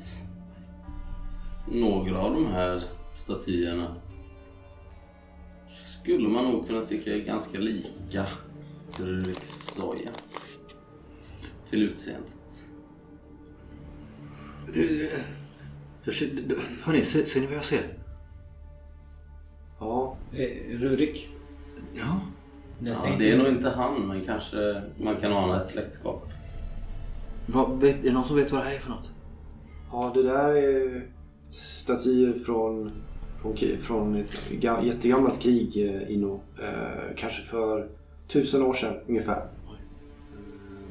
några 1.71 2.19
av 2.19 2.33
de 2.33 2.45
här 2.45 2.83
statyerna 3.15 3.95
skulle 5.67 6.29
man 6.29 6.43
nog 6.43 6.67
kunna 6.67 6.85
tycka 6.85 7.15
är 7.15 7.19
ganska 7.19 7.59
lika 7.59 8.25
Zoya. 9.41 10.09
Till 11.65 11.83
utseendet. 11.83 12.65
Hörni, 16.83 17.05
ser, 17.05 17.25
ser 17.25 17.41
ni 17.41 17.47
vad 17.47 17.55
jag 17.55 17.63
ser? 17.63 17.83
Ja, 19.79 20.17
Eh, 20.33 20.77
Rurik. 20.79 21.27
Ja. 21.93 22.19
Ja, 22.79 23.15
det 23.19 23.31
är 23.31 23.37
nog 23.37 23.47
inte 23.47 23.69
han, 23.69 24.07
men 24.07 24.25
kanske 24.25 24.81
man 24.97 25.15
kan 25.17 25.33
ana 25.33 25.63
ett 25.63 25.69
släktskap. 25.69 26.29
Vad, 27.45 27.79
vet, 27.81 27.99
är 27.99 28.03
det 28.03 28.11
någon 28.11 28.25
som 28.25 28.35
vet 28.35 28.51
vad 28.51 28.61
det 28.61 28.65
här 28.65 28.75
är 28.75 28.79
för 28.79 28.89
något? 28.89 29.09
ja 29.91 30.11
det 30.15 30.23
där 30.23 30.55
är 30.55 31.07
statyer 31.51 32.33
från, 32.45 32.91
från, 33.41 33.55
från 33.81 34.15
ett 34.15 34.49
ga- 34.51 34.83
jättegammalt 34.85 35.39
krig 35.39 35.77
eh, 35.89 36.13
Inno. 36.13 36.41
Eh, 36.61 37.15
kanske 37.17 37.43
för 37.43 37.89
tusen 38.27 38.63
år 38.63 38.73
sedan 38.73 38.93
ungefär. 39.07 39.47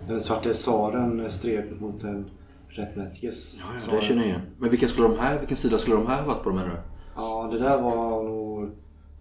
Den 0.09 0.21
svarte 0.21 0.55
tsaren 0.55 1.31
stred 1.31 1.81
mot 1.81 2.01
den 2.01 2.31
rättmätiges 2.69 3.57
Ja, 3.59 3.65
ja, 3.91 3.97
det 4.01 4.03
känner 4.07 4.21
jag 4.23 4.29
igen. 4.29 4.41
Men 4.59 4.71
vilka 4.71 4.89
skulle 4.89 5.09
de 5.09 5.19
här, 5.19 5.39
vilken 5.39 5.57
sida 5.57 5.79
skulle 5.79 5.97
de 5.97 6.07
här 6.07 6.23
ha 6.23 6.27
varit 6.35 6.43
på 6.43 6.51
menar 6.51 6.69
du? 6.69 6.77
Ja, 7.17 7.49
det 7.53 7.59
där 7.59 7.83
var 7.83 8.23
nog 8.23 8.71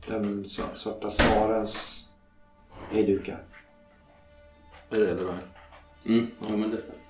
den 0.08 0.44
sva- 0.44 0.74
svarta 0.74 1.10
tsarens 1.10 2.08
hejdukar. 2.92 3.44
Är 4.90 5.00
det 5.00 5.06
det? 5.16 5.38
Mm, 6.14 6.28
ja, 6.50 6.58
men 6.58 6.72
det 6.72 6.78
stämmer. 6.78 7.01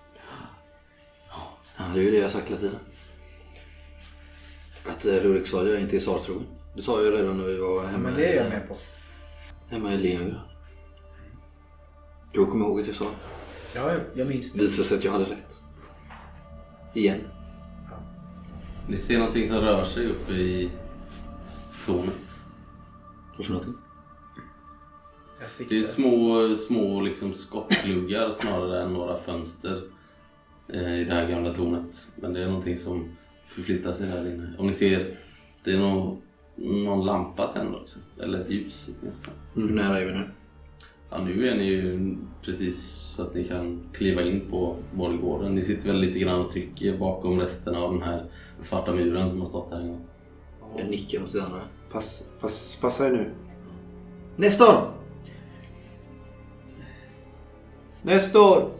Ja, 1.87 1.93
det 1.93 1.99
är 1.99 2.03
ju 2.03 2.11
det 2.11 2.17
jag 2.17 2.23
har 2.25 2.29
sagt 2.31 2.47
hela 2.49 2.59
tiden. 2.59 2.75
Att 4.85 5.05
eh, 5.05 5.13
Rurik 5.13 5.47
sa 5.47 5.63
jag 5.67 5.81
inte 5.81 5.95
är 5.95 5.99
tsartrogen. 5.99 6.45
Det 6.75 6.81
sa 6.81 7.01
jag 7.03 7.13
redan 7.13 7.37
när 7.37 7.43
vi 7.45 7.57
var 7.57 7.75
Ja, 7.83 7.89
hemma, 7.89 8.03
men 8.03 8.15
det 8.15 8.25
är 8.25 8.35
jag 8.43 8.49
med 8.49 8.67
på. 8.67 8.77
hemma 9.69 9.93
i 9.93 9.97
Leningrad. 9.97 10.39
Jag 12.31 12.49
kommer 12.49 12.65
ihåg 12.65 12.81
att 12.81 12.87
jag 12.87 12.95
sa 12.95 13.05
Ja, 13.75 13.95
jag 14.15 14.27
minns 14.27 14.53
det. 14.53 14.59
det. 14.59 14.65
visade 14.65 14.87
sig 14.87 14.97
att 14.97 15.03
jag 15.03 15.11
hade 15.11 15.23
rätt. 15.25 15.55
Igen. 16.93 17.19
Ni 18.87 18.97
ser 18.97 19.17
någonting 19.19 19.47
som 19.47 19.57
rör 19.57 19.83
sig 19.83 20.07
uppe 20.07 20.33
i 20.33 20.71
tornet. 21.85 22.13
Vad 23.37 23.45
för 23.45 23.53
någonting? 23.53 23.77
Det 25.69 25.79
är 25.79 25.83
små, 25.83 26.55
små 26.55 27.01
liksom 27.01 27.33
skottgluggar 27.33 28.31
snarare 28.31 28.81
än 28.83 28.93
några 28.93 29.17
fönster 29.17 29.75
eh, 29.75 29.81
i 30.67 31.03
det 31.03 31.13
här 31.13 31.29
gamla 31.29 31.49
tornet. 31.49 32.07
Men 32.15 32.33
det 32.33 32.41
är 32.41 32.47
någonting 32.47 32.77
som 32.77 33.09
förflyttar 33.45 33.93
sig 33.93 34.07
här 34.07 34.27
inne. 34.33 34.53
Och 34.57 34.65
ni 34.65 34.73
ser, 34.73 35.17
det 35.63 35.71
är 35.71 35.79
nog 35.79 36.21
någon 36.55 37.05
lampa 37.05 37.51
tänd 37.51 37.75
också. 37.75 37.99
Eller 38.23 38.41
ett 38.41 38.49
ljus 38.49 38.89
åtminstone. 39.01 39.37
Hur 39.53 39.69
nära 39.69 39.99
är 39.99 40.05
vi 40.05 40.11
nu? 40.11 40.23
Ja, 41.09 41.17
nu 41.25 41.47
är 41.47 41.55
ni 41.55 41.63
ju 41.63 42.15
precis 42.41 42.91
så 43.15 43.21
att 43.21 43.35
ni 43.35 43.43
kan 43.43 43.83
kliva 43.93 44.21
in 44.21 44.41
på 44.49 44.75
borggården. 44.93 45.55
Ni 45.55 45.61
sitter 45.61 45.87
väl 45.87 45.99
lite 45.99 46.19
grann 46.19 46.41
och 46.41 46.51
trycker 46.51 46.97
bakom 46.97 47.39
resten 47.39 47.75
av 47.75 47.93
den 47.93 48.01
här 48.01 48.23
svarta 48.59 48.93
muren 48.93 49.29
som 49.29 49.39
har 49.39 49.47
stått 49.47 49.71
här 49.71 49.81
inne. 49.81 49.97
Jag 50.77 50.89
nickar 50.89 51.23
åt 51.23 51.35
andra. 51.35 51.61
Pass, 51.91 52.29
pass, 52.39 52.77
passa 52.81 53.07
er 53.07 53.11
nu. 53.11 53.31
Nestor! 54.35 54.91
Nestor! 58.01 58.71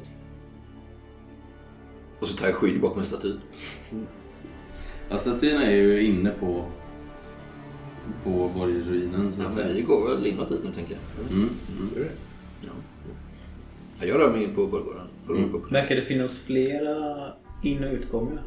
Och 2.22 2.28
så 2.28 2.38
tar 2.38 2.46
jag 2.48 2.56
skydd 2.56 2.82
bakom 2.82 3.00
en 3.00 3.06
staty. 3.06 3.34
Ja, 5.10 5.18
statyn 5.18 5.58
är 5.62 5.72
ju 5.72 6.02
inne 6.02 6.30
på, 6.30 6.66
på 8.24 8.52
borgruinen 8.58 9.32
så 9.32 9.42
Ja, 9.42 9.48
att 9.48 9.56
men 9.56 9.64
säga. 9.64 9.74
vi 9.76 9.82
går 9.82 10.10
väl 10.10 10.26
inåt 10.28 10.50
dit 10.50 10.62
nu 10.64 10.72
tänker 10.72 10.98
jag. 11.20 11.32
Mm. 11.38 11.50
Ja. 12.62 12.70
Ja, 14.00 14.06
Jag 14.08 14.20
rör 14.20 14.32
mig 14.32 14.44
in 14.44 14.56
på 14.56 14.68
borggården. 14.68 15.08
På 15.28 15.34
Mm. 15.34 15.52
Verkar 15.72 15.96
det 15.96 16.02
finnas 16.02 16.40
flera 16.40 17.28
in 17.64 17.84
och 17.84 17.94
utgångar? 17.94 18.42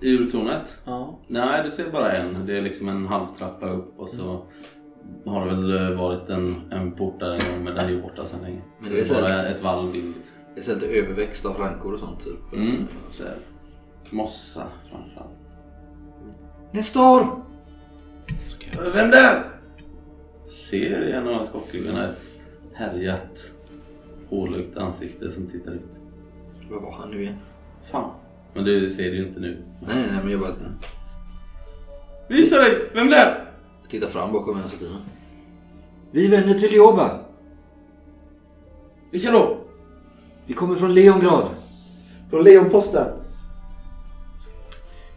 Ur 0.00 0.30
tornet? 0.30 0.78
Ja. 0.84 1.18
Nej, 1.28 1.60
du 1.64 1.70
ser 1.70 1.90
bara 1.90 2.12
en. 2.12 2.46
Det 2.46 2.58
är 2.58 2.62
liksom 2.62 2.88
en 2.88 3.06
halvtrappa 3.06 3.70
upp 3.70 3.94
och 3.98 4.08
så 4.08 4.42
har 5.26 5.46
det 5.46 5.54
väl 5.54 5.96
varit 5.96 6.30
en, 6.30 6.54
en 6.70 6.92
port 6.92 7.20
där 7.20 7.32
en 7.32 7.38
gång 7.38 7.64
men 7.64 7.74
den 7.74 7.84
är 7.86 7.90
ju 7.90 8.02
borta 8.02 8.26
sedan 8.26 8.40
länge. 8.42 8.60
Men 8.80 8.90
det 8.90 8.96
det 8.96 9.02
är 9.02 9.04
så 9.04 9.14
bara 9.14 9.46
ett 9.46 9.62
valv 9.62 9.96
in 9.96 10.14
liksom. 10.18 10.36
Jag 10.58 10.64
ser 10.64 10.74
lite 10.74 10.86
överväxt 10.86 11.44
av 11.44 11.56
rankor 11.56 11.92
och 11.94 12.00
sånt 12.00 12.24
typ. 12.24 12.52
Mm. 12.52 12.86
Så. 13.10 13.24
Mossa 14.10 14.66
framförallt. 14.90 15.38
Nestor! 16.72 17.44
Vem 18.94 19.10
där? 19.10 19.42
Ser 20.48 21.08
i 21.08 21.12
en 21.12 21.28
av 21.28 21.44
skottgluggarna 21.44 22.08
ett 22.08 22.28
härjat, 22.74 23.52
hålögt 24.28 24.76
ansikte 24.76 25.30
som 25.30 25.46
tittar 25.46 25.72
ut. 25.72 25.98
Vad 26.70 26.82
var 26.82 26.92
han 26.92 27.10
nu 27.10 27.22
igen? 27.22 27.38
Fan. 27.82 28.10
Men 28.54 28.64
det 28.64 28.90
ser 28.90 29.10
du 29.10 29.16
ju 29.16 29.26
inte 29.26 29.40
nu. 29.40 29.62
Nej, 29.86 29.96
nej, 29.96 30.06
nej, 30.12 30.20
men 30.22 30.32
jag 30.32 30.40
bara 30.40 30.54
Visa 32.28 32.58
dig! 32.58 32.90
Vem 32.94 33.10
där? 33.10 33.44
tittar 33.88 34.08
fram 34.08 34.32
bakom 34.32 34.56
en 34.56 34.64
av 34.64 34.68
statyerna. 34.68 34.98
Vi 36.10 36.26
är 36.26 36.30
vänner 36.30 36.58
till 36.58 36.70
Lioba. 36.70 37.20
Vilka 39.10 39.30
då? 39.30 39.57
Vi 40.48 40.54
kommer 40.54 40.74
från 40.74 40.94
Leongrad. 40.94 41.44
Från 42.30 42.44
Leonposten. 42.44 43.06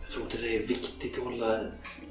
Jag 0.01 0.09
tror 0.09 0.23
inte 0.25 0.37
det 0.41 0.55
är 0.55 0.67
viktigt 0.67 1.17
att 1.17 1.23
hålla 1.23 1.59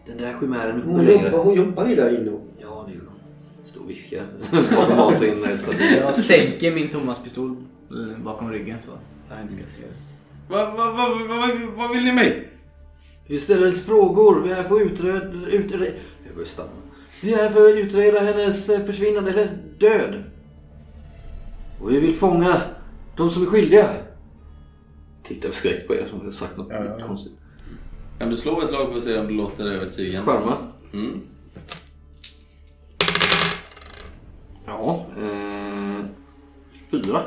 den 0.07 0.16
där 0.16 0.37
chimären 0.41 0.77
uppe 0.83 0.91
Hon, 0.91 1.05
längre. 1.05 1.25
jobbar, 1.25 1.45
hon 1.45 1.55
jobbar 1.55 1.87
ju 1.87 1.95
där 1.95 2.21
inne. 2.21 2.31
Ja, 2.59 2.85
det 2.89 2.95
gjorde 2.95 3.07
hon. 3.07 3.18
Stod 3.64 3.83
och 3.83 3.91
viskade 3.91 4.23
bakom 4.77 4.97
varsin 4.97 5.59
staty. 5.59 5.97
Jag 5.97 6.16
sänker 6.16 6.75
min 6.75 6.89
Thomas-pistol 6.89 7.57
eh, 7.91 8.23
bakom 8.25 8.53
ryggen 8.53 8.79
så, 8.79 8.91
så 9.29 9.35
han 9.35 9.43
inte 9.43 9.55
ska 9.55 9.62
se 9.66 9.83
det. 9.83 9.95
Vad 10.49 10.77
va, 10.77 10.77
va, 10.77 11.09
va, 11.09 11.37
va, 11.37 11.73
vad 11.77 11.91
vill 11.91 12.05
ni 12.05 12.12
mig? 12.12 12.49
Vi 13.27 13.41
ställer 13.41 13.66
lite 13.66 13.83
frågor. 13.83 14.43
Vi 14.43 14.51
är 14.51 14.62
för 14.62 14.75
att 14.75 14.83
utreda... 14.83 15.18
utreda 15.51 15.85
jag 16.27 16.35
börjar 16.35 16.49
stamma. 16.49 16.68
Vi 17.23 17.35
är 17.35 17.49
för 17.49 17.68
att 17.68 17.75
utreda 17.75 18.21
hennes 18.21 18.68
eh, 18.68 18.85
försvinnande, 18.85 19.31
hennes 19.31 19.53
död. 19.79 20.25
Och 21.81 21.91
vi 21.91 22.01
vill 22.01 22.14
fånga 22.14 22.57
de 23.21 23.31
som 23.31 23.43
är 23.43 23.47
skyldiga. 23.47 23.95
Tittar 25.23 25.49
förskräckt 25.49 25.87
på 25.87 25.95
er 25.95 26.07
som 26.11 26.21
har 26.21 26.31
sagt 26.31 26.57
något 26.59 26.68
Ja, 26.71 27.07
konstigt. 27.07 27.33
Kan 28.18 28.31
du 28.31 28.37
slå 28.37 28.61
ett 28.62 28.68
slag 28.68 28.91
för 28.91 28.99
att 28.99 29.05
se 29.05 29.18
om 29.18 29.27
du 29.27 29.33
låter 29.35 29.66
övertygande? 29.66 30.33
Charma. 30.33 30.57
Mm. 30.93 31.21
Ja. 34.66 35.07
Eh, 35.18 36.05
fyra. 36.91 37.23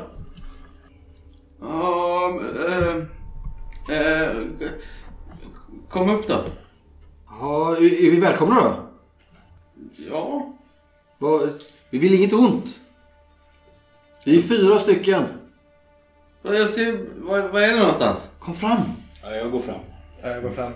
Ja, 1.60 2.40
eh, 2.68 2.96
eh, 3.96 4.36
kom 5.88 6.10
upp 6.10 6.26
då. 6.28 6.40
Ja, 7.40 7.76
är 7.76 7.80
vi 8.10 8.20
välkomna 8.20 8.54
då? 8.54 8.76
Ja. 10.10 10.52
Vad- 11.18 11.50
Vi 11.90 11.98
vill 11.98 12.14
inget 12.14 12.32
ont. 12.32 12.66
Vi 14.24 14.38
är 14.38 14.42
fyra 14.42 14.78
stycken. 14.78 15.24
Vad 16.44 16.54
Jag 16.56 16.68
ser, 16.68 17.06
vad, 17.16 17.42
vad 17.50 17.62
är 17.62 17.72
det 17.72 17.78
någonstans? 17.78 18.28
Kom 18.38 18.54
fram. 18.54 18.80
Ja, 19.22 19.30
jag 19.30 19.50
går 19.52 19.60
fram. 19.60 19.80
Ja, 20.22 20.28
jag 20.28 20.42
går 20.42 20.50
fram. 20.50 20.72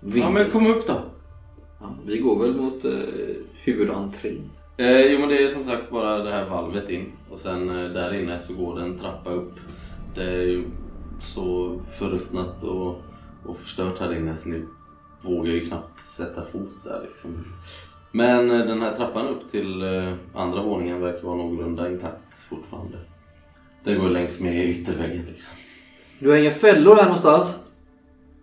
Ja, 0.00 0.30
men 0.30 0.50
kom 0.50 0.66
upp 0.66 0.86
då. 0.86 1.04
Ja, 1.80 1.94
vi 2.06 2.18
går 2.18 2.42
väl 2.42 2.54
mot 2.54 2.84
eh, 2.84 2.90
huvudentrén. 3.64 4.50
Eh, 4.76 5.12
jo 5.12 5.18
men 5.20 5.28
det 5.28 5.44
är 5.44 5.48
som 5.48 5.64
sagt 5.64 5.90
bara 5.90 6.18
det 6.18 6.30
här 6.30 6.48
valvet 6.48 6.90
in 6.90 7.12
och 7.30 7.38
sen 7.38 7.70
eh, 7.70 7.90
där 7.90 8.14
inne 8.14 8.38
så 8.38 8.54
går 8.54 8.76
det 8.78 8.82
en 8.82 8.98
trappa 8.98 9.30
upp. 9.30 9.54
Det 10.14 10.24
är 10.24 10.42
ju 10.42 10.64
så 11.20 11.78
förruttnat 11.98 12.62
och, 12.62 13.00
och 13.46 13.56
förstört 13.58 14.00
här 14.00 14.16
inne 14.16 14.36
så 14.36 14.48
ni 14.48 14.64
vågar 15.20 15.52
ju 15.52 15.66
knappt 15.66 15.98
sätta 15.98 16.44
fot 16.44 16.74
där 16.84 17.00
liksom. 17.06 17.44
Men 18.12 18.50
eh, 18.50 18.66
den 18.66 18.82
här 18.82 18.96
trappan 18.96 19.28
upp 19.28 19.50
till 19.50 19.82
eh, 19.82 20.12
andra 20.34 20.62
våningen 20.62 21.00
verkar 21.00 21.22
vara 21.22 21.36
någorlunda 21.36 21.90
intakt 21.90 22.36
fortfarande. 22.48 22.98
Det 23.84 23.94
går 23.94 24.10
längs 24.10 24.40
med 24.40 24.68
ytterväggen 24.68 25.24
liksom. 25.28 25.54
Du 26.18 26.30
har 26.30 26.36
inga 26.36 26.50
fällor 26.50 26.96
här 26.96 27.04
någonstans? 27.04 27.54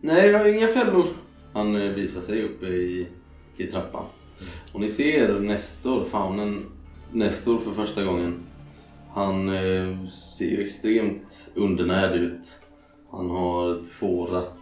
Nej, 0.02 0.30
jag 0.30 0.40
har 0.40 0.46
inga 0.46 0.68
fällor. 0.68 1.06
Han 1.54 1.76
eh, 1.76 1.92
visar 1.92 2.22
sig 2.22 2.44
uppe 2.44 2.66
i, 2.66 3.08
i 3.58 3.68
trappan. 3.68 4.06
Och 4.74 4.80
ni 4.80 4.90
ser 4.90 5.40
Nestor, 5.40 6.04
faunen 6.04 6.66
Nestor 7.12 7.60
för 7.60 7.72
första 7.72 8.04
gången. 8.04 8.40
Han 9.14 9.50
eh, 9.50 10.06
ser 10.08 10.46
ju 10.46 10.66
extremt 10.66 11.50
undernärd 11.56 12.16
ut. 12.16 12.60
Han 13.12 13.30
har 13.30 13.82
ett 13.82 13.88
fårat, 13.88 14.54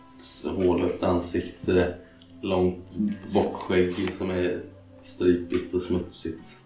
hårlöst 0.45 1.03
ansikte, 1.03 1.93
långt 2.41 2.95
bockskägg 3.33 4.13
som 4.13 4.29
är 4.31 4.61
stripigt 5.07 5.73
och 5.73 5.81
smutsigt. 5.81 6.57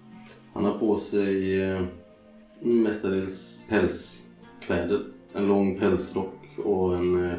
Han 0.53 0.65
har 0.65 0.79
på 0.79 0.99
sig 0.99 1.61
eh, 1.61 1.81
mestadels 2.59 3.59
pälskläder. 3.69 5.03
En 5.33 5.47
lång 5.47 5.79
pälsrock 5.79 6.35
och 6.57 6.95
en 6.95 7.25
eh, 7.25 7.37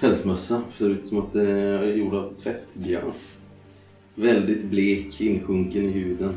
pälsmössa. 0.00 0.62
Ser 0.74 0.88
ut 0.88 1.06
som 1.06 1.18
att 1.18 1.32
det 1.32 1.50
är 1.50 1.96
gjord 1.96 2.14
av 2.14 2.34
tvättgarn. 2.34 3.12
Väldigt 4.14 4.64
blek, 4.64 5.20
insjunken 5.20 5.82
i 5.82 5.88
huden. 5.88 6.34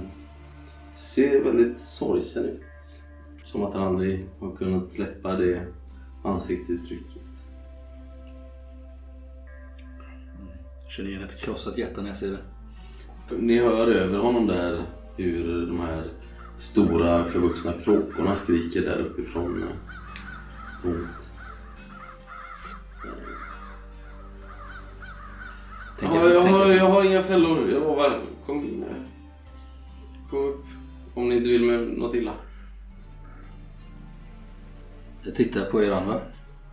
Ser 0.91 1.43
väldigt 1.43 1.77
sorgsen 1.77 2.45
ut. 2.45 2.61
Som 3.43 3.63
att 3.63 3.73
han 3.73 3.83
aldrig 3.83 4.25
har 4.39 4.55
kunnat 4.55 4.91
släppa 4.91 5.35
det 5.35 5.67
ansiktsuttrycket. 6.23 7.23
Känner 10.89 11.09
igen 11.09 11.23
ett 11.23 11.37
krossat 11.37 11.77
hjärta 11.77 12.01
när 12.01 12.07
jag 12.07 12.17
ser 12.17 12.31
det. 12.31 12.52
Ni 13.30 13.59
hör 13.59 13.88
över 13.88 14.19
honom 14.19 14.47
där 14.47 14.82
hur 15.17 15.65
de 15.67 15.80
här 15.80 16.03
stora 16.57 17.24
förvuxna 17.24 17.74
kråkorna 17.84 18.36
skriker 18.36 18.82
där 18.82 18.99
uppifrån 18.99 19.63
tornet. 20.82 21.30
Tänker- 25.99 26.15
Ja, 26.19 26.30
jag, 26.30 26.43
tänker- 26.43 26.59
har, 26.59 26.71
jag 26.71 26.86
har 26.86 27.03
inga 27.03 27.24
fällor, 27.24 27.69
jag 27.69 27.82
lovar. 27.82 28.19
Kom 28.45 28.59
in. 28.61 28.86
Kom 30.30 30.39
upp. 30.49 30.65
Om 31.15 31.30
ni 31.30 31.36
inte 31.36 31.49
vill 31.49 31.65
med 31.65 31.97
något 31.97 32.15
illa. 32.15 32.34
Jag 35.24 35.36
tittar 35.36 35.65
på 35.65 35.84
er 35.84 35.91
andra. 35.91 36.21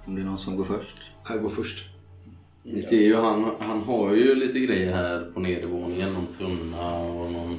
Om 0.05 0.15
det 0.15 0.21
är 0.21 0.25
någon 0.25 0.39
som 0.39 0.57
går 0.57 0.65
först. 0.65 0.97
Jag 1.29 1.43
går 1.43 1.51
först. 1.51 1.90
Ni 2.73 2.83
ser 2.83 3.01
ju, 3.01 3.17
han, 3.17 3.51
han 3.59 3.83
har 3.83 4.15
ju 4.15 4.35
lite 4.35 4.61
grejer 4.61 4.93
här 4.93 5.31
på 5.35 5.41
nedervåningen. 5.41 6.13
Någon 6.13 6.27
tunna 6.27 6.99
och 6.99 7.33
någon 7.33 7.59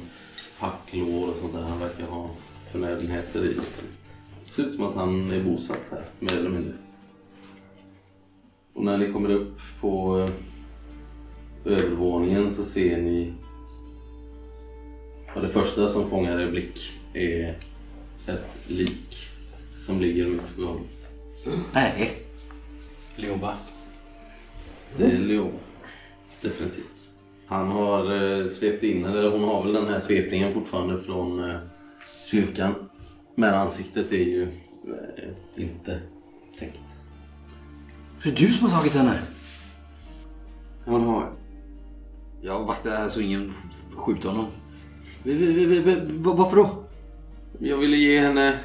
packlår 0.58 1.28
och 1.28 1.36
sånt 1.36 1.52
där. 1.52 1.62
Han 1.62 1.80
verkar 1.80 2.04
ha 2.04 2.30
förnödenheter 2.72 3.44
i. 3.44 3.48
Liksom. 3.48 3.86
Det 4.44 4.50
ser 4.50 4.62
ut 4.62 4.74
som 4.74 4.84
att 4.84 4.94
han 4.94 5.30
är 5.30 5.42
bosatt 5.42 5.84
här, 5.90 6.04
mer 6.18 6.38
eller 6.38 6.50
mindre. 6.50 6.74
Och 8.72 8.84
när 8.84 8.98
ni 8.98 9.12
kommer 9.12 9.30
upp 9.30 9.60
på 9.80 10.18
eh, 11.64 11.72
övervåningen 11.72 12.54
så 12.54 12.64
ser 12.64 13.02
ni... 13.02 13.32
Ja, 15.34 15.40
det 15.40 15.48
första 15.48 15.88
som 15.88 16.10
fångar 16.10 16.38
er 16.38 16.50
blick 16.50 16.92
är 17.14 17.58
ett 18.26 18.58
lik 18.66 19.16
som 19.86 20.00
ligger 20.00 20.26
mitt 20.26 20.56
på 20.56 20.62
golvet. 20.62 21.08
Nej. 21.74 22.16
Leoba. 23.16 23.56
Det 24.96 25.04
är 25.04 25.18
Leo. 25.18 25.50
Definitivt. 26.40 26.86
Han 27.46 27.68
har 27.68 28.00
eh, 28.40 28.46
svept 28.46 28.82
in, 28.82 29.04
eller 29.04 29.30
hon 29.30 29.44
har 29.44 29.62
väl 29.62 29.72
den 29.72 29.86
här 29.86 29.98
svepningen 29.98 30.52
fortfarande 30.52 30.98
från 30.98 31.50
eh, 31.50 31.56
kyrkan. 32.26 32.74
Men 33.34 33.54
ansiktet 33.54 34.12
är 34.12 34.16
ju 34.16 34.42
eh, 34.42 35.62
inte 35.62 36.00
täckt. 36.58 36.82
Det 38.22 38.28
är 38.28 38.34
du 38.36 38.52
som 38.52 38.70
har 38.70 38.78
tagit 38.78 38.92
henne. 38.92 39.18
Ja, 40.86 40.92
det 40.92 41.04
har 41.04 41.22
jag. 41.22 41.32
Jag 42.40 42.64
vaktar 42.64 42.90
här 42.90 43.08
så 43.08 43.20
ingen 43.20 43.52
skjuter 43.96 44.28
honom. 44.28 44.46
Varför 46.36 46.56
då? 46.56 46.84
Jag 47.58 47.76
ville 47.76 47.96
ge 47.96 48.20
henne 48.20 48.58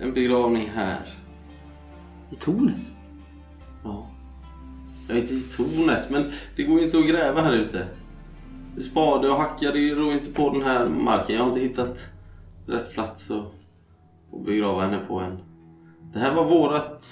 en 0.00 0.12
begravning 0.12 0.70
här. 0.74 1.08
I 2.30 2.34
tornet? 2.34 2.90
Ja. 5.10 5.16
Jag 5.16 5.16
är 5.16 5.22
inte 5.22 5.34
i 5.34 5.40
tornet, 5.40 6.10
men 6.10 6.30
det 6.56 6.62
går 6.62 6.78
ju 6.78 6.84
inte 6.84 6.98
att 6.98 7.08
gräva 7.08 7.40
här 7.40 7.52
ute. 7.52 7.86
Spade 8.80 9.28
och 9.28 9.36
hacka, 9.36 9.70
det 9.70 9.94
rår 9.94 10.12
inte 10.12 10.32
på 10.32 10.50
den 10.50 10.62
här 10.62 10.88
marken. 10.88 11.36
Jag 11.36 11.42
har 11.42 11.48
inte 11.48 11.60
hittat 11.60 12.10
rätt 12.66 12.92
plats 12.92 13.30
att, 13.30 13.44
att 14.32 14.44
begrava 14.44 14.80
henne 14.80 14.98
på 15.08 15.20
än. 15.20 15.38
Det 16.12 16.18
här 16.18 16.34
var 16.34 16.44
vårat... 16.44 17.06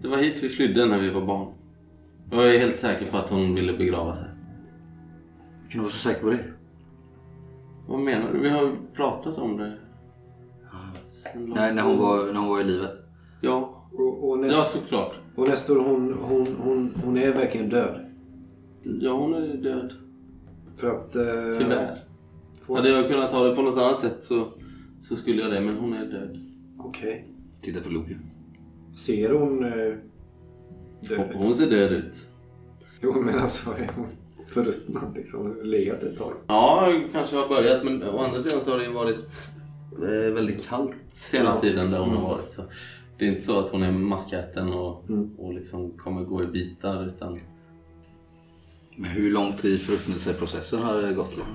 Det 0.00 0.08
var 0.08 0.16
hit 0.16 0.42
vi 0.42 0.48
flydde 0.48 0.86
när 0.86 0.98
vi 0.98 1.10
var 1.10 1.20
barn. 1.26 1.52
Jag 2.30 2.54
är 2.54 2.58
helt 2.58 2.78
säker 2.78 3.10
på 3.10 3.16
att 3.16 3.30
hon 3.30 3.54
ville 3.54 3.72
begravas 3.72 4.20
här. 4.20 4.34
Kan 5.68 5.78
du 5.78 5.78
vara 5.78 5.90
så 5.90 5.98
säker 5.98 6.20
på 6.20 6.30
det? 6.30 6.44
Vad 7.88 8.00
menar 8.00 8.32
du? 8.32 8.38
Vi 8.38 8.48
har 8.48 8.62
ju 8.62 8.72
pratat 8.94 9.38
om 9.38 9.56
det. 9.56 9.78
Nej, 11.34 11.74
när 11.74 11.82
hon 11.82 11.98
var, 11.98 12.32
när 12.32 12.40
hon 12.40 12.48
var 12.48 12.60
i 12.60 12.64
livet. 12.64 12.92
Ja, 13.40 13.88
Och, 13.92 14.28
och, 14.30 14.36
ja 14.38 14.40
näst, 14.40 14.72
såklart. 14.72 15.14
Och 15.36 15.48
Nestor, 15.48 15.80
hon, 15.84 16.12
hon, 16.20 16.46
hon, 16.58 16.90
hon 17.04 17.16
är 17.16 17.32
verkligen 17.32 17.68
död. 17.68 18.00
Ja, 18.82 19.12
hon 19.12 19.34
är 19.34 19.54
död. 19.56 19.92
För 20.76 20.88
att... 20.90 21.16
Eh, 21.16 21.58
Tyvärr. 21.58 21.98
få- 22.62 22.76
Hade 22.76 22.88
jag 22.88 23.08
kunnat 23.08 23.30
ta 23.30 23.44
det 23.48 23.56
på 23.56 23.62
något 23.62 23.78
annat 23.78 24.00
sätt 24.00 24.24
så, 24.24 24.48
så 25.00 25.16
skulle 25.16 25.42
jag 25.42 25.50
det, 25.52 25.60
men 25.60 25.76
hon 25.76 25.92
är 25.92 26.04
död. 26.06 26.38
Okej. 26.78 27.28
Titta 27.62 27.80
på 27.80 27.88
Loke. 27.88 28.18
Ser 28.96 29.32
hon 29.32 29.64
eh, 29.64 29.70
död 31.08 31.30
ut? 31.30 31.36
Hon 31.36 31.54
ser 31.54 31.70
död 31.70 31.92
ut. 31.92 32.14
Jo, 33.00 33.22
men 33.22 33.38
alltså 33.38 33.70
är 33.70 33.90
hon 33.96 34.06
förruttnad 34.48 35.14
liksom? 35.16 35.56
Legat 35.62 36.02
ett 36.02 36.18
tag. 36.18 36.32
Ja, 36.48 36.92
kanske 37.12 37.36
har 37.36 37.48
börjat, 37.48 37.84
men 37.84 38.02
å 38.02 38.18
andra 38.18 38.42
sidan 38.42 38.60
så 38.60 38.70
har 38.70 38.78
det 38.78 38.84
ju 38.84 38.92
varit 38.92 39.48
eh, 40.02 40.34
väldigt 40.34 40.66
kallt 40.66 40.92
hela 41.32 41.50
Ja. 41.54 41.60
tiden 41.60 41.90
där 41.90 41.98
hon 41.98 42.16
har 42.16 42.22
varit. 42.22 42.52
Så 42.52 42.62
det 43.24 43.28
är 43.28 43.32
inte 43.32 43.44
så 43.46 43.58
att 43.58 43.70
hon 43.70 43.82
är 43.82 43.92
maskäten 43.92 44.72
och, 44.72 45.08
Mm. 45.08 45.30
och 45.38 45.54
liksom 45.54 45.90
kommer 45.90 46.24
gå 46.24 46.42
i 46.42 46.46
bitar, 46.46 47.06
utan 47.06 47.38
Men 48.96 49.10
hur 49.10 49.30
lång 49.32 49.52
tid 49.52 49.80
förruttnelseprocessen 49.80 50.82
har 50.82 50.94
det 51.02 51.12
gått? 51.14 51.36
Liksom? 51.36 51.54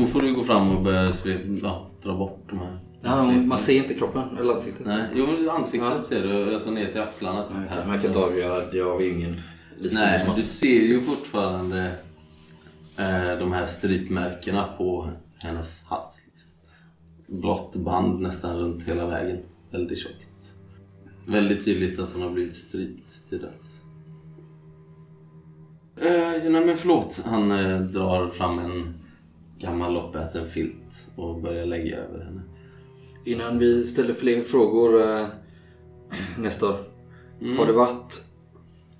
då 0.00 0.06
får 0.06 0.20
du 0.20 0.34
gå 0.34 0.42
fram 0.42 0.76
och 0.76 0.82
börja 0.82 1.12
ja, 1.62 1.86
dra 2.02 2.16
bort 2.16 2.44
de 2.50 2.58
här. 2.58 2.78
Ja, 3.02 3.24
man 3.24 3.58
ser 3.58 3.76
inte 3.76 3.94
kroppen 3.94 4.22
eller 4.38 4.52
ansiktet. 4.52 4.86
Nej, 4.86 5.02
jo, 5.14 5.50
ansiktet 5.50 5.90
Ja. 5.98 6.04
ser 6.04 6.22
du, 6.22 6.54
alltså 6.54 6.70
ner 6.70 6.86
till 6.86 7.00
axlarna. 7.00 7.42
Typ, 7.42 7.56
Nej, 7.56 7.68
jag 7.86 8.00
kan 8.00 8.06
inte 8.06 8.18
avgöra. 8.18 8.62
Jag 8.72 8.92
har 8.92 9.00
ju 9.00 9.12
ingen 9.12 9.40
Nej, 9.92 10.26
du 10.36 10.42
ser 10.42 10.82
ju 10.82 11.00
fortfarande 11.00 11.92
eh, 12.96 13.38
de 13.38 13.52
här 13.52 13.66
strypmärkena 13.66 14.64
på 14.78 15.08
hennes 15.38 15.82
hals. 15.82 16.24
Liksom. 16.26 16.50
Blått 17.40 17.76
band 17.76 18.20
nästan 18.20 18.56
runt 18.58 18.82
hela 18.84 19.06
vägen. 19.06 19.38
Väldigt 19.70 19.98
tjockt. 19.98 20.54
Väldigt 21.26 21.64
tydligt 21.64 21.98
att 21.98 22.12
hon 22.12 22.22
har 22.22 22.30
blivit 22.30 22.54
strypt 22.54 23.30
döds. 23.30 23.82
Eh, 25.96 26.50
nej 26.50 26.66
men 26.66 26.76
förlåt. 26.76 27.20
Han 27.24 27.50
eh, 27.50 27.80
drar 27.80 28.28
fram 28.28 28.58
en 28.58 28.94
gammal 29.58 29.96
uppäten 29.96 30.46
filt 30.46 31.06
och 31.16 31.40
börjar 31.40 31.66
lägga 31.66 31.96
över 31.96 32.24
henne. 32.24 32.42
Innan 33.24 33.58
vi 33.58 33.86
ställer 33.86 34.14
fler 34.14 34.42
frågor 34.42 35.02
eh, 35.02 35.26
Nestor. 36.38 36.76
Har 37.58 37.66
det 37.66 37.72
varit... 37.72 38.24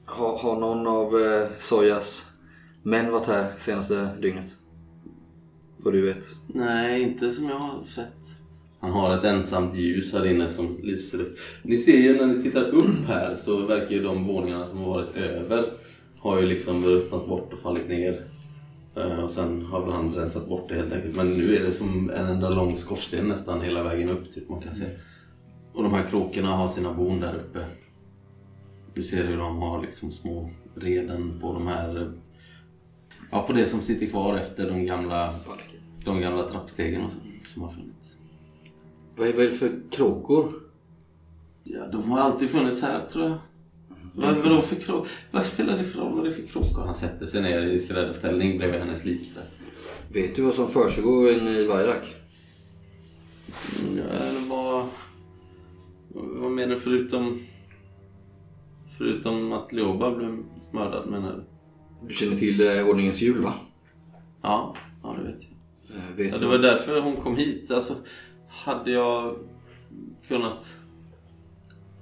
Har, 0.05 0.39
har 0.39 0.61
någon 0.61 0.87
av 0.87 1.21
eh, 1.21 1.49
Sojas 1.61 2.27
män 2.83 3.13
varit 3.13 3.27
här 3.27 3.53
senaste 3.59 4.09
dygnet? 4.21 4.57
Vad 5.77 5.95
du 5.95 6.07
vet. 6.07 6.25
Nej, 6.47 7.03
inte 7.03 7.31
som 7.31 7.49
jag 7.49 7.59
har 7.59 7.85
sett. 7.85 8.38
Han 8.81 8.91
har 8.91 9.15
ett 9.15 9.25
ensamt 9.25 9.77
ljus 9.77 10.13
här 10.13 10.27
inne 10.27 10.49
som 10.49 10.79
lyser 10.83 11.21
upp. 11.21 11.39
Ni 11.63 11.79
ser 11.79 11.99
ju 11.99 12.17
när 12.17 12.27
ni 12.27 12.43
tittar 12.43 12.71
upp 12.71 13.07
här 13.07 13.37
så 13.37 13.57
verkar 13.57 13.95
ju 13.95 14.03
de 14.03 14.27
våningarna 14.27 14.67
som 14.67 14.79
har 14.79 14.87
varit 14.87 15.17
över 15.17 15.65
har 16.21 16.41
ju 16.41 16.47
liksom 16.47 16.85
ruttnat 16.85 17.29
bort 17.29 17.53
och 17.53 17.59
fallit 17.59 17.89
ner. 17.89 18.23
Eh, 18.97 19.25
och 19.25 19.31
sen 19.31 19.65
har 19.65 19.81
väl 19.81 19.93
han 19.93 20.13
rensat 20.13 20.49
bort 20.49 20.69
det 20.69 20.75
helt 20.75 20.93
enkelt. 20.93 21.17
Men 21.17 21.29
nu 21.31 21.57
är 21.57 21.65
det 21.65 21.73
som 21.73 22.11
en 22.11 22.27
enda 22.27 22.51
lång 22.51 22.77
skorsten 22.77 23.29
nästan 23.29 23.61
hela 23.61 23.83
vägen 23.83 24.09
upp 24.09 24.33
typ 24.35 24.49
man 24.49 24.61
kan 24.61 24.75
se. 24.75 24.85
Och 25.73 25.83
de 25.83 25.95
här 25.95 26.03
kråkorna 26.03 26.49
har 26.49 26.69
sina 26.69 26.93
bon 26.93 27.21
där 27.21 27.35
uppe. 27.35 27.67
Du 28.95 29.03
ser 29.03 29.25
hur 29.25 29.37
de 29.37 29.59
har 29.59 29.83
liksom 29.83 30.13
små 30.13 30.51
reden 30.75 31.39
på 31.41 31.53
de 31.53 31.67
här... 31.67 32.13
Ja, 33.31 33.43
på 33.43 33.53
det 33.53 33.67
som 33.67 33.83
sitter 33.83 34.07
kvar 34.07 34.37
efter 34.37 34.71
de 34.71 34.87
gamla 34.87 35.35
de 36.05 36.21
gamla 36.21 36.43
trappstegen 36.43 37.05
och 37.05 37.13
så, 37.13 37.19
som 37.53 37.63
har 37.63 37.71
funnits. 37.71 37.98
Vad 39.19 39.29
är, 39.29 39.33
vad 39.33 39.45
är 39.45 39.51
det 39.51 39.57
för 39.57 39.73
kråkor? 39.91 40.53
Ja, 41.65 41.87
de 41.93 42.11
har 42.11 42.21
alltid 42.21 42.51
funnits 42.51 42.83
här 42.83 43.07
tror 43.07 43.25
jag. 43.25 43.39
Vad, 44.15 44.37
vadå 44.37 44.61
för 44.61 44.77
krok? 44.77 45.07
Vad 45.31 45.45
spelar 45.45 45.77
det 45.77 45.85
för 45.85 46.01
roll 46.01 46.13
vad 46.15 46.25
det 46.25 46.29
är 46.29 46.33
för 46.33 46.47
kråkor? 46.47 46.83
Han 46.87 46.95
sätter 46.95 47.27
sig 47.27 47.43
ner 47.43 47.61
i 47.61 47.79
skräddarställning 47.79 48.59
bredvid 48.59 48.81
hennes 48.81 49.05
lik 49.05 49.35
där. 49.35 49.45
Vet 50.13 50.37
du 50.37 50.43
vad 50.43 50.55
som 50.55 50.69
försiggår 50.69 51.31
inne 51.31 51.51
i 51.51 51.67
Vairak? 51.67 52.15
Mm, 53.83 53.97
Ja, 53.99 54.15
eller 54.15 54.41
vad... 54.41 54.87
Vad 56.15 56.51
menar 56.51 56.75
du 56.75 56.81
förutom... 56.81 57.41
Förutom 58.99 59.53
att 59.53 59.73
Lioba 59.73 60.17
blev 60.17 60.39
mördad 60.73 61.11
menar 61.11 61.33
du? 61.33 61.45
Du 62.09 62.15
känner 62.15 62.37
till 62.37 62.61
eh, 62.61 62.89
ordningens 62.89 63.21
jul 63.23 63.43
va? 63.43 63.55
Ja, 64.43 64.77
ja 65.03 65.17
det 65.19 65.33
vet 65.33 65.43
jag. 65.43 65.97
Eh, 65.97 66.17
vet 66.17 66.33
Ja, 66.33 66.39
det 66.39 66.47
var 66.47 66.59
därför 66.59 67.01
hon 67.01 67.17
kom 67.17 67.37
hit. 67.37 67.71
Alltså, 67.71 67.95
hade 68.49 68.91
jag 68.91 69.37
kunnat 70.29 70.77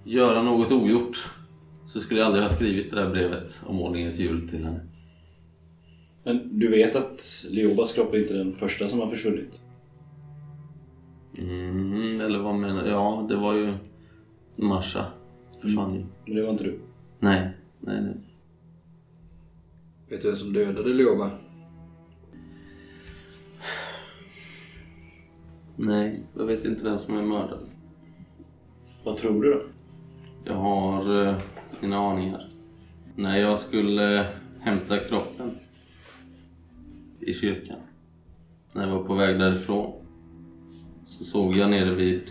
göra 0.05 0.43
något 0.43 0.73
ogjort 0.73 1.31
så 1.87 2.01
skulle 2.01 2.21
jag 2.21 2.27
aldrig 2.27 2.45
ha 2.45 2.51
skrivit 2.51 2.91
det 2.91 2.97
där 2.97 3.11
brevet 3.11 3.61
om 3.67 3.81
ordningens 3.81 4.19
jul 4.19 4.49
till 4.49 4.65
henne. 4.65 4.81
Men 6.25 6.59
du 6.59 6.69
vet 6.69 6.97
att 6.97 7.47
Leobas 7.51 7.93
kropp 7.93 8.15
är 8.15 8.19
inte 8.19 8.35
den 8.35 8.55
första 8.55 8.89
som 8.89 9.01
har 9.01 9.11
försvunnit? 9.11 9.61
Mm, 11.39 12.21
eller 12.21 12.39
vad 12.39 12.55
menar 12.55 12.85
du? 12.85 12.91
Ja, 12.91 13.27
det 13.29 13.37
var 13.37 13.55
ju 13.55 13.75
Marsha. 14.57 15.07
Försvann 15.63 15.95
ju. 15.95 16.07
Men 16.27 16.35
det 16.35 16.43
var 16.43 16.51
inte 16.51 16.65
du? 16.65 16.79
Nej, 17.19 17.51
nej, 17.81 18.03
nej. 18.03 18.15
Vet 20.09 20.23
du 20.23 20.29
vem 20.29 20.37
som 20.37 20.53
dödade 20.53 20.89
Lioba? 20.89 21.31
Nej, 25.77 26.21
jag 26.37 26.45
vet 26.45 26.65
inte 26.65 26.85
vem 26.85 26.99
som 26.99 27.17
är 27.17 27.23
mördad. 27.23 27.67
Vad 29.05 29.17
tror 29.17 29.43
du 29.43 29.53
då? 29.53 29.63
Jag 30.45 30.55
har 30.55 31.27
eh, 31.27 31.39
mina 31.81 31.97
aningar. 31.97 32.49
När 33.17 33.39
jag 33.39 33.59
skulle 33.59 34.21
eh, 34.21 34.27
hämta 34.61 34.99
kroppen 34.99 35.51
i 37.21 37.35
kyrkan, 37.35 37.77
när 38.73 38.87
jag 38.87 38.95
var 38.95 39.05
på 39.05 39.15
väg 39.15 39.39
därifrån, 39.39 39.93
så 41.07 41.25
såg 41.25 41.57
jag 41.57 41.71
nere 41.71 41.95
vid 41.95 42.31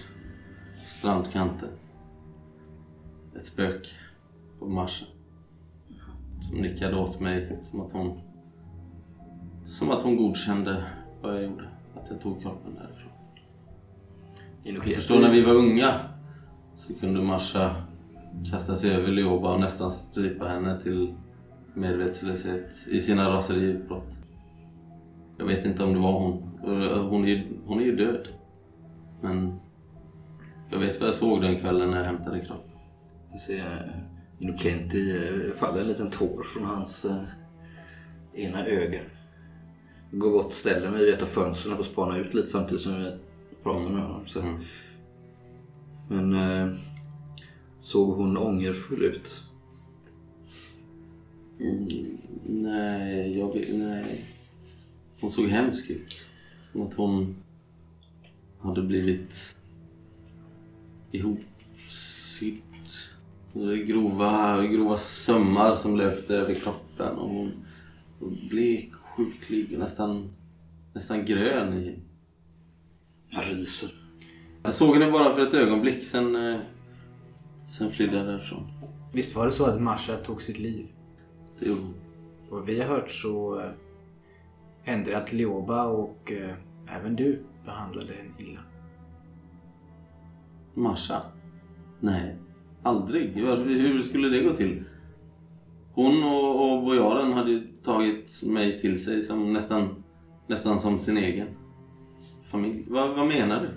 strandkanten 0.87 1.69
ett 3.35 3.45
spöke 3.45 3.89
på 4.59 4.65
marschen. 4.65 5.07
Som 6.49 6.57
nickade 6.57 6.95
åt 6.95 7.19
mig 7.19 7.59
som 7.61 7.81
att 7.81 7.91
hon 7.91 8.21
som 9.65 9.91
att 9.91 10.01
hon 10.01 10.17
godkände 10.17 10.85
vad 11.21 11.35
jag 11.35 11.43
gjorde. 11.43 11.69
Att 11.95 12.09
jag 12.09 12.21
tog 12.21 12.41
kroppen 12.41 12.75
därifrån. 12.75 13.14
Jag 14.67 14.83
förstår 14.85 15.19
när 15.19 15.31
vi 15.31 15.41
var 15.41 15.53
unga 15.53 15.99
så 16.75 16.93
kunde 16.93 17.21
Marsha 17.21 17.75
kasta 18.51 18.75
sig 18.75 18.91
över 18.95 19.07
Leoba 19.11 19.53
och 19.53 19.59
nästan 19.59 19.91
strypa 19.91 20.47
henne 20.47 20.81
till 20.81 21.15
medvetslöshet 21.73 22.73
i 22.87 22.99
sina 22.99 23.29
raseriutbrott. 23.29 24.09
Jag 25.37 25.45
vet 25.45 25.65
inte 25.65 25.83
om 25.83 25.93
det 25.93 25.99
var 25.99 26.19
hon. 26.19 26.43
Hon 27.09 27.23
är, 27.23 27.27
ju- 27.27 27.57
hon 27.65 27.79
är 27.79 27.83
ju 27.85 27.95
död. 27.95 28.27
Men 29.21 29.59
jag 30.71 30.79
vet 30.79 30.99
vad 30.99 31.07
jag 31.09 31.15
såg 31.15 31.41
den 31.41 31.59
kvällen 31.59 31.91
när 31.91 31.97
jag 31.97 32.05
hämtade 32.05 32.39
kroppen. 32.39 32.71
Jag 33.31 33.39
ser 33.39 33.57
eh, 33.59 33.99
Innocenti 34.39 35.11
eh, 35.15 35.51
faller 35.55 35.81
en 35.81 35.87
liten 35.87 36.09
tår 36.09 36.43
från 36.43 36.65
hans 36.65 37.05
eh, 37.05 37.21
ena 38.33 38.65
öga. 38.65 38.99
Jag 40.11 40.19
Går 40.19 40.31
bort 40.31 40.45
och 40.45 40.53
ställer 40.53 40.91
mig 40.91 41.05
vid 41.05 41.13
ett 41.13 41.21
av 41.23 41.27
fönstren 41.27 41.71
och 41.73 41.77
får 41.77 41.91
spana 41.91 42.17
ut 42.17 42.33
lite 42.33 42.47
samtidigt 42.47 42.81
som 42.81 42.93
jag 43.01 43.13
pratar 43.65 43.89
med 43.89 44.01
honom. 44.01 44.27
Så. 44.27 44.39
Mm. 44.39 44.63
Men 46.09 46.33
eh, 46.33 46.75
såg 47.79 48.15
hon 48.15 48.37
ångerfull 48.37 49.03
ut? 49.03 49.43
Mm, 51.59 51.87
nej, 52.43 53.39
jag 53.39 53.53
vet, 53.53 53.75
nej. 53.75 54.25
Hon 55.21 55.31
såg 55.31 55.47
hemsk 55.47 55.89
ut. 55.89 56.25
Som 56.71 56.81
att 56.81 56.93
hon 56.93 57.35
hade 58.59 58.81
blivit 58.81 59.55
ihopsydd. 61.11 62.61
Grova, 63.87 64.63
grova 64.67 64.97
sömmar 64.97 65.75
som 65.75 65.97
löpte 65.97 66.35
över 66.35 66.53
kroppen 66.53 67.17
och 67.17 67.29
hon 67.29 67.51
var 68.19 68.49
blek, 68.49 68.93
sjuklig 68.93 69.79
nästan, 69.79 70.29
nästan 70.93 71.25
grön 71.25 71.73
i. 71.73 71.99
Jag 73.29 73.43
ryser. 73.47 73.89
Jag 74.63 74.73
såg 74.73 74.93
henne 74.95 75.11
bara 75.11 75.31
för 75.31 75.41
ett 75.41 75.53
ögonblick, 75.53 76.03
sen, 76.03 76.35
eh, 76.35 76.59
sen 77.67 77.91
flydde 77.91 78.17
jag 78.17 78.25
därifrån. 78.25 78.67
Visst 79.13 79.35
var 79.35 79.45
det 79.45 79.51
så 79.51 79.65
att 79.65 79.81
Marsha 79.81 80.17
tog 80.17 80.41
sitt 80.41 80.59
liv? 80.59 80.87
Det 81.59 81.65
gjorde 81.65 81.81
hon. 81.81 81.93
Och 82.49 82.69
vi 82.69 82.81
har 82.81 82.87
hört 82.87 83.11
så 83.11 83.59
eh, 83.59 83.69
hände 84.83 85.11
det 85.11 85.17
att 85.17 85.33
Leoba 85.33 85.83
och 85.83 86.31
eh, 86.31 86.55
även 86.87 87.15
du 87.15 87.39
behandlade 87.65 88.13
henne 88.13 88.29
illa. 88.37 88.59
Marsha? 90.73 91.21
Nej, 91.99 92.35
aldrig. 92.83 93.29
Hur 93.31 93.99
skulle 93.99 94.29
det 94.29 94.43
gå 94.43 94.55
till? 94.55 94.83
Hon 95.93 96.23
och, 96.23 96.71
och 96.71 96.83
Bojaren 96.83 97.33
hade 97.33 97.51
ju 97.51 97.67
tagit 97.67 98.43
mig 98.43 98.79
till 98.79 99.03
sig 99.03 99.21
som 99.21 99.53
nästan, 99.53 100.03
nästan 100.47 100.79
som 100.79 100.99
sin 100.99 101.17
egen 101.17 101.47
familj. 102.55 102.83
Vad, 102.87 103.09
vad 103.09 103.27
menar 103.27 103.61
du? 103.61 103.67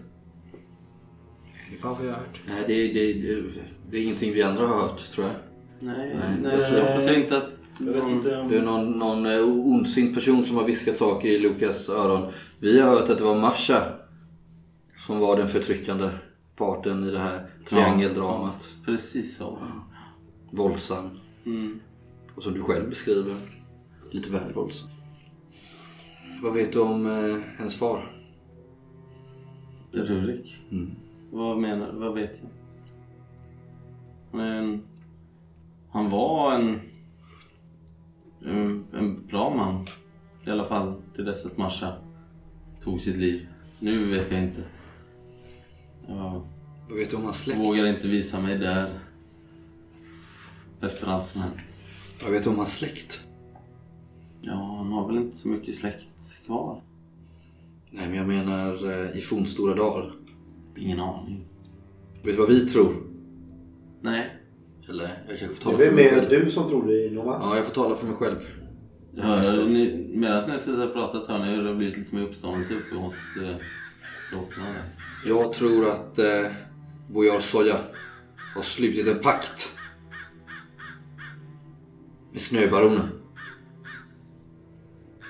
Det 1.70 1.78
är 1.78 1.82
bara 1.82 1.92
vad 1.94 2.06
jag 2.06 2.12
har 2.12 2.18
hört. 2.18 2.40
Nej, 2.46 2.64
det, 2.66 2.92
det, 2.92 3.12
det, 3.12 3.42
det 3.90 3.96
är 3.98 4.02
ingenting 4.02 4.32
vi 4.32 4.42
andra 4.42 4.66
har 4.66 4.82
hört 4.82 5.10
tror 5.10 5.26
jag. 5.26 5.36
Nej, 5.80 5.96
Nej, 5.98 6.36
nej, 6.42 6.58
jag 6.58 6.68
tror- 6.68 6.78
jag 6.80 6.86
hoppas 6.88 7.06
jag 7.06 7.14
inte 7.16 7.36
att 7.36 7.50
någon... 7.80 8.10
inte 8.10 8.36
om... 8.36 8.48
Det 8.48 8.58
är 8.58 8.62
någon, 8.62 8.90
någon 8.90 9.26
eh, 9.26 9.42
ondsint 9.48 10.14
person 10.14 10.44
som 10.44 10.56
har 10.56 10.64
viskat 10.64 10.96
saker 10.96 11.28
i 11.28 11.38
Lukas 11.38 11.88
öron. 11.88 12.32
Vi 12.60 12.80
har 12.80 12.90
hört 12.90 13.10
att 13.10 13.18
det 13.18 13.24
var 13.24 13.40
Masha 13.40 13.82
som 15.06 15.18
var 15.18 15.36
den 15.36 15.48
förtryckande 15.48 16.08
parten 16.56 17.04
i 17.04 17.10
det 17.10 17.18
här 17.18 17.46
triangeldramat. 17.68 18.68
Precis 18.84 19.36
så. 19.36 19.58
Våldsam. 20.50 21.10
Mm. 21.46 21.80
Och 22.34 22.42
som 22.42 22.54
du 22.54 22.62
själv 22.62 22.90
beskriver, 22.90 23.34
lite 24.10 24.30
väl 24.32 24.52
våldsam. 24.54 24.88
Vad 26.42 26.54
vet 26.54 26.72
du 26.72 26.78
om 26.80 27.06
eh, 27.06 27.36
hennes 27.58 27.76
far? 27.76 28.17
Rurik? 29.92 30.56
Mm. 30.70 30.90
Vad 31.32 31.58
menar 31.58 31.92
Vad 31.92 32.14
vet 32.14 32.40
jag? 32.42 32.50
Men... 34.40 34.82
Han 35.90 36.10
var 36.10 36.52
en... 36.54 36.80
En, 38.44 38.84
en 38.92 39.26
bra 39.26 39.54
man. 39.56 39.86
I 40.46 40.50
alla 40.50 40.64
fall 40.64 41.02
till 41.14 41.24
dess 41.24 41.46
att 41.46 41.56
Marsha 41.56 41.92
tog 42.82 43.00
sitt 43.00 43.16
liv. 43.16 43.48
Nu 43.80 44.04
vet 44.04 44.30
jag 44.30 44.42
inte. 44.42 44.62
Jag 46.06 46.42
Vad 46.88 46.98
vet 46.98 47.10
du 47.10 47.16
om 47.16 47.24
hans 47.24 47.38
släkt? 47.38 47.60
vågar 47.60 47.86
inte 47.86 48.08
visa 48.08 48.40
mig 48.40 48.58
där. 48.58 48.98
Efter 50.80 51.06
allt 51.06 51.28
som 51.28 51.40
hänt. 51.40 51.56
Vad 52.22 52.32
vet 52.32 52.44
du 52.44 52.50
om 52.50 52.56
hans 52.56 52.74
släkt? 52.74 53.26
Ja, 54.42 54.74
han 54.78 54.92
har 54.92 55.06
väl 55.06 55.16
inte 55.16 55.36
så 55.36 55.48
mycket 55.48 55.74
släkt 55.74 56.40
kvar. 56.46 56.80
Nej, 57.90 58.08
men 58.08 58.14
jag 58.16 58.26
menar 58.28 58.90
eh, 58.90 59.18
i 59.18 59.20
fornstora 59.20 59.74
dagar. 59.74 60.12
Ingen 60.76 61.00
aning. 61.00 61.44
Vet 62.24 62.34
du 62.34 62.40
vad 62.40 62.48
vi 62.48 62.66
tror? 62.68 62.94
Nej. 64.02 64.34
Eller 64.88 65.04
jag 65.28 65.38
kanske 65.38 65.46
får 65.46 65.54
Det 65.54 65.60
tala 65.60 65.74
är 65.74 65.78
väl 65.78 65.88
för 65.88 65.94
mig 65.96 66.04
mer 66.04 66.28
själv. 66.28 66.44
du 66.44 66.50
som 66.50 66.68
tror 66.68 66.86
det 66.86 67.14
Nova? 67.14 67.38
Ja, 67.42 67.56
jag 67.56 67.64
får 67.64 67.74
tala 67.74 67.94
för 67.96 68.06
mig 68.06 68.14
själv. 68.16 68.36
Hör, 69.16 69.64
ni, 69.64 70.10
medan 70.14 70.50
ni 70.50 70.58
suttit 70.58 70.84
och 70.84 70.92
pratat 70.92 71.26
hör 71.28 71.38
ni 71.38 71.50
hur 71.50 71.62
det 71.62 71.68
har 71.68 71.76
blivit 71.76 71.96
lite 71.96 72.14
mer 72.14 72.22
uppståndelse 72.22 72.74
uppe 72.74 72.96
hos 72.96 73.14
eh, 73.36 73.56
där. 74.32 74.82
Jag 75.26 75.52
tror 75.52 75.88
att 75.88 76.18
eh, 76.18 76.46
Bojar 77.10 77.40
Soja 77.40 77.76
har 78.54 78.62
slutit 78.62 79.06
en 79.06 79.18
pakt 79.18 79.74
med 82.32 82.42
Snöbaronen. 82.42 83.08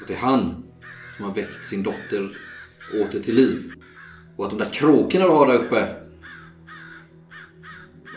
Att 0.02 0.08
det 0.08 0.14
är 0.14 0.18
han 0.18 0.64
som 1.16 1.24
har 1.24 1.34
väckt 1.34 1.66
sin 1.66 1.82
dotter 1.82 2.30
åter 2.94 3.20
till 3.20 3.34
liv. 3.34 3.72
Och 4.36 4.44
att 4.44 4.50
de 4.50 4.58
där 4.58 4.72
kråkorna 4.72 5.24
du 5.24 5.30
har 5.30 5.46
där 5.46 5.54
uppe 5.54 5.94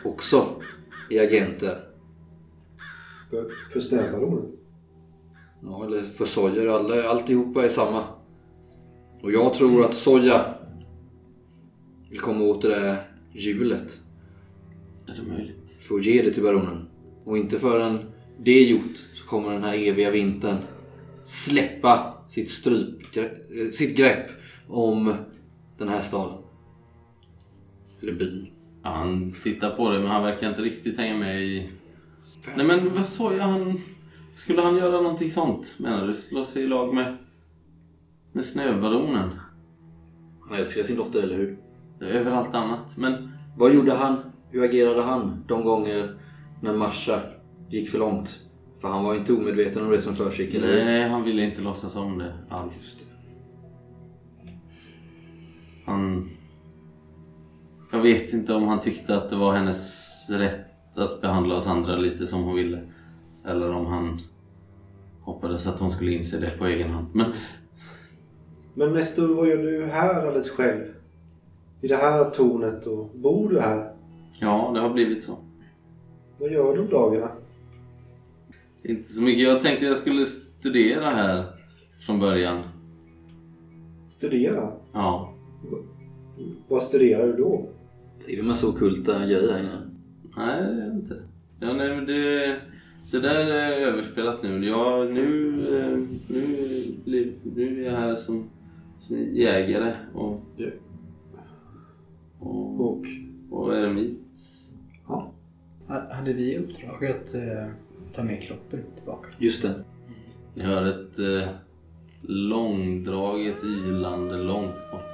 också 0.03 0.61
är 1.09 1.22
agenter. 1.22 1.78
För, 3.74 3.80
snöbaronen? 3.80 4.51
Ja, 5.63 5.86
eller 5.86 6.01
för 6.01 6.26
Soja. 6.26 6.76
Alla, 6.76 7.09
alltihopa 7.09 7.65
är 7.65 7.69
samma. 7.69 8.03
Och 9.22 9.32
jag 9.32 9.53
tror 9.53 9.86
att 9.86 9.93
Soja 9.93 10.45
vill 12.09 12.19
komma 12.19 12.43
åt 12.43 12.61
det 12.61 12.69
där 12.69 12.97
hjulet. 13.34 13.99
Är 15.07 15.22
det 15.22 15.32
möjligt? 15.32 15.61
för 15.91 15.99
att 15.99 16.05
ge 16.05 16.22
det 16.22 16.32
till 16.32 16.43
baronen. 16.43 16.88
Och 17.26 17.38
inte 17.38 17.59
förrän 17.59 17.99
det 18.39 18.51
är 18.51 18.65
gjort 18.65 18.97
så 19.13 19.26
kommer 19.26 19.51
den 19.51 19.63
här 19.63 19.88
eviga 19.88 20.11
vintern 20.11 20.57
släppa 21.26 22.13
sitt, 22.30 22.49
stryp, 22.49 23.17
eh, 23.17 23.69
sitt 23.72 23.97
grepp 23.97 24.30
om 24.72 25.13
den 25.78 25.89
här 25.89 26.01
staden. 26.01 26.38
Eller 28.01 28.13
byn. 28.13 28.47
Ja, 28.84 28.89
han 28.89 29.36
tittar 29.41 29.69
på 29.69 29.89
det 29.89 29.99
men 29.99 30.07
han 30.07 30.24
verkar 30.24 30.49
inte 30.49 30.61
riktigt 30.61 30.97
hänga 30.97 31.17
med 31.17 31.41
i... 31.41 31.69
Nej 32.55 32.65
men 32.65 32.93
vad 32.93 33.05
sa 33.05 33.34
jag? 33.34 33.43
Han... 33.43 33.82
Skulle 34.36 34.61
han 34.61 34.78
göra 34.78 35.01
någonting 35.01 35.32
sånt? 35.32 35.76
Menar 35.78 36.07
du? 36.07 36.13
Slå 36.13 36.43
sig 36.43 36.63
i 36.63 36.67
lag 36.67 36.93
med... 36.93 37.17
Med 38.34 38.45
snöbaronen? 38.45 39.30
Han 40.49 40.59
älskar 40.59 40.84
sin 40.84 40.97
dotter, 40.97 41.24
eller 41.24 41.36
hur? 41.36 41.57
Över 42.01 42.32
allt 42.32 42.55
annat. 42.55 42.97
Men... 42.97 43.32
Vad 43.57 43.74
gjorde 43.74 43.93
han? 43.93 44.17
Hur 44.49 44.63
agerade 44.63 45.01
han 45.01 45.43
de 45.47 45.63
gånger 45.63 46.19
när 46.61 46.74
Masha 46.74 47.19
gick 47.69 47.89
för 47.89 47.99
långt? 47.99 48.39
För 48.82 48.88
han 48.88 49.03
var 49.03 49.15
inte 49.15 49.34
omedveten 49.34 49.86
om 49.86 49.91
det 49.91 50.01
som 50.01 50.15
försiggick, 50.15 50.55
eller? 50.55 50.86
Nej, 50.86 51.09
han 51.09 51.24
ville 51.24 51.43
inte 51.43 51.61
låtsas 51.61 51.95
om 51.95 52.17
det 52.17 52.34
alls. 52.49 52.97
Han... 55.92 56.30
Jag 57.92 58.00
vet 58.00 58.34
inte 58.34 58.54
om 58.54 58.68
han 58.68 58.80
tyckte 58.80 59.18
att 59.18 59.30
det 59.30 59.36
var 59.36 59.54
hennes 59.54 60.30
rätt 60.30 60.98
att 60.98 61.22
behandla 61.22 61.56
oss 61.56 61.68
andra 61.68 61.96
lite 61.96 62.28
som 62.28 62.44
hon 62.44 62.56
ville. 62.56 62.82
Eller 63.46 63.72
om 63.72 63.86
han 63.86 64.22
hoppades 65.22 65.68
att 65.68 65.80
hon 65.80 65.92
skulle 65.92 66.12
inse 66.12 66.39
det 66.39 66.58
på 66.58 66.66
egen 66.66 66.89
hand. 66.89 67.08
Men 67.14 67.32
Men 68.74 68.94
Nestor, 68.94 69.36
vad 69.36 69.48
gör 69.48 69.58
du 69.58 69.86
här 69.86 70.28
alldeles 70.28 70.50
själv? 70.50 70.86
I 71.82 71.88
det 71.88 71.96
här 71.96 72.30
tornet 72.30 72.86
och 72.86 73.10
bor 73.16 73.50
du 73.50 73.60
här? 73.60 73.94
ja, 74.39 74.72
det 74.74 74.80
har 74.80 74.89
blivit 74.89 75.24
så. 75.24 75.38
Vad 76.38 76.52
gör 76.52 76.74
du 76.74 76.80
om 76.82 76.89
dagarna? 76.89 77.32
Inte 78.84 79.14
så 79.14 79.22
mycket. 79.22 79.44
Jag 79.44 79.62
tänkte 79.62 79.86
jag 79.86 79.98
skulle 79.98 80.26
studera 80.26 81.10
här 81.10 81.46
från 82.06 82.20
början. 82.20 82.58
Studera? 84.10 84.72
Ja. 84.94 85.34
Vad 86.72 86.82
studerar 86.82 87.28
du 87.28 87.34
då? 87.34 87.69
Ser 88.19 88.36
vi 88.36 88.43
massa 88.43 88.67
ockulta 88.67 89.26
grejer 89.26 89.51
här 89.51 89.59
inne? 89.59 89.82
Nej, 90.38 90.76
det 90.76 90.82
är 90.82 90.91
inte. 90.91 91.22
Ja, 91.59 91.74
nej, 91.74 91.95
men 91.95 92.05
det, 92.05 92.55
det 93.11 93.19
där 93.19 93.49
är 93.49 93.72
överspelat 93.72 94.43
nu. 94.43 94.65
Jag, 94.65 95.13
nu, 95.13 95.49
eh, 95.78 95.97
nu, 97.05 97.34
nu 97.55 97.82
är 97.82 97.91
jag 97.91 97.97
här 97.99 98.15
som, 98.15 98.49
som 98.99 99.17
jägare 99.17 99.93
och, 100.13 100.41
och, 102.39 102.82
Och? 102.82 103.05
och 103.49 103.76
eremit. 103.76 104.19
Ja. 105.07 105.34
Hade 105.88 106.34
vi 106.34 106.57
uppdrag 106.57 107.05
att 107.05 107.36
eh, 107.36 107.67
ta 108.15 108.24
med 108.24 108.41
kroppen 108.41 108.80
tillbaka? 108.95 109.28
Just 109.39 109.61
det. 109.61 109.84
Ni 110.55 110.63
hör 110.63 110.86
ett 110.86 111.19
eh, 111.19 111.49
långdraget 112.22 113.63
ylande 113.63 114.38
långt 114.38 114.91
borta. 114.91 115.11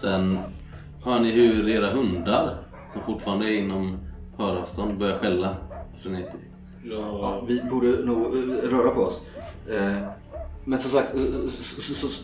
Sen 0.00 0.38
hör 1.04 1.20
ni 1.20 1.30
hur 1.30 1.68
era 1.68 1.90
hundar, 1.90 2.56
som 2.92 3.02
fortfarande 3.02 3.46
är 3.50 3.58
inom 3.58 3.98
höravstånd, 4.38 4.98
börjar 4.98 5.18
skälla 5.18 5.56
frenetiskt. 6.02 6.48
Ja, 6.84 7.44
vi 7.48 7.62
borde 7.70 7.86
nog 8.04 8.18
eh, 8.26 8.70
röra 8.70 8.90
på 8.90 9.00
oss. 9.00 9.22
Eh, 9.70 9.96
Men 10.64 10.78
som 10.78 10.90
sagt, 10.90 11.14
eh, 11.14 11.20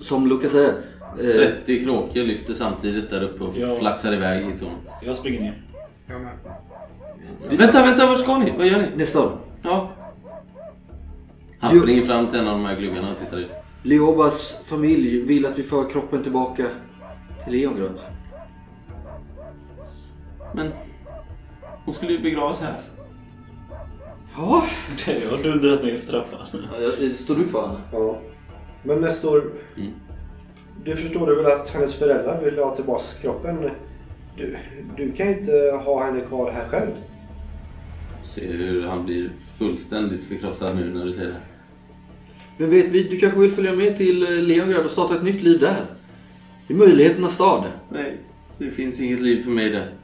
som 0.01 0.27
Lukas 0.29 0.53
säger. 0.53 0.73
eh, 1.21 1.55
30 1.65 1.85
kråkor 1.85 2.21
lyfter 2.23 2.55
samtidigt 2.55 3.11
där 3.11 3.23
uppe 3.23 3.45
och 3.45 3.55
Ja. 3.57 3.77
flaxar 3.81 4.13
iväg 4.13 4.47
i 4.47 4.59
tornet. 4.59 4.77
Jag 5.03 5.17
springer 5.17 5.41
ner. 5.41 5.63
Vänta, 7.51 7.83
vänta, 7.85 8.07
var 8.07 8.15
ska 8.15 8.39
ni? 8.39 8.53
Vad 8.59 8.67
gör 8.67 8.79
ni? 8.79 8.87
Nestor, 8.97 9.31
Ja. 9.63 9.91
Han 11.61 11.81
springer 11.81 12.03
fram 12.03 12.27
till 12.27 12.39
en 12.41 12.49
av 12.49 12.53
de 12.59 12.65
här 12.67 12.77
gluggarna 12.77 13.13
och 13.13 13.19
tittar 13.19 13.37
ut. 13.37 13.51
Leobas 13.83 14.57
familj 14.65 15.23
vill 15.23 15.47
att 15.47 15.59
vi 15.59 15.63
för 15.63 15.91
kroppen 15.91 16.23
tillbaka 16.23 16.55
till 16.57 16.67
Leongrund. 17.51 17.99
Men 20.55 20.69
hon 21.85 21.95
skulle 21.95 22.13
ju 22.13 22.19
begravas 22.19 22.61
här. 22.61 22.81
Ja, 24.37 24.65
Jag 25.07 25.31
har 25.37 25.43
dundrat 25.43 25.85
ner 25.85 25.97
för 25.97 26.07
trappan. 26.07 26.41
ja, 26.53 27.09
står 27.19 27.35
du 27.37 27.49
kvar 27.49 27.63
Anna? 27.65 27.81
Ja. 27.93 28.19
Men 28.83 29.01
Nestor, 29.01 29.53
Mm. 29.77 29.91
du 30.85 30.97
förstår 30.97 31.37
väl 31.37 31.47
att 31.47 31.69
hennes 31.71 31.95
föräldrar 31.95 32.41
vill 32.45 32.59
ha 32.59 32.77
tillbaka 32.77 33.05
kroppen? 33.23 33.71
Du, 34.37 34.57
du 34.97 35.13
kan 35.13 35.29
inte 35.29 35.81
ha 35.85 36.05
henne 36.05 36.21
kvar 36.21 36.51
här 36.51 36.69
själv. 36.69 36.91
Ser 38.23 38.53
hur 38.53 38.87
han 38.87 39.05
blir 39.05 39.31
fullständigt 39.59 40.25
förkrossad 40.25 40.77
nu 40.77 40.95
när 40.95 41.05
du 41.05 41.13
säger 41.13 41.29
det. 41.29 41.41
Men 42.57 42.71
vet 42.71 42.87
vi, 42.91 43.03
du 43.03 43.19
kanske 43.19 43.41
vill 43.41 43.53
följa 43.53 43.73
med 43.73 43.97
till 43.97 44.23
eh, 44.23 44.31
Leongrad 44.31 44.85
och 44.85 44.91
starta 44.91 45.15
ett 45.17 45.23
nytt 45.23 45.43
liv 45.43 45.61
där? 45.61 45.77
I 46.69 46.75
möjligheternas 46.75 47.35
stad. 47.35 47.65
Nej, 47.91 48.17
det 48.59 48.71
finns 48.71 49.01
inget 49.01 49.21
liv 49.21 49.43
för 49.43 49.51
mig 49.51 49.71
där. 49.71 49.95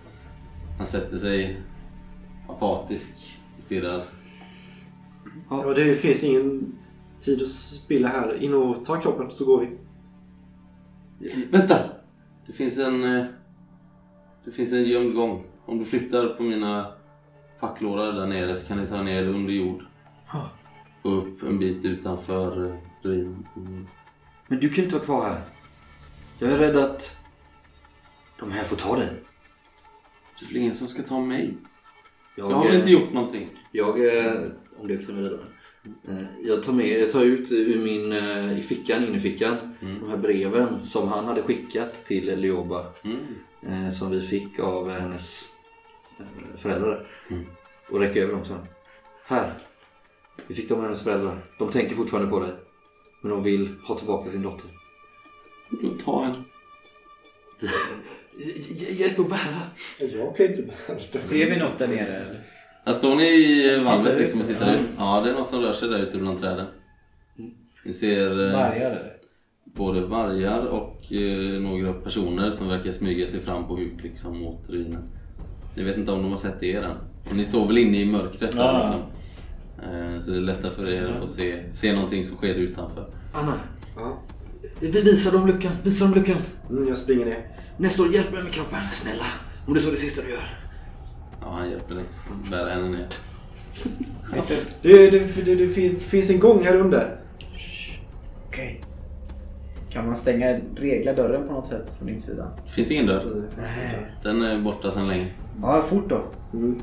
Han 0.78 0.86
sätter 0.86 1.16
sig 1.18 1.56
apatisk 2.48 3.38
och 3.56 3.62
stirrar. 3.62 4.02
Ja, 5.50 5.74
det 5.74 5.94
finns 5.96 6.24
ingen 6.24 6.74
tid 7.20 7.42
att 7.42 7.48
spilla 7.48 8.08
här. 8.08 8.42
In 8.42 8.54
och 8.54 8.84
ta 8.84 9.00
kroppen 9.00 9.30
så 9.30 9.44
går 9.44 9.60
vi. 9.60 9.68
Vänta! 11.50 11.78
Det 12.46 12.52
finns 12.52 12.78
en... 12.78 13.04
eh, 13.04 13.24
Det 14.44 14.50
finns 14.50 14.72
en 14.72 14.84
gömd 14.84 15.14
gång. 15.14 15.44
Om 15.66 15.78
du 15.78 15.84
flyttar 15.84 16.28
på 16.28 16.42
mina 16.42 16.86
facklårar 17.60 18.12
där 18.12 18.26
nere 18.26 18.56
så 18.56 18.66
kan 18.68 18.78
ni 18.78 18.86
ta 18.86 19.02
ner 19.02 19.28
under 19.28 19.52
jord. 19.52 19.82
Ja. 20.32 20.50
Och 21.02 21.18
upp 21.18 21.42
en 21.42 21.58
bit 21.58 21.84
utanför 21.84 22.66
eh, 22.70 22.76
ruinen. 23.02 23.46
Men 24.48 24.60
du 24.60 24.68
kan 24.68 24.84
inte 24.84 24.94
vara 24.96 25.04
kvar 25.04 25.24
här. 25.24 25.40
Jag 26.38 26.50
är 26.52 26.58
rädd 26.58 26.76
att 26.76 27.16
de 28.38 28.50
här 28.50 28.64
får 28.64 28.76
ta 28.76 28.96
dig. 28.96 29.08
Det 30.40 30.44
är 30.44 30.48
väl 30.48 30.56
ingen 30.56 30.74
som 30.74 30.88
ska 30.88 31.02
ta 31.02 31.20
mig? 31.20 31.56
Jag, 32.36 32.50
Jag 32.50 32.56
har 32.56 32.64
väl 32.66 32.76
inte 32.76 32.90
gjort 32.90 33.12
någonting? 33.12 33.48
Jag, 33.72 34.16
eh, 34.18 34.42
om 34.76 34.88
det 34.88 35.06
kan 35.06 35.16
vidare. 35.16 35.38
Eh, 36.08 36.24
Jag 36.42 36.62
tar, 36.62 36.72
med, 36.72 37.00
jag 37.00 37.12
tar 37.12 37.24
ut 37.24 37.52
ur 37.52 37.78
min, 37.78 38.12
eh, 38.12 38.58
i 38.58 38.62
fickan, 38.62 39.04
innerfickan, 39.04 39.56
Mm. 39.82 40.00
de 40.00 40.10
här 40.10 40.16
breven 40.16 40.84
som 40.84 41.08
han 41.08 41.24
hade 41.24 41.42
skickat 41.42 41.94
till 41.94 42.40
Leoba. 42.40 42.86
Mm. 43.04 43.18
Eh, 43.86 43.90
som 43.90 44.10
vi 44.10 44.20
fick 44.20 44.58
av 44.60 44.90
hennes 44.90 45.44
föräldrar. 46.56 47.06
Mm. 47.30 47.44
Och 47.90 48.00
räcka 48.00 48.20
över 48.20 48.32
dem 48.32 48.44
så 48.44 48.52
här. 48.52 48.62
Här. 49.26 49.52
Vi 50.46 50.54
fick 50.54 50.68
dem 50.68 50.78
av 50.78 50.84
hennes 50.84 51.02
föräldrar. 51.02 51.44
De 51.58 51.70
tänker 51.70 51.94
fortfarande 51.94 52.30
på 52.30 52.40
dig. 52.40 52.52
Men 53.22 53.30
de 53.30 53.42
vill 53.42 53.74
ha 53.84 53.94
tillbaka 53.98 54.30
sin 54.30 54.42
dotter. 54.42 54.70
Ta 56.04 56.24
en. 56.24 56.32
Hj- 58.38 58.74
hj- 58.78 58.92
Hjälp 59.00 59.18
att 59.18 59.28
bära! 59.28 59.60
Jag 60.12 60.36
kan 60.36 60.46
inte 60.46 60.62
bära 60.62 60.98
det. 61.12 61.20
Ser 61.20 61.50
vi 61.50 61.56
något 61.56 61.78
där 61.78 61.88
nere? 61.88 62.16
eller? 62.16 62.40
Här 62.84 62.92
står 62.94 63.14
ni 63.16 63.24
i 63.24 63.78
valvet 63.84 64.18
liksom 64.18 64.40
och 64.40 64.46
tittar 64.46 64.68
Ja. 64.68 64.74
ut. 64.74 64.90
Ja, 64.98 65.20
det 65.24 65.30
är 65.30 65.34
något 65.34 65.48
som 65.48 65.60
rör 65.60 65.72
sig 65.72 65.88
där 65.88 65.98
ute 65.98 66.18
bland 66.18 66.40
träden. 66.40 66.66
Ni 67.84 67.92
ser 67.92 68.30
eh, 68.46 68.52
Vargar 68.52 68.90
eller? 68.90 69.12
både 69.64 70.00
vargar 70.00 70.60
och 70.66 71.12
eh, 71.12 71.60
några 71.60 71.92
personer 71.92 72.50
som 72.50 72.68
verkar 72.68 72.90
smyga 72.92 73.26
sig 73.26 73.40
fram 73.40 73.68
på 73.68 73.76
huk 73.76 74.02
liksom 74.02 74.38
mot 74.38 74.68
ruinen. 74.70 75.02
Ni 75.76 75.82
vet 75.82 75.96
inte 75.96 76.12
om 76.12 76.22
de 76.22 76.30
har 76.30 76.36
sett 76.36 76.62
er 76.62 76.82
än. 76.82 76.96
Ni 77.36 77.44
står 77.44 77.66
väl 77.66 77.78
inne 77.78 77.98
i 78.00 78.06
mörkret 78.06 78.52
där 78.52 78.58
Ja. 78.58 78.78
liksom. 78.78 79.00
Eh, 79.92 80.20
så 80.20 80.30
det 80.30 80.36
är 80.36 80.40
lättare 80.40 80.70
för 80.70 80.88
er 80.88 81.20
att 81.22 81.30
se, 81.30 81.62
se 81.74 81.92
någonting 81.92 82.24
som 82.24 82.36
sker 82.36 82.54
utanför. 82.54 83.14
Anna, 83.34 83.54
Ja. 83.96 84.22
Vi- 84.80 85.02
visa 85.02 85.30
dem 85.30 85.46
luckan. 85.46 85.72
Visa 85.82 86.04
dem 86.04 86.14
luckan. 86.14 86.36
Mm, 86.70 86.88
jag 86.88 86.96
springer 86.96 87.24
ner. 87.26 87.46
Nestor, 87.76 88.14
hjälp 88.14 88.32
mig 88.32 88.42
med 88.42 88.52
kroppen. 88.52 88.78
Snälla. 88.92 89.24
Om 89.66 89.74
det 89.74 89.80
är 89.80 89.82
så 89.82 89.90
det 89.90 89.96
sista 89.96 90.22
du 90.22 90.30
gör. 90.30 90.58
Ja, 91.40 91.50
han 91.58 91.70
hjälper 91.70 91.94
dig. 91.94 92.04
Bär 92.50 92.70
henne 92.70 92.88
ner. 92.88 93.06
Det, 94.82 95.10
det, 95.10 95.44
det, 95.44 95.54
det 95.54 95.68
fin- 95.68 96.00
finns 96.00 96.30
en 96.30 96.40
gång 96.40 96.64
här 96.64 96.76
under. 96.76 97.20
Okej. 98.48 98.80
Kan 99.90 100.06
man 100.06 100.16
stänga, 100.16 100.60
regla 100.76 101.12
dörren 101.12 101.46
på 101.48 101.52
något 101.52 101.68
sätt 101.68 101.94
från 101.98 102.08
insidan? 102.08 102.48
Det 102.64 102.70
finns 102.70 102.90
ingen 102.90 103.06
dörr. 103.06 103.42
Nej. 103.58 104.06
Den 104.22 104.42
är 104.42 104.60
borta 104.62 104.90
sedan 104.90 105.08
länge. 105.08 105.26
Ja, 105.62 105.82
fort 105.82 106.08
då. 106.08 106.22
Mm. 106.52 106.80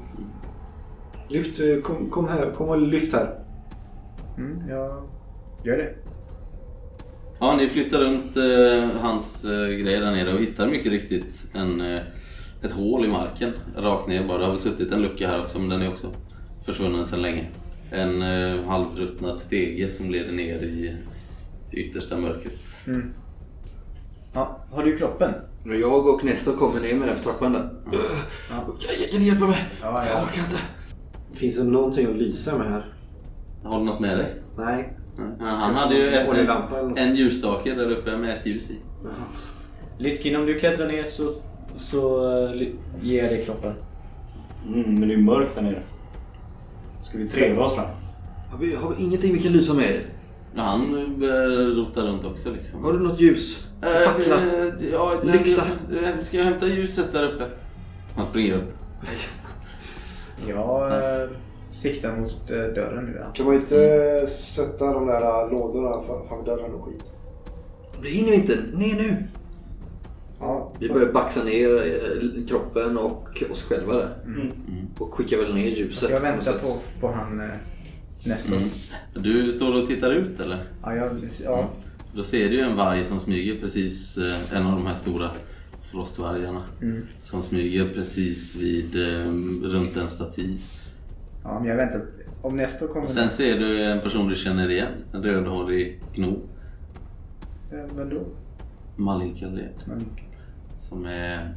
Lyft, 1.29 1.59
eh, 1.59 1.81
kom, 1.81 2.09
kom 2.09 2.27
här. 2.27 2.51
Kom 2.51 2.67
och 2.69 2.81
lyft 2.81 3.13
här. 3.13 3.39
Mm, 4.37 4.69
jag 4.69 5.03
gör 5.63 5.77
det. 5.77 5.93
Ja, 7.41 7.55
ni 7.55 7.69
flyttar 7.69 7.99
runt 7.99 8.37
eh, 8.37 9.01
hans 9.01 9.45
eh, 9.45 9.67
grejer 9.67 10.01
där 10.01 10.11
nere 10.11 10.33
och 10.33 10.39
hittar 10.39 10.67
mycket 10.67 10.91
riktigt 10.91 11.45
en, 11.53 11.81
eh, 11.81 12.01
ett 12.63 12.71
hål 12.71 13.05
i 13.05 13.07
marken. 13.07 13.51
Rakt 13.77 14.07
ner 14.07 14.27
bara. 14.27 14.37
Det 14.37 14.43
har 14.43 14.51
väl 14.51 14.59
suttit 14.59 14.91
en 14.93 15.01
lucka 15.01 15.27
här 15.27 15.41
också 15.41 15.59
men 15.59 15.69
den 15.69 15.81
är 15.81 15.89
också 15.89 16.07
försvunnen 16.65 17.05
sedan 17.05 17.21
länge. 17.21 17.45
En 17.91 18.21
eh, 18.21 18.63
halvruttnad 18.65 19.39
stege 19.39 19.89
som 19.89 20.09
leder 20.09 20.31
ner 20.33 20.55
i 20.63 20.95
det 21.71 21.77
yttersta 21.77 22.17
mörkret. 22.17 22.59
Mm. 22.87 23.13
Ja, 24.33 24.59
har 24.71 24.83
du 24.83 24.97
kroppen? 24.97 25.33
Jag 25.65 26.07
och 26.07 26.23
Nestor 26.23 26.53
kommer 26.55 26.79
ner 26.81 26.95
med 26.95 27.07
den 27.07 27.15
för 27.17 27.23
trappan 27.23 27.53
där. 27.53 27.69
Ja. 27.91 28.57
Kan- 28.65 29.11
Kan 29.11 29.19
ni 29.21 29.27
hjälpa 29.27 29.47
mig? 29.47 29.65
Ja, 29.81 30.05
Jag 30.05 30.17
ja. 30.17 30.23
orkar 30.23 30.41
inte. 30.43 30.57
Finns 31.39 31.55
det 31.57 31.63
någonting 31.63 32.07
att 32.07 32.15
lysa 32.15 32.57
med 32.57 32.69
här? 32.71 32.85
Har 33.63 33.79
du 33.79 33.85
något 33.85 33.99
med 33.99 34.17
dig? 34.17 34.41
Nej. 34.57 34.97
Ja, 35.17 35.45
han 35.45 35.75
hade 35.75 35.95
ju 35.95 36.09
ett, 36.09 36.27
en, 36.73 36.97
en 36.97 37.15
ljusstake 37.15 37.75
där 37.75 37.89
uppe 37.91 38.17
med 38.17 38.29
ett 38.37 38.45
ljus 38.45 38.69
i. 38.71 38.77
Lytkin, 39.97 40.35
om 40.35 40.45
du 40.45 40.59
klättrar 40.59 40.87
ner 40.87 41.03
så, 41.03 41.33
så 41.77 42.29
eh, 42.45 42.67
ger 43.01 43.23
jag 43.23 43.31
dig 43.31 43.45
kroppen. 43.45 43.73
Mm, 44.67 44.99
men 44.99 45.07
det 45.09 45.13
är 45.13 45.17
mörkt 45.17 45.55
där 45.55 45.61
nere. 45.61 45.79
Ska 47.03 47.17
vi 47.17 47.27
treva 47.27 47.63
oss 47.63 47.75
fram? 47.75 47.85
Har 48.51 48.57
vi, 48.59 48.75
har 48.75 48.89
vi 48.97 49.03
ingenting 49.03 49.33
vi 49.33 49.39
kan 49.43 49.51
lysa 49.51 49.73
med? 49.73 49.99
Ja, 50.55 50.61
han 50.61 51.13
börjar 51.19 51.47
rota 51.75 52.01
runt 52.01 52.25
också 52.25 52.51
liksom. 52.51 52.83
Har 52.83 52.93
du 52.93 52.99
något 52.99 53.19
ljus? 53.21 53.65
Eh, 53.81 54.07
Fackla? 54.07 54.35
eh, 54.35 54.73
Ja, 54.91 55.13
Lykta? 55.23 55.63
jag- 55.91 56.25
Ska 56.25 56.37
jag 56.37 56.45
hämta 56.45 56.67
ljuset 56.67 57.13
där 57.13 57.23
uppe? 57.23 57.43
Han 58.15 58.25
springer 58.25 58.53
upp. 58.53 58.73
Jag 60.47 60.91
eh, 60.91 61.29
siktar 61.71 62.17
mot 62.17 62.51
eh, 62.51 62.57
dörren 62.57 63.05
nu. 63.05 63.17
Ja. 63.19 63.31
Kan 63.33 63.45
man 63.45 63.55
inte 63.55 63.85
eh, 64.21 64.27
sätta 64.27 64.93
de 64.93 65.07
där 65.07 65.21
eh, 65.45 65.51
lådorna 65.51 66.03
fram- 66.03 66.27
framför 66.27 66.45
dörren 66.45 66.73
och 66.73 66.85
skit? 66.85 67.11
Det 68.03 68.09
hinner 68.09 68.29
vi 68.29 68.35
inte. 68.35 68.55
Ner 68.73 68.95
nu. 68.95 69.15
Ja, 70.39 70.73
Vi 70.79 70.89
börjar 70.89 71.11
baxa 71.13 71.43
ner 71.43 71.75
eh, 71.75 72.45
kroppen 72.47 72.97
och 72.97 73.43
oss 73.51 73.63
själva 73.63 73.93
där. 73.95 74.09
Och 74.99 75.13
skickar 75.13 75.37
väl 75.37 75.53
ner 75.53 75.67
ljuset. 75.67 76.07
så 76.07 76.13
jag 76.13 76.19
väntar 76.19 76.53
på, 76.53 76.77
på 76.99 77.11
han 77.11 77.41
Nestor. 78.25 78.55
Mm. 78.57 78.69
Du 79.13 79.51
står 79.51 79.81
och 79.81 79.87
tittar 79.87 80.11
ut 80.13 80.39
eller? 80.39 80.63
Ja, 80.83 80.95
jag, 80.95 81.09
ja. 81.43 81.69
Då 82.13 82.23
ser 82.23 82.49
du 82.49 82.55
ju 82.55 82.61
en 82.61 82.77
varg 82.77 83.05
som 83.05 83.19
smyger 83.19 83.59
precis, 83.61 84.17
en 84.53 84.65
av 84.65 84.71
de 84.71 84.85
här 84.87 84.95
stora 84.95 85.29
frostvargarna. 85.91 86.63
Mm. 86.81 87.01
Som 87.19 87.41
smyger 87.41 87.89
precis 87.93 88.55
vid, 88.55 88.95
runt 89.63 89.97
en 89.97 90.09
staty. 90.09 90.47
Ja, 91.43 91.59
men 91.59 91.69
jag 91.69 91.75
väntar. 91.75 92.05
Om 92.41 92.57
Nestor 92.57 92.87
kommer... 92.87 93.03
Och 93.03 93.09
sen 93.09 93.29
ser 93.29 93.59
du 93.59 93.85
en 93.85 94.01
person 94.01 94.27
du 94.27 94.35
känner 94.35 94.69
igen. 94.69 94.91
En 95.13 95.23
rödhårig 95.23 96.01
gno. 96.13 96.39
Ja, 97.71 97.77
vem 97.95 98.09
då? 98.09 98.25
Malin 98.95 99.35
Men, 99.85 100.05
Som 100.75 101.05
är, 101.05 101.55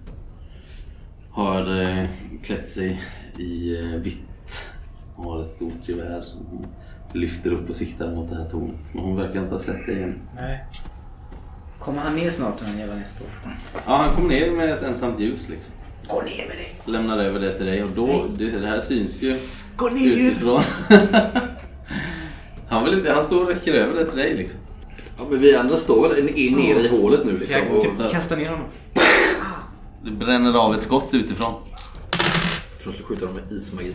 har 1.30 1.82
eh, 1.82 2.08
klätt 2.42 2.68
sig 2.68 3.02
i 3.38 3.80
eh, 3.80 4.00
vitt. 4.00 4.68
Och 5.16 5.24
har 5.24 5.40
ett 5.40 5.50
stort 5.50 5.88
gevär 5.88 6.22
som 6.22 6.46
hon 6.50 6.66
lyfter 7.12 7.52
upp 7.52 7.68
och 7.68 7.76
siktar 7.76 8.14
mot 8.14 8.30
det 8.30 8.36
här 8.36 8.48
tornet. 8.48 8.94
Men 8.94 9.04
hon 9.04 9.16
verkar 9.16 9.40
inte 9.40 9.54
ha 9.54 9.58
sett 9.58 9.86
dig 9.86 10.02
än. 10.02 10.20
nej. 10.36 10.64
Kommer 11.78 12.00
han 12.00 12.16
ner 12.16 12.30
snart 12.30 12.58
den 12.58 12.68
här 12.68 12.78
jävla 12.78 12.94
Nestor? 12.94 13.26
Ja, 13.74 13.96
han 13.96 14.14
kom 14.14 14.28
ner 14.28 14.50
med 14.50 14.68
ett 14.70 14.82
ensamt 14.82 15.20
ljus 15.20 15.48
liksom. 15.48 15.74
Gå 16.08 16.22
ner 16.22 16.48
med 16.48 16.56
dig! 16.56 16.74
Lämnar 16.84 17.18
över 17.18 17.40
det 17.40 17.52
till 17.52 17.66
dig 17.66 17.84
och 17.84 17.90
då, 17.90 18.26
det, 18.38 18.50
det 18.50 18.66
här 18.66 18.80
syns 18.80 19.22
ju 19.22 19.36
Gå 19.76 19.88
ner! 19.88 20.16
utifrån. 20.16 20.62
han, 22.68 22.84
vill 22.84 22.94
inte, 22.94 23.12
han 23.12 23.24
står 23.24 23.42
och 23.42 23.48
räcker 23.48 23.74
över 23.74 23.94
det 23.98 24.04
till 24.10 24.18
dig 24.18 24.34
liksom. 24.34 24.60
Ja, 25.18 25.24
men 25.30 25.40
vi 25.40 25.56
andra 25.56 25.76
står 25.76 26.08
väl 26.08 26.28
in- 26.28 26.56
nere 26.56 26.80
i 26.80 26.88
hålet 26.88 27.24
nu 27.24 27.38
liksom. 27.38 27.58
Jag 27.68 27.76
Och... 27.76 27.84
kan 27.84 28.10
kasta 28.10 28.36
ner 28.36 28.48
honom. 28.50 28.66
Du 30.04 30.10
bränner 30.10 30.54
av 30.58 30.74
ett 30.74 30.82
skott 30.82 31.08
utifrån. 31.14 31.52
Jag 31.70 32.82
tror 32.82 32.94
jag 32.94 32.94
skulle 32.94 33.06
skjuta 33.06 33.26
dem 33.26 33.34
med 33.34 33.52
ismagi. 33.52 33.94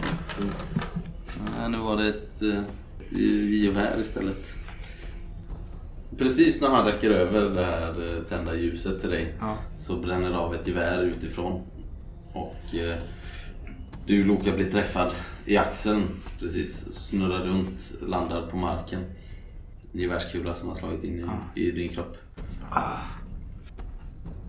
Nej, 1.59 1.69
nu 1.69 1.77
var 1.77 1.97
det 1.97 2.07
ett 2.09 2.41
eh, 2.41 2.63
gevär 3.63 3.95
istället. 4.01 4.53
Precis 6.17 6.61
när 6.61 6.69
han 6.69 6.85
räcker 6.85 7.11
över 7.11 7.41
det 7.49 7.65
här 7.65 8.15
eh, 8.17 8.23
tända 8.23 8.55
ljuset 8.55 9.01
till 9.01 9.09
dig 9.09 9.33
Ja. 9.39 9.57
så 9.77 9.95
bränner 9.95 10.29
det 10.29 10.37
av 10.37 10.55
ett 10.55 10.67
gevär 10.67 11.03
utifrån. 11.03 11.61
Och 12.33 12.75
eh, 12.75 12.95
du 14.05 14.23
Loka 14.23 14.51
blir 14.51 14.71
träffad 14.71 15.11
i 15.49 15.57
axeln 15.57 16.03
precis. 16.39 16.93
Snurrar 16.93 17.39
runt, 17.43 17.93
landar 18.07 18.41
på 18.47 18.57
marken. 18.57 18.99
En 19.93 19.99
gevärskula 19.99 20.53
som 20.53 20.67
har 20.69 20.75
slagit 20.75 21.03
in 21.03 21.29
i, 21.55 21.61
i 21.67 21.71
din 21.71 21.89
kropp. 21.89 22.17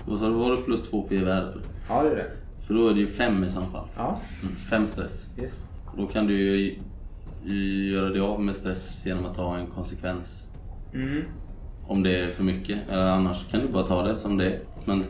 Vad 0.06 0.18
sa 0.20 0.26
du, 0.28 0.32
var 0.34 0.50
det 0.50 0.56
plus 0.62 0.90
två 0.90 1.02
på 1.02 1.14
gevär? 1.14 1.60
Ja, 1.88 2.02
det 2.02 2.10
är 2.10 2.16
det. 2.16 2.32
För 2.66 2.74
då 2.74 2.88
är 2.88 2.94
det 2.94 3.00
ju 3.00 3.06
fem 3.06 3.44
i 3.44 3.50
så 3.50 3.60
fall. 3.60 3.88
Ja, 3.96 4.20
Mm, 4.42 4.56
fem 4.56 4.86
stress. 4.86 5.26
yes. 5.38 5.64
Då 5.96 6.06
kan 6.06 6.26
du 6.26 6.34
ju 7.44 7.90
göra 7.92 8.08
dig 8.08 8.20
av 8.20 8.40
med 8.42 8.56
stress 8.56 9.02
genom 9.06 9.26
att 9.26 9.34
ta 9.34 9.56
en 9.56 9.66
konsekvens. 9.66 10.48
Mm. 10.94 11.22
Om 11.86 12.02
det 12.02 12.16
är 12.20 12.30
för 12.30 12.42
mycket. 12.44 12.78
Eller 12.90 13.06
annars 13.06 13.46
kan 13.50 13.60
du 13.60 13.68
bara 13.68 13.82
ta 13.82 14.02
det 14.02 14.18
som 14.18 14.36
det 14.38 14.46
är. 14.46 14.60
Men 14.84 15.00
eh, 15.00 15.06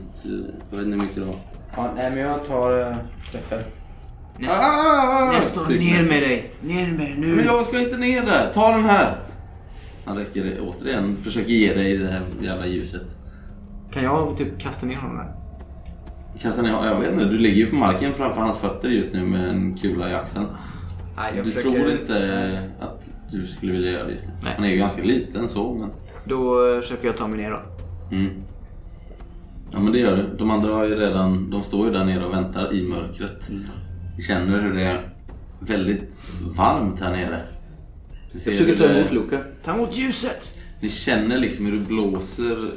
jag 0.70 0.76
vet 0.78 0.86
inte 0.86 0.96
hur 0.96 1.02
mycket 1.02 1.16
du 1.16 1.24
har. 1.24 1.36
Ja, 1.76 1.92
nej, 1.96 2.10
men 2.10 2.18
jag 2.18 2.44
tar 2.44 2.90
uh, 2.90 2.96
träffar. 3.32 3.62
Nestor, 4.40 5.64
Tryck 5.64 5.80
ner 5.80 5.90
nästan. 5.90 6.08
med 6.08 6.22
dig! 6.22 6.50
Ner 6.60 6.88
med 6.88 6.98
dig 6.98 7.16
nu! 7.18 7.36
Men 7.36 7.44
jag 7.44 7.66
ska 7.66 7.80
inte 7.80 7.96
ner 7.96 8.22
där! 8.22 8.50
Ta 8.54 8.70
den 8.70 8.84
här! 8.84 9.16
Han 10.04 10.16
räcker 10.16 10.44
det 10.44 10.60
återigen, 10.60 11.16
försöker 11.16 11.52
ge 11.52 11.74
dig 11.74 11.96
det 11.96 12.08
här 12.08 12.22
jävla 12.42 12.66
ljuset. 12.66 13.02
Kan 13.92 14.02
jag 14.04 14.36
typ 14.36 14.58
kasta 14.58 14.86
ner 14.86 14.96
honom 14.96 15.16
där? 15.16 15.34
Kasta 16.42 16.62
ner, 16.62 16.70
jag 16.70 17.00
vet 17.00 17.12
inte, 17.12 17.24
du 17.24 17.38
ligger 17.38 17.56
ju 17.56 17.66
på 17.66 17.76
marken 17.76 18.12
framför 18.14 18.40
hans 18.40 18.58
fötter 18.58 18.88
just 18.88 19.14
nu 19.14 19.24
med 19.24 19.48
en 19.48 19.74
kula 19.76 20.10
i 20.10 20.14
axeln. 20.14 20.46
Nej, 21.16 21.40
Du 21.44 21.50
tror 21.50 21.90
inte 21.90 22.58
att 22.80 23.10
du 23.32 23.46
skulle 23.46 23.72
vilja 23.72 23.90
göra 23.90 24.04
det 24.04 24.12
just 24.12 24.26
nu. 24.26 24.32
Nej. 24.44 24.52
Han 24.56 24.64
är 24.64 24.68
ju 24.68 24.76
ganska 24.76 25.02
liten 25.02 25.48
så, 25.48 25.76
men... 25.80 25.90
Då 26.24 26.56
försöker 26.80 27.06
jag 27.06 27.16
ta 27.16 27.26
mig 27.26 27.38
ner 27.38 27.50
då. 27.50 27.60
Mm. 28.16 28.30
Ja 29.72 29.80
men 29.80 29.92
det 29.92 29.98
gör 29.98 30.16
du. 30.16 30.36
De 30.38 30.50
andra 30.50 30.74
har 30.74 30.84
ju 30.86 30.94
redan, 30.94 31.50
de 31.50 31.62
står 31.62 31.86
ju 31.86 31.92
där 31.92 32.04
nere 32.04 32.24
och 32.24 32.32
väntar 32.34 32.74
i 32.74 32.88
mörkret. 32.88 33.50
Vi 33.50 33.66
känner 34.22 34.62
hur 34.62 34.72
det 34.72 34.82
är 34.82 35.08
väldigt 35.60 36.14
varmt 36.56 37.00
här 37.00 37.10
nere. 37.10 37.42
Jag 38.32 38.42
försöker 38.42 38.76
ta 38.76 38.84
emot 38.84 39.12
Luka. 39.12 39.38
Ta 39.64 39.74
emot 39.74 39.96
ljuset! 39.96 40.56
Ni 40.80 40.88
känner 40.88 41.38
liksom 41.38 41.66
hur 41.66 41.72
det 41.72 41.86
blåser 41.86 42.70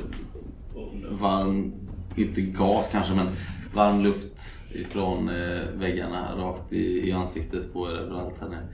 varm, 1.09 1.73
inte 2.15 2.41
gas 2.41 2.89
kanske 2.91 3.13
men 3.13 3.27
varm 3.73 4.03
luft 4.03 4.59
ifrån 4.73 5.29
eh, 5.29 5.61
väggarna 5.75 6.35
rakt 6.37 6.73
i, 6.73 7.09
i 7.09 7.11
ansiktet 7.11 7.73
på 7.73 7.91
er 7.91 7.95
överallt 7.95 8.35
här 8.41 8.49
nere. 8.49 8.67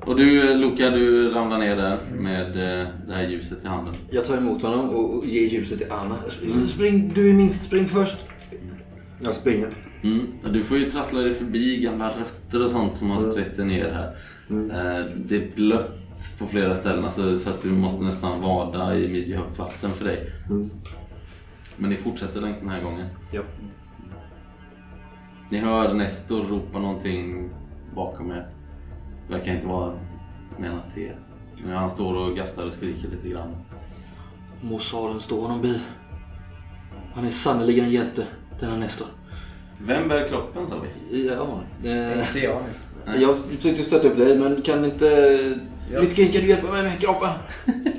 Och 0.00 0.16
du 0.16 0.54
Luca, 0.54 0.90
du 0.90 1.30
ramlar 1.30 1.58
ner 1.58 1.76
där 1.76 1.98
med 2.18 2.46
eh, 2.46 2.86
det 3.06 3.14
här 3.14 3.28
ljuset 3.28 3.64
i 3.64 3.66
handen. 3.66 3.94
Jag 4.10 4.24
tar 4.24 4.36
emot 4.36 4.62
honom 4.62 4.90
och 4.90 5.18
och 5.18 5.26
ger 5.26 5.48
ljuset 5.48 5.78
till 5.78 5.92
Anna. 5.92 6.16
Spring, 6.68 7.12
du 7.14 7.30
är 7.30 7.34
minst, 7.34 7.64
spring 7.64 7.86
först. 7.86 8.16
Jag 9.20 9.34
springer. 9.34 9.70
Mm. 10.06 10.26
Du 10.52 10.64
får 10.64 10.78
ju 10.78 10.90
trassla 10.90 11.20
dig 11.20 11.34
förbi 11.34 11.80
gamla 11.80 12.08
rötter 12.10 12.64
och 12.64 12.70
sånt 12.70 12.96
som 12.96 13.10
har 13.10 13.20
sträckt 13.20 13.54
sig 13.54 13.64
ner 13.64 13.92
här. 13.92 14.06
Eh, 14.50 15.06
Det 15.16 15.36
är 15.36 15.54
blött 15.56 16.38
på 16.38 16.46
flera 16.46 16.76
ställen 16.76 17.04
alltså, 17.04 17.38
så 17.38 17.50
att 17.50 17.62
du 17.62 17.68
måste 17.68 18.04
nästan 18.04 18.40
vada 18.40 18.96
i 18.98 19.08
midjehögt 19.08 19.58
vatten 19.58 19.90
för 19.90 20.04
dig. 20.04 20.32
Mm. 20.50 20.70
Men 21.76 21.90
ni 21.90 21.96
fortsätter 21.96 22.40
längs 22.40 22.60
den 22.60 22.68
här 22.68 22.82
gången. 22.82 23.06
Ja. 23.32 23.42
Ni 25.50 25.58
hör 25.58 25.94
Nestor 25.94 26.42
ropa 26.42 26.78
någonting 26.78 27.50
bakom 27.94 28.30
er. 28.30 28.48
Verkar 29.30 29.52
inte 29.54 29.66
vara 29.66 29.92
menat 30.58 30.94
till 30.94 31.02
er. 31.02 31.16
Men 31.64 31.72
han 31.76 31.90
står 31.90 32.14
och 32.14 32.36
gastar 32.36 32.66
och 32.66 32.72
skriker 32.72 33.08
lite 33.08 33.28
grann. 33.28 33.56
Må 34.60 34.78
Saren 34.78 35.20
stå 35.20 35.40
honom 35.40 35.62
bi. 35.62 35.80
Han 37.14 37.24
är 37.26 37.30
sannerligen 37.30 37.84
en 37.84 37.90
hjälte, 37.90 38.26
denna 38.60 38.76
Nestor. 38.76 39.06
Vem 39.82 40.08
bär 40.08 40.28
kroppen 40.28 40.66
sa 40.66 40.74
vi? 41.10 41.28
Ja, 41.28 41.60
eh, 41.84 42.18
Inte 42.28 42.38
jag 42.40 42.62
nu. 43.06 43.22
jag 43.22 43.38
försökte 43.38 43.82
stötta 43.82 44.08
upp 44.08 44.18
dig 44.18 44.38
men 44.38 44.62
kan 44.62 44.84
inte... 44.84 45.06
Ja. 45.92 46.00
Kan 46.00 46.30
du 46.32 46.48
hjälpa 46.48 46.72
mig 46.72 46.82
med 46.82 47.00
kroppen? 47.00 47.30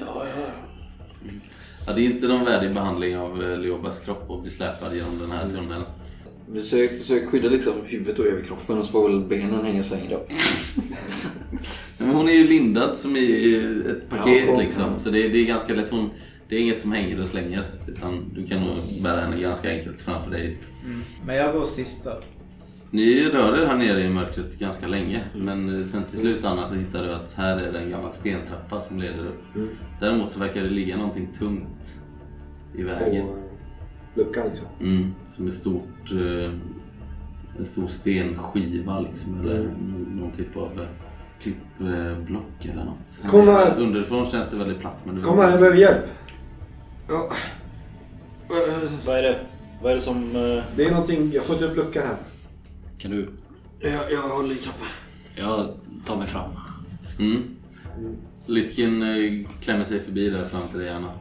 Ja, 1.88 1.94
det 1.94 2.02
är 2.02 2.06
inte 2.06 2.28
någon 2.28 2.46
värdig 2.46 2.74
behandling 2.74 3.18
av 3.18 3.44
eh, 3.44 3.58
Leobas 3.60 4.00
kropp 4.00 4.32
att 4.32 4.42
bli 4.42 4.52
släpad 4.52 4.96
genom 4.96 5.20
den 5.20 5.32
här 5.32 5.44
tunneln. 5.44 5.84
Försök, 6.54 6.98
försök 7.02 7.30
skydda 7.30 7.50
liksom 7.50 7.74
huvudet 7.86 8.20
och 8.20 8.26
överkroppen 8.26 8.78
och 8.78 8.86
så 8.86 8.92
får 8.92 9.10
väl 9.10 9.20
benen 9.20 9.66
hänga 9.66 9.84
så 9.84 9.96
länge 9.96 10.10
då. 10.10 10.22
Men 11.98 12.10
hon 12.10 12.30
är 12.30 12.34
ju 12.34 12.48
lindad 12.48 12.98
som 12.98 13.16
i 13.16 13.56
ett 13.90 14.10
paket 14.10 14.44
Ja, 14.48 14.60
liksom. 14.62 14.84
ja. 14.94 15.00
Så 15.00 15.10
det, 15.10 15.28
det 15.30 15.38
är 15.38 15.46
ganska 15.46 15.74
lätt. 15.74 15.90
Hon, 15.90 16.10
det 16.50 16.56
är 16.56 16.60
inget 16.60 16.82
som 16.82 16.92
hänger 16.92 17.22
och 17.22 17.28
slänger. 17.28 17.64
Utan 17.88 18.32
du 18.36 18.48
kan 18.48 18.60
nog 18.62 18.76
bära 19.04 19.20
henne 19.20 19.42
ganska 19.42 19.70
enkelt 19.70 20.02
framför 20.02 20.32
dig. 20.32 20.58
Men 21.26 21.36
jag 21.36 21.54
går 21.54 21.66
sist 21.66 22.04
då. 22.04 22.20
Ni 22.92 23.30
rör 23.30 23.62
er 23.62 23.66
här 23.66 23.78
nere 23.78 24.02
i 24.02 24.10
mörkret 24.10 24.60
ganska 24.60 24.88
länge. 24.88 25.24
Men 25.36 25.82
eh, 25.82 25.88
sen 25.88 26.04
till 26.04 26.20
slut 26.20 26.46
Anna 26.46 26.66
så 26.66 26.76
hittar 26.76 27.04
du 27.04 27.14
att 27.14 27.34
här 27.34 27.58
är 27.58 27.72
det 27.72 27.80
en 27.80 27.90
gammal 27.90 28.14
stentrappa 28.14 28.82
som 28.82 29.00
leder 29.00 29.26
upp. 29.26 29.56
Mm. 29.56 29.70
Däremot 30.00 30.32
så 30.32 30.40
verkar 30.40 30.64
det 30.64 30.70
ligga 30.70 30.98
någonting 30.98 31.28
tungt 31.40 32.00
i 32.76 32.84
vägen. 32.84 33.26
På 33.28 33.38
luckan 34.20 34.48
liksom. 34.48 34.68
Mm, 34.82 35.14
som 35.32 35.48
ett 35.48 35.54
stort, 35.54 36.12
eh, 36.12 36.52
en 37.58 37.66
stor 37.66 37.88
stenskiva 37.88 39.00
liksom. 39.00 39.42
Eller 39.42 39.70
någon 40.16 40.32
typ 40.32 40.58
av 40.58 40.72
eh, 40.80 40.88
klippblock 41.42 42.66
eller 42.66 42.86
något. 42.86 43.22
Kom 43.28 43.48
här. 43.48 43.80
Underifrån 43.80 44.26
känns 44.26 44.50
det 44.50 44.58
väldigt 44.58 44.80
platt. 44.80 45.06
Men 45.06 45.16
du 45.16 45.22
Kom 45.22 45.38
här, 45.38 45.50
jag 45.50 45.60
behöver 45.60 45.78
hjälp. 45.78 46.06
Ja. 47.10 47.30
Vad 49.06 49.18
är 49.18 49.24
det? 49.24 49.46
Vad 49.82 49.92
är 49.92 49.96
det 49.96 50.02
som... 50.02 50.36
eh, 50.36 50.64
Det 50.76 50.86
är 50.86 50.92
någonting, 50.92 51.32
jag 51.34 51.46
får 51.46 51.56
inte 51.56 51.68
upp 51.68 51.76
luckan 51.78 52.04
här. 52.08 52.18
Kan 52.98 53.12
du... 53.12 53.30
Jag, 53.80 54.12
jag 54.12 54.22
håller 54.22 54.52
i 54.56 54.58
kroppen. 54.58 54.88
Jag 55.36 55.70
tar 56.06 56.18
mig 56.18 56.28
fram. 56.28 56.50
Mm. 57.20 57.44
Lytkin 58.46 59.02
eh, 59.02 59.50
klämmer 59.62 59.84
sig 59.84 60.00
förbi 60.00 60.30
där 60.30 60.46
fram 60.46 60.62
till 60.72 60.80
dig 60.80 60.90
Anna. 60.90 61.12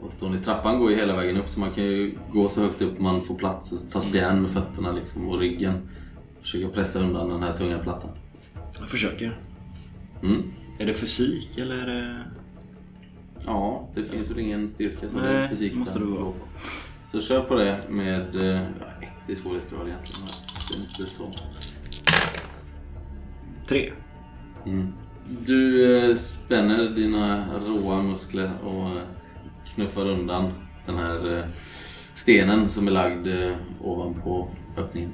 Och 0.00 0.12
står 0.12 0.30
ni, 0.30 0.38
trappan 0.40 0.78
går 0.78 0.90
ju 0.90 0.96
hela 0.96 1.16
vägen 1.16 1.36
upp 1.36 1.48
så 1.48 1.60
man 1.60 1.70
kan 1.72 1.84
ju 1.84 2.18
gå 2.32 2.48
så 2.48 2.60
högt 2.60 2.82
upp 2.82 3.00
man 3.00 3.20
får 3.22 3.34
plats 3.34 3.72
och 3.72 3.90
ta 3.92 4.00
spjärn 4.00 4.42
med 4.42 4.50
fötterna 4.50 4.92
liksom 4.92 5.28
och 5.28 5.38
ryggen. 5.38 5.88
Försöka 6.40 6.68
pressa 6.68 6.98
undan 6.98 7.28
den 7.28 7.42
här 7.42 7.56
tunga 7.56 7.78
plattan. 7.78 8.10
Jag 8.80 8.88
försöker. 8.88 9.40
Mm. 10.22 10.42
Är 10.78 10.86
det 10.86 10.94
fysik 10.94 11.58
eller 11.58 11.76
är 11.78 11.86
det... 11.86 12.24
Ja, 13.46 13.88
det 13.94 14.04
finns 14.04 14.30
väl 14.30 14.38
ingen 14.38 14.68
styrka 14.68 15.08
som 15.08 15.20
Nej, 15.20 15.36
är 15.36 15.48
fysik 15.48 15.74
måste 15.74 15.98
det 15.98 16.04
vara. 16.04 16.32
Så 17.04 17.20
kör 17.20 17.40
på 17.42 17.54
det 17.54 17.80
med 17.88 18.36
eh, 18.36 18.42
ja, 18.80 18.86
ett 19.00 19.30
i 19.30 19.34
svårighetsgrad 19.36 19.88
egentligen. 19.88 20.28
Det 20.68 20.76
är 20.76 20.80
inte 20.80 21.12
så. 21.12 21.24
Tre. 23.68 23.92
Mm. 24.66 24.92
Du 25.46 25.96
eh, 26.10 26.16
spänner 26.16 26.90
dina 26.90 27.44
råa 27.66 28.02
muskler 28.02 28.50
och 28.64 28.88
eh, 28.96 29.02
knuffar 29.74 30.06
undan 30.08 30.52
den 30.86 30.96
här 30.96 31.48
stenen 32.14 32.68
som 32.68 32.86
är 32.86 32.90
lagd 32.90 33.28
ovanpå 33.82 34.48
öppningen. 34.76 35.10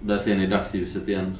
Där 0.00 0.18
ser 0.18 0.36
ni 0.36 0.46
dagsljuset 0.46 1.08
igen. 1.08 1.38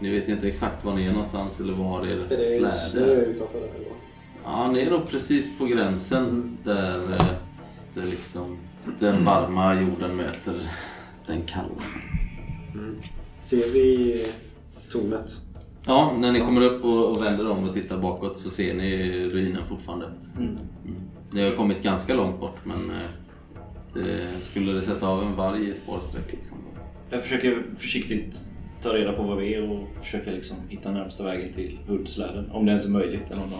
Ni 0.00 0.10
vet 0.10 0.28
inte 0.28 0.48
exakt 0.48 0.84
var 0.84 0.94
ni 0.94 1.06
är 1.06 1.12
någonstans 1.12 1.60
eller 1.60 1.72
var 1.72 2.06
er 2.06 2.16
Är 2.16 2.28
det 2.28 2.58
snö 2.58 2.70
släde 2.70 3.12
är. 3.12 3.26
utanför 3.26 3.58
ni 4.72 4.80
är 4.80 4.90
nog 4.90 5.08
precis 5.08 5.58
på 5.58 5.64
gränsen 5.64 6.58
där, 6.64 7.12
eh, 7.12 7.26
där 7.94 8.06
liksom 8.06 8.58
den 9.00 9.24
varma 9.24 9.74
jorden 9.74 10.16
möter 10.16 10.54
den 11.26 11.42
kalla. 11.42 11.82
Ser 13.42 13.72
vi 13.72 14.16
tornet? 14.92 15.42
Ja, 15.86 16.16
när 16.18 16.32
ni 16.32 16.40
kommer 16.40 16.60
upp 16.60 16.84
och, 16.84 17.22
vänder 17.22 17.50
om 17.50 17.68
och 17.68 17.74
tittar 17.74 17.98
bakåt 17.98 18.38
så 18.38 18.50
ser 18.50 18.74
ni 18.74 19.28
ruinen 19.28 19.64
fortfarande. 19.64 20.10
Mm. 20.36 20.58
Ni 21.32 21.44
har 21.44 21.50
kommit 21.50 21.82
ganska 21.82 22.14
långt 22.14 22.40
bort 22.40 22.58
men 22.64 22.90
eh, 22.90 23.10
det, 23.94 24.40
skulle 24.40 24.72
det 24.72 24.82
sätta 24.82 25.08
av 25.08 25.20
en 25.20 25.36
varg 25.36 25.68
i 25.68 25.74
spårsträck 25.74 26.32
liksom. 26.32 26.58
Jag 27.10 27.22
försöker 27.22 27.64
försiktigt 27.76 28.50
ta 28.82 28.88
reda 28.88 29.12
på 29.12 29.22
var 29.22 29.36
vi 29.36 29.54
är 29.54 29.70
och 29.70 29.88
försöka 30.02 30.30
liksom 30.30 30.56
hitta 30.68 30.90
närmsta 30.90 31.24
vägen 31.24 31.52
till 31.52 31.78
Huddsläden. 31.86 32.50
Om 32.50 32.66
det 32.66 32.70
ens 32.70 32.86
är 32.86 32.90
möjligt. 32.90 33.30
Eller 33.30 33.42
om 33.42 33.50
de... 33.50 33.58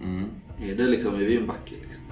Mm. 0.00 0.24
Är 0.60 0.74
det 0.74 0.86
liksom, 0.86 1.14
är 1.14 1.18
vi 1.18 1.34
i 1.34 1.36
en 1.36 1.46
backe 1.46 1.74
liksom? 1.74 2.02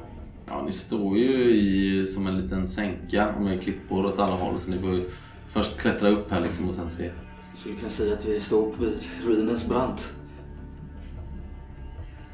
Ja, 0.47 0.63
ni 0.67 0.73
står 0.73 1.19
ju 1.19 1.55
i 1.55 2.07
som 2.07 2.27
en 2.27 2.39
liten 2.39 2.69
sänka 2.69 3.35
med 3.41 3.63
klippor 3.63 4.07
åt 4.07 4.19
alla 4.19 4.35
håll 4.35 4.61
så 4.61 4.71
ni 4.71 4.79
får 4.79 4.91
ju 4.91 5.05
först 5.47 5.79
klättra 5.79 6.09
upp 6.09 6.31
här 6.31 6.41
liksom 6.41 6.69
och 6.69 6.75
sen 6.75 6.91
se. 6.91 7.11
Jag 7.51 7.61
skulle 7.61 7.75
kunna 7.75 7.91
säga 7.91 8.15
att 8.15 8.27
vi 8.27 8.41
står 8.41 8.73
vid 8.81 8.99
ruinens 9.25 9.69
brant. 9.69 10.15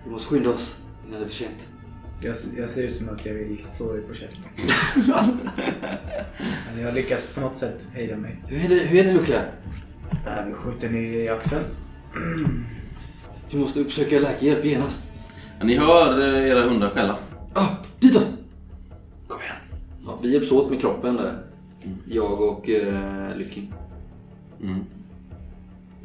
Vi 0.04 0.10
måste 0.10 0.28
skynda 0.28 0.50
oss 0.50 0.76
innan 1.06 1.20
det 1.20 1.26
är 1.26 1.28
för 1.28 1.34
sent. 1.34 1.68
Jag, 2.22 2.36
jag 2.56 2.70
ser 2.70 2.82
ut 2.82 2.94
som 2.94 3.08
att 3.08 3.26
jag 3.26 3.34
vill 3.34 3.64
slå 3.64 3.92
dig 3.92 4.02
på 4.02 4.14
käften. 4.14 4.42
Men 6.74 6.84
jag 6.84 6.94
lyckas 6.94 7.26
på 7.26 7.40
något 7.40 7.58
sätt 7.58 7.86
hejda 7.92 8.16
mig. 8.16 8.36
Hur 8.46 8.64
är 8.64 8.68
det, 8.68 8.80
hur 8.80 9.00
är 9.00 9.04
det 9.04 9.12
Luca? 9.12 9.42
Äh, 10.26 10.52
skjuter 10.52 10.90
ni 10.90 10.98
i 10.98 11.28
axeln. 11.28 11.64
Vi 13.50 13.58
måste 13.58 13.80
uppsöka 13.80 14.18
läkarhjälp 14.18 14.64
genast. 14.64 15.02
Ja, 15.58 15.64
ni 15.64 15.76
hör 15.78 16.20
eh, 16.20 16.48
era 16.50 16.62
hundar 16.68 16.88
skälla. 16.90 17.16
Ah, 17.54 17.66
ditåt! 18.00 18.30
Kom 19.28 19.40
igen. 19.40 19.56
Ja, 20.06 20.18
vi 20.22 20.32
hjälps 20.32 20.52
åt 20.52 20.70
med 20.70 20.80
kroppen 20.80 21.16
där. 21.16 21.32
Jag 22.06 22.40
och 22.40 22.68
eh, 22.68 23.36
Lytkin. 23.36 23.74
Mm. 24.62 24.84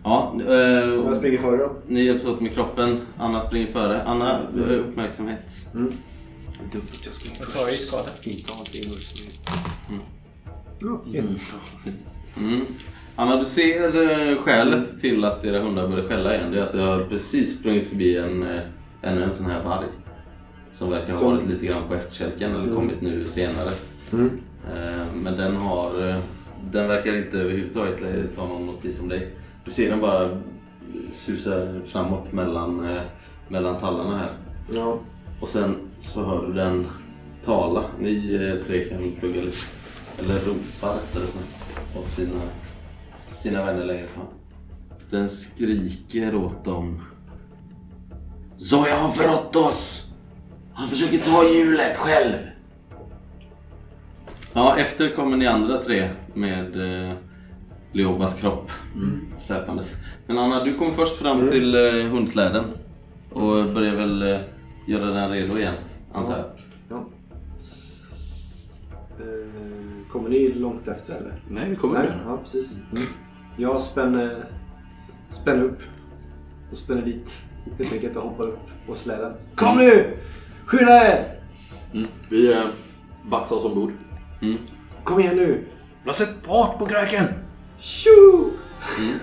Ja, 0.04 0.36
eh, 0.48 0.54
Jag 0.54 1.16
springer 1.16 1.38
före 1.38 1.58
då. 1.58 1.76
ni 1.88 2.04
hjälps 2.04 2.26
åt 2.26 2.42
med 2.42 2.54
kroppen. 2.54 3.02
Anna 3.18 3.42
springer 3.42 3.68
före. 3.68 4.04
Anna, 4.04 4.40
du 4.56 4.62
har 4.62 4.70
uppmärksamhet. 4.70 5.46
Dumt 5.74 5.92
att 6.92 7.06
jag 7.06 7.16
springer 7.16 7.40
Jag 7.40 7.52
tar 7.54 7.70
i 7.70 7.74
skada. 7.74 8.10
Inte 8.26 8.54
ha 8.54 8.64
tre 8.66 8.80
hus. 11.22 11.46
Mm. 12.38 12.62
Anna, 13.16 13.36
du 13.40 13.46
ser 13.46 14.02
eh, 14.32 14.38
skälet 14.38 15.00
till 15.00 15.26
att 15.26 15.46
era 15.46 15.60
hundar 15.60 15.88
börjar 15.88 16.04
skälla 16.08 16.36
igen. 16.36 16.52
Det 16.52 16.60
är 16.60 16.64
att 16.64 16.72
det 16.74 16.82
har 16.82 17.00
precis 17.04 17.60
sprungit 17.60 17.90
förbi 17.90 18.18
en, 18.18 18.44
eh, 18.44 18.62
ännu 19.04 19.24
en 19.24 19.34
sån 19.34 19.46
här 19.46 19.64
varg. 19.64 19.88
Som 20.74 20.90
verkar 20.90 21.14
ha 21.14 21.30
varit 21.30 21.48
lite 21.48 21.66
grann 21.66 21.88
på 21.88 21.96
efterkälken 21.96 22.56
eller 22.56 22.76
kommit 22.76 23.02
nu 23.02 23.28
senare. 23.28 23.72
Mm. 24.14 24.30
Eh, 24.74 25.06
Men 25.24 25.38
den 25.38 25.56
har... 25.56 26.10
eh, 26.10 26.18
Den 26.72 26.88
verkar 26.88 27.16
inte 27.16 27.38
överhuvudtaget 27.38 28.02
eh, 28.02 28.24
ta 28.36 28.48
någon 28.48 28.66
notis 28.66 29.00
om 29.02 29.10
dig. 29.10 29.32
Du 29.66 29.72
ser 29.72 29.90
den 29.90 30.02
bara 30.02 30.30
susa 31.12 31.82
framåt 31.86 32.32
mellan, 32.32 32.98
mellan 33.48 33.80
tallarna 33.80 34.18
här. 34.18 34.30
Ja. 34.74 34.98
Och 35.40 35.50
sen 35.50 35.76
så 36.02 36.26
hör 36.26 36.48
du 36.48 36.54
den 36.54 36.88
tala. 37.46 37.84
Ni 38.00 38.60
tre 38.68 38.84
kan 38.86 39.12
plugga 39.20 39.42
lite. 39.42 39.58
Eller 40.20 40.36
ropa 40.40 40.96
rättare 40.96 41.28
sagt. 41.28 41.80
Åt 41.98 42.12
sina, 42.12 42.42
sina 43.28 43.66
vänner 43.66 43.86
längre 43.86 44.08
fram. 44.08 44.26
Den 45.10 45.30
skriker 45.30 46.36
åt 46.36 46.66
dem. 46.66 47.02
Zoja 48.64 48.96
har 48.96 49.12
förrått 49.12 49.56
oss! 49.56 50.12
Han 50.74 50.90
försöker 50.90 51.18
ta 51.18 51.50
hjulet 51.50 51.98
själv! 51.98 52.34
Ja, 54.54 54.78
efter 54.78 55.16
kommer 55.16 55.38
ni 55.38 55.48
andra 55.48 55.78
tre 55.78 56.10
med 56.34 56.82
eh, 57.10 57.16
Leobas 57.92 58.42
kropp 58.42 58.72
släpandes. 59.40 59.96
Men 60.28 60.38
Anna, 60.38 60.64
du 60.64 60.78
kommer 60.78 60.92
först 60.92 61.18
fram 61.18 61.50
till 61.50 61.76
eh, 61.76 62.06
hundsläden 62.08 62.64
och 63.30 63.74
börjar 63.74 63.96
väl 63.96 64.22
eh, 64.22 64.40
göra 64.88 65.06
den 65.06 65.32
redo 65.32 65.58
igen, 65.58 65.74
antar 66.14 66.38
jag. 66.38 66.46
ja. 66.90 67.06
Eh, 69.20 70.08
Kommer 70.12 70.30
ni 70.30 70.48
långt 70.54 70.88
efter 70.88 71.14
eller? 71.16 71.42
Nej, 71.50 71.70
vi 71.70 71.76
kommer 71.76 72.00
Nej, 72.00 72.08
med 72.08 72.20
ja 72.28 72.38
precis. 72.38 72.78
Mm. 72.92 73.04
Jag 73.58 73.82
spänner, 73.82 74.46
spänner 75.30 75.64
upp 75.64 75.80
och 76.72 76.78
spänner 76.78 77.02
dit 77.02 77.46
helt 77.78 77.94
enkelt 77.94 78.18
och 78.18 78.24
hoppar 78.24 78.44
upp 78.44 78.60
på 78.88 78.96
släden. 78.96 79.34
Kom 79.56 79.78
nu! 79.78 80.18
Skynda 80.66 81.08
er! 81.08 81.40
mm. 81.94 82.08
Vi 82.30 82.54
eh, 82.54 82.64
baxar 83.24 83.56
oss 83.56 83.66
ombord. 83.66 83.92
Kom 85.04 85.20
igen 85.20 85.36
nu! 85.36 85.66
Låt 86.04 86.16
sätt 86.16 86.30
fart 86.46 86.80
på 86.80 86.86
kräken! 86.86 87.28
Tjo! 87.80 88.50
Mm. 89.00 89.20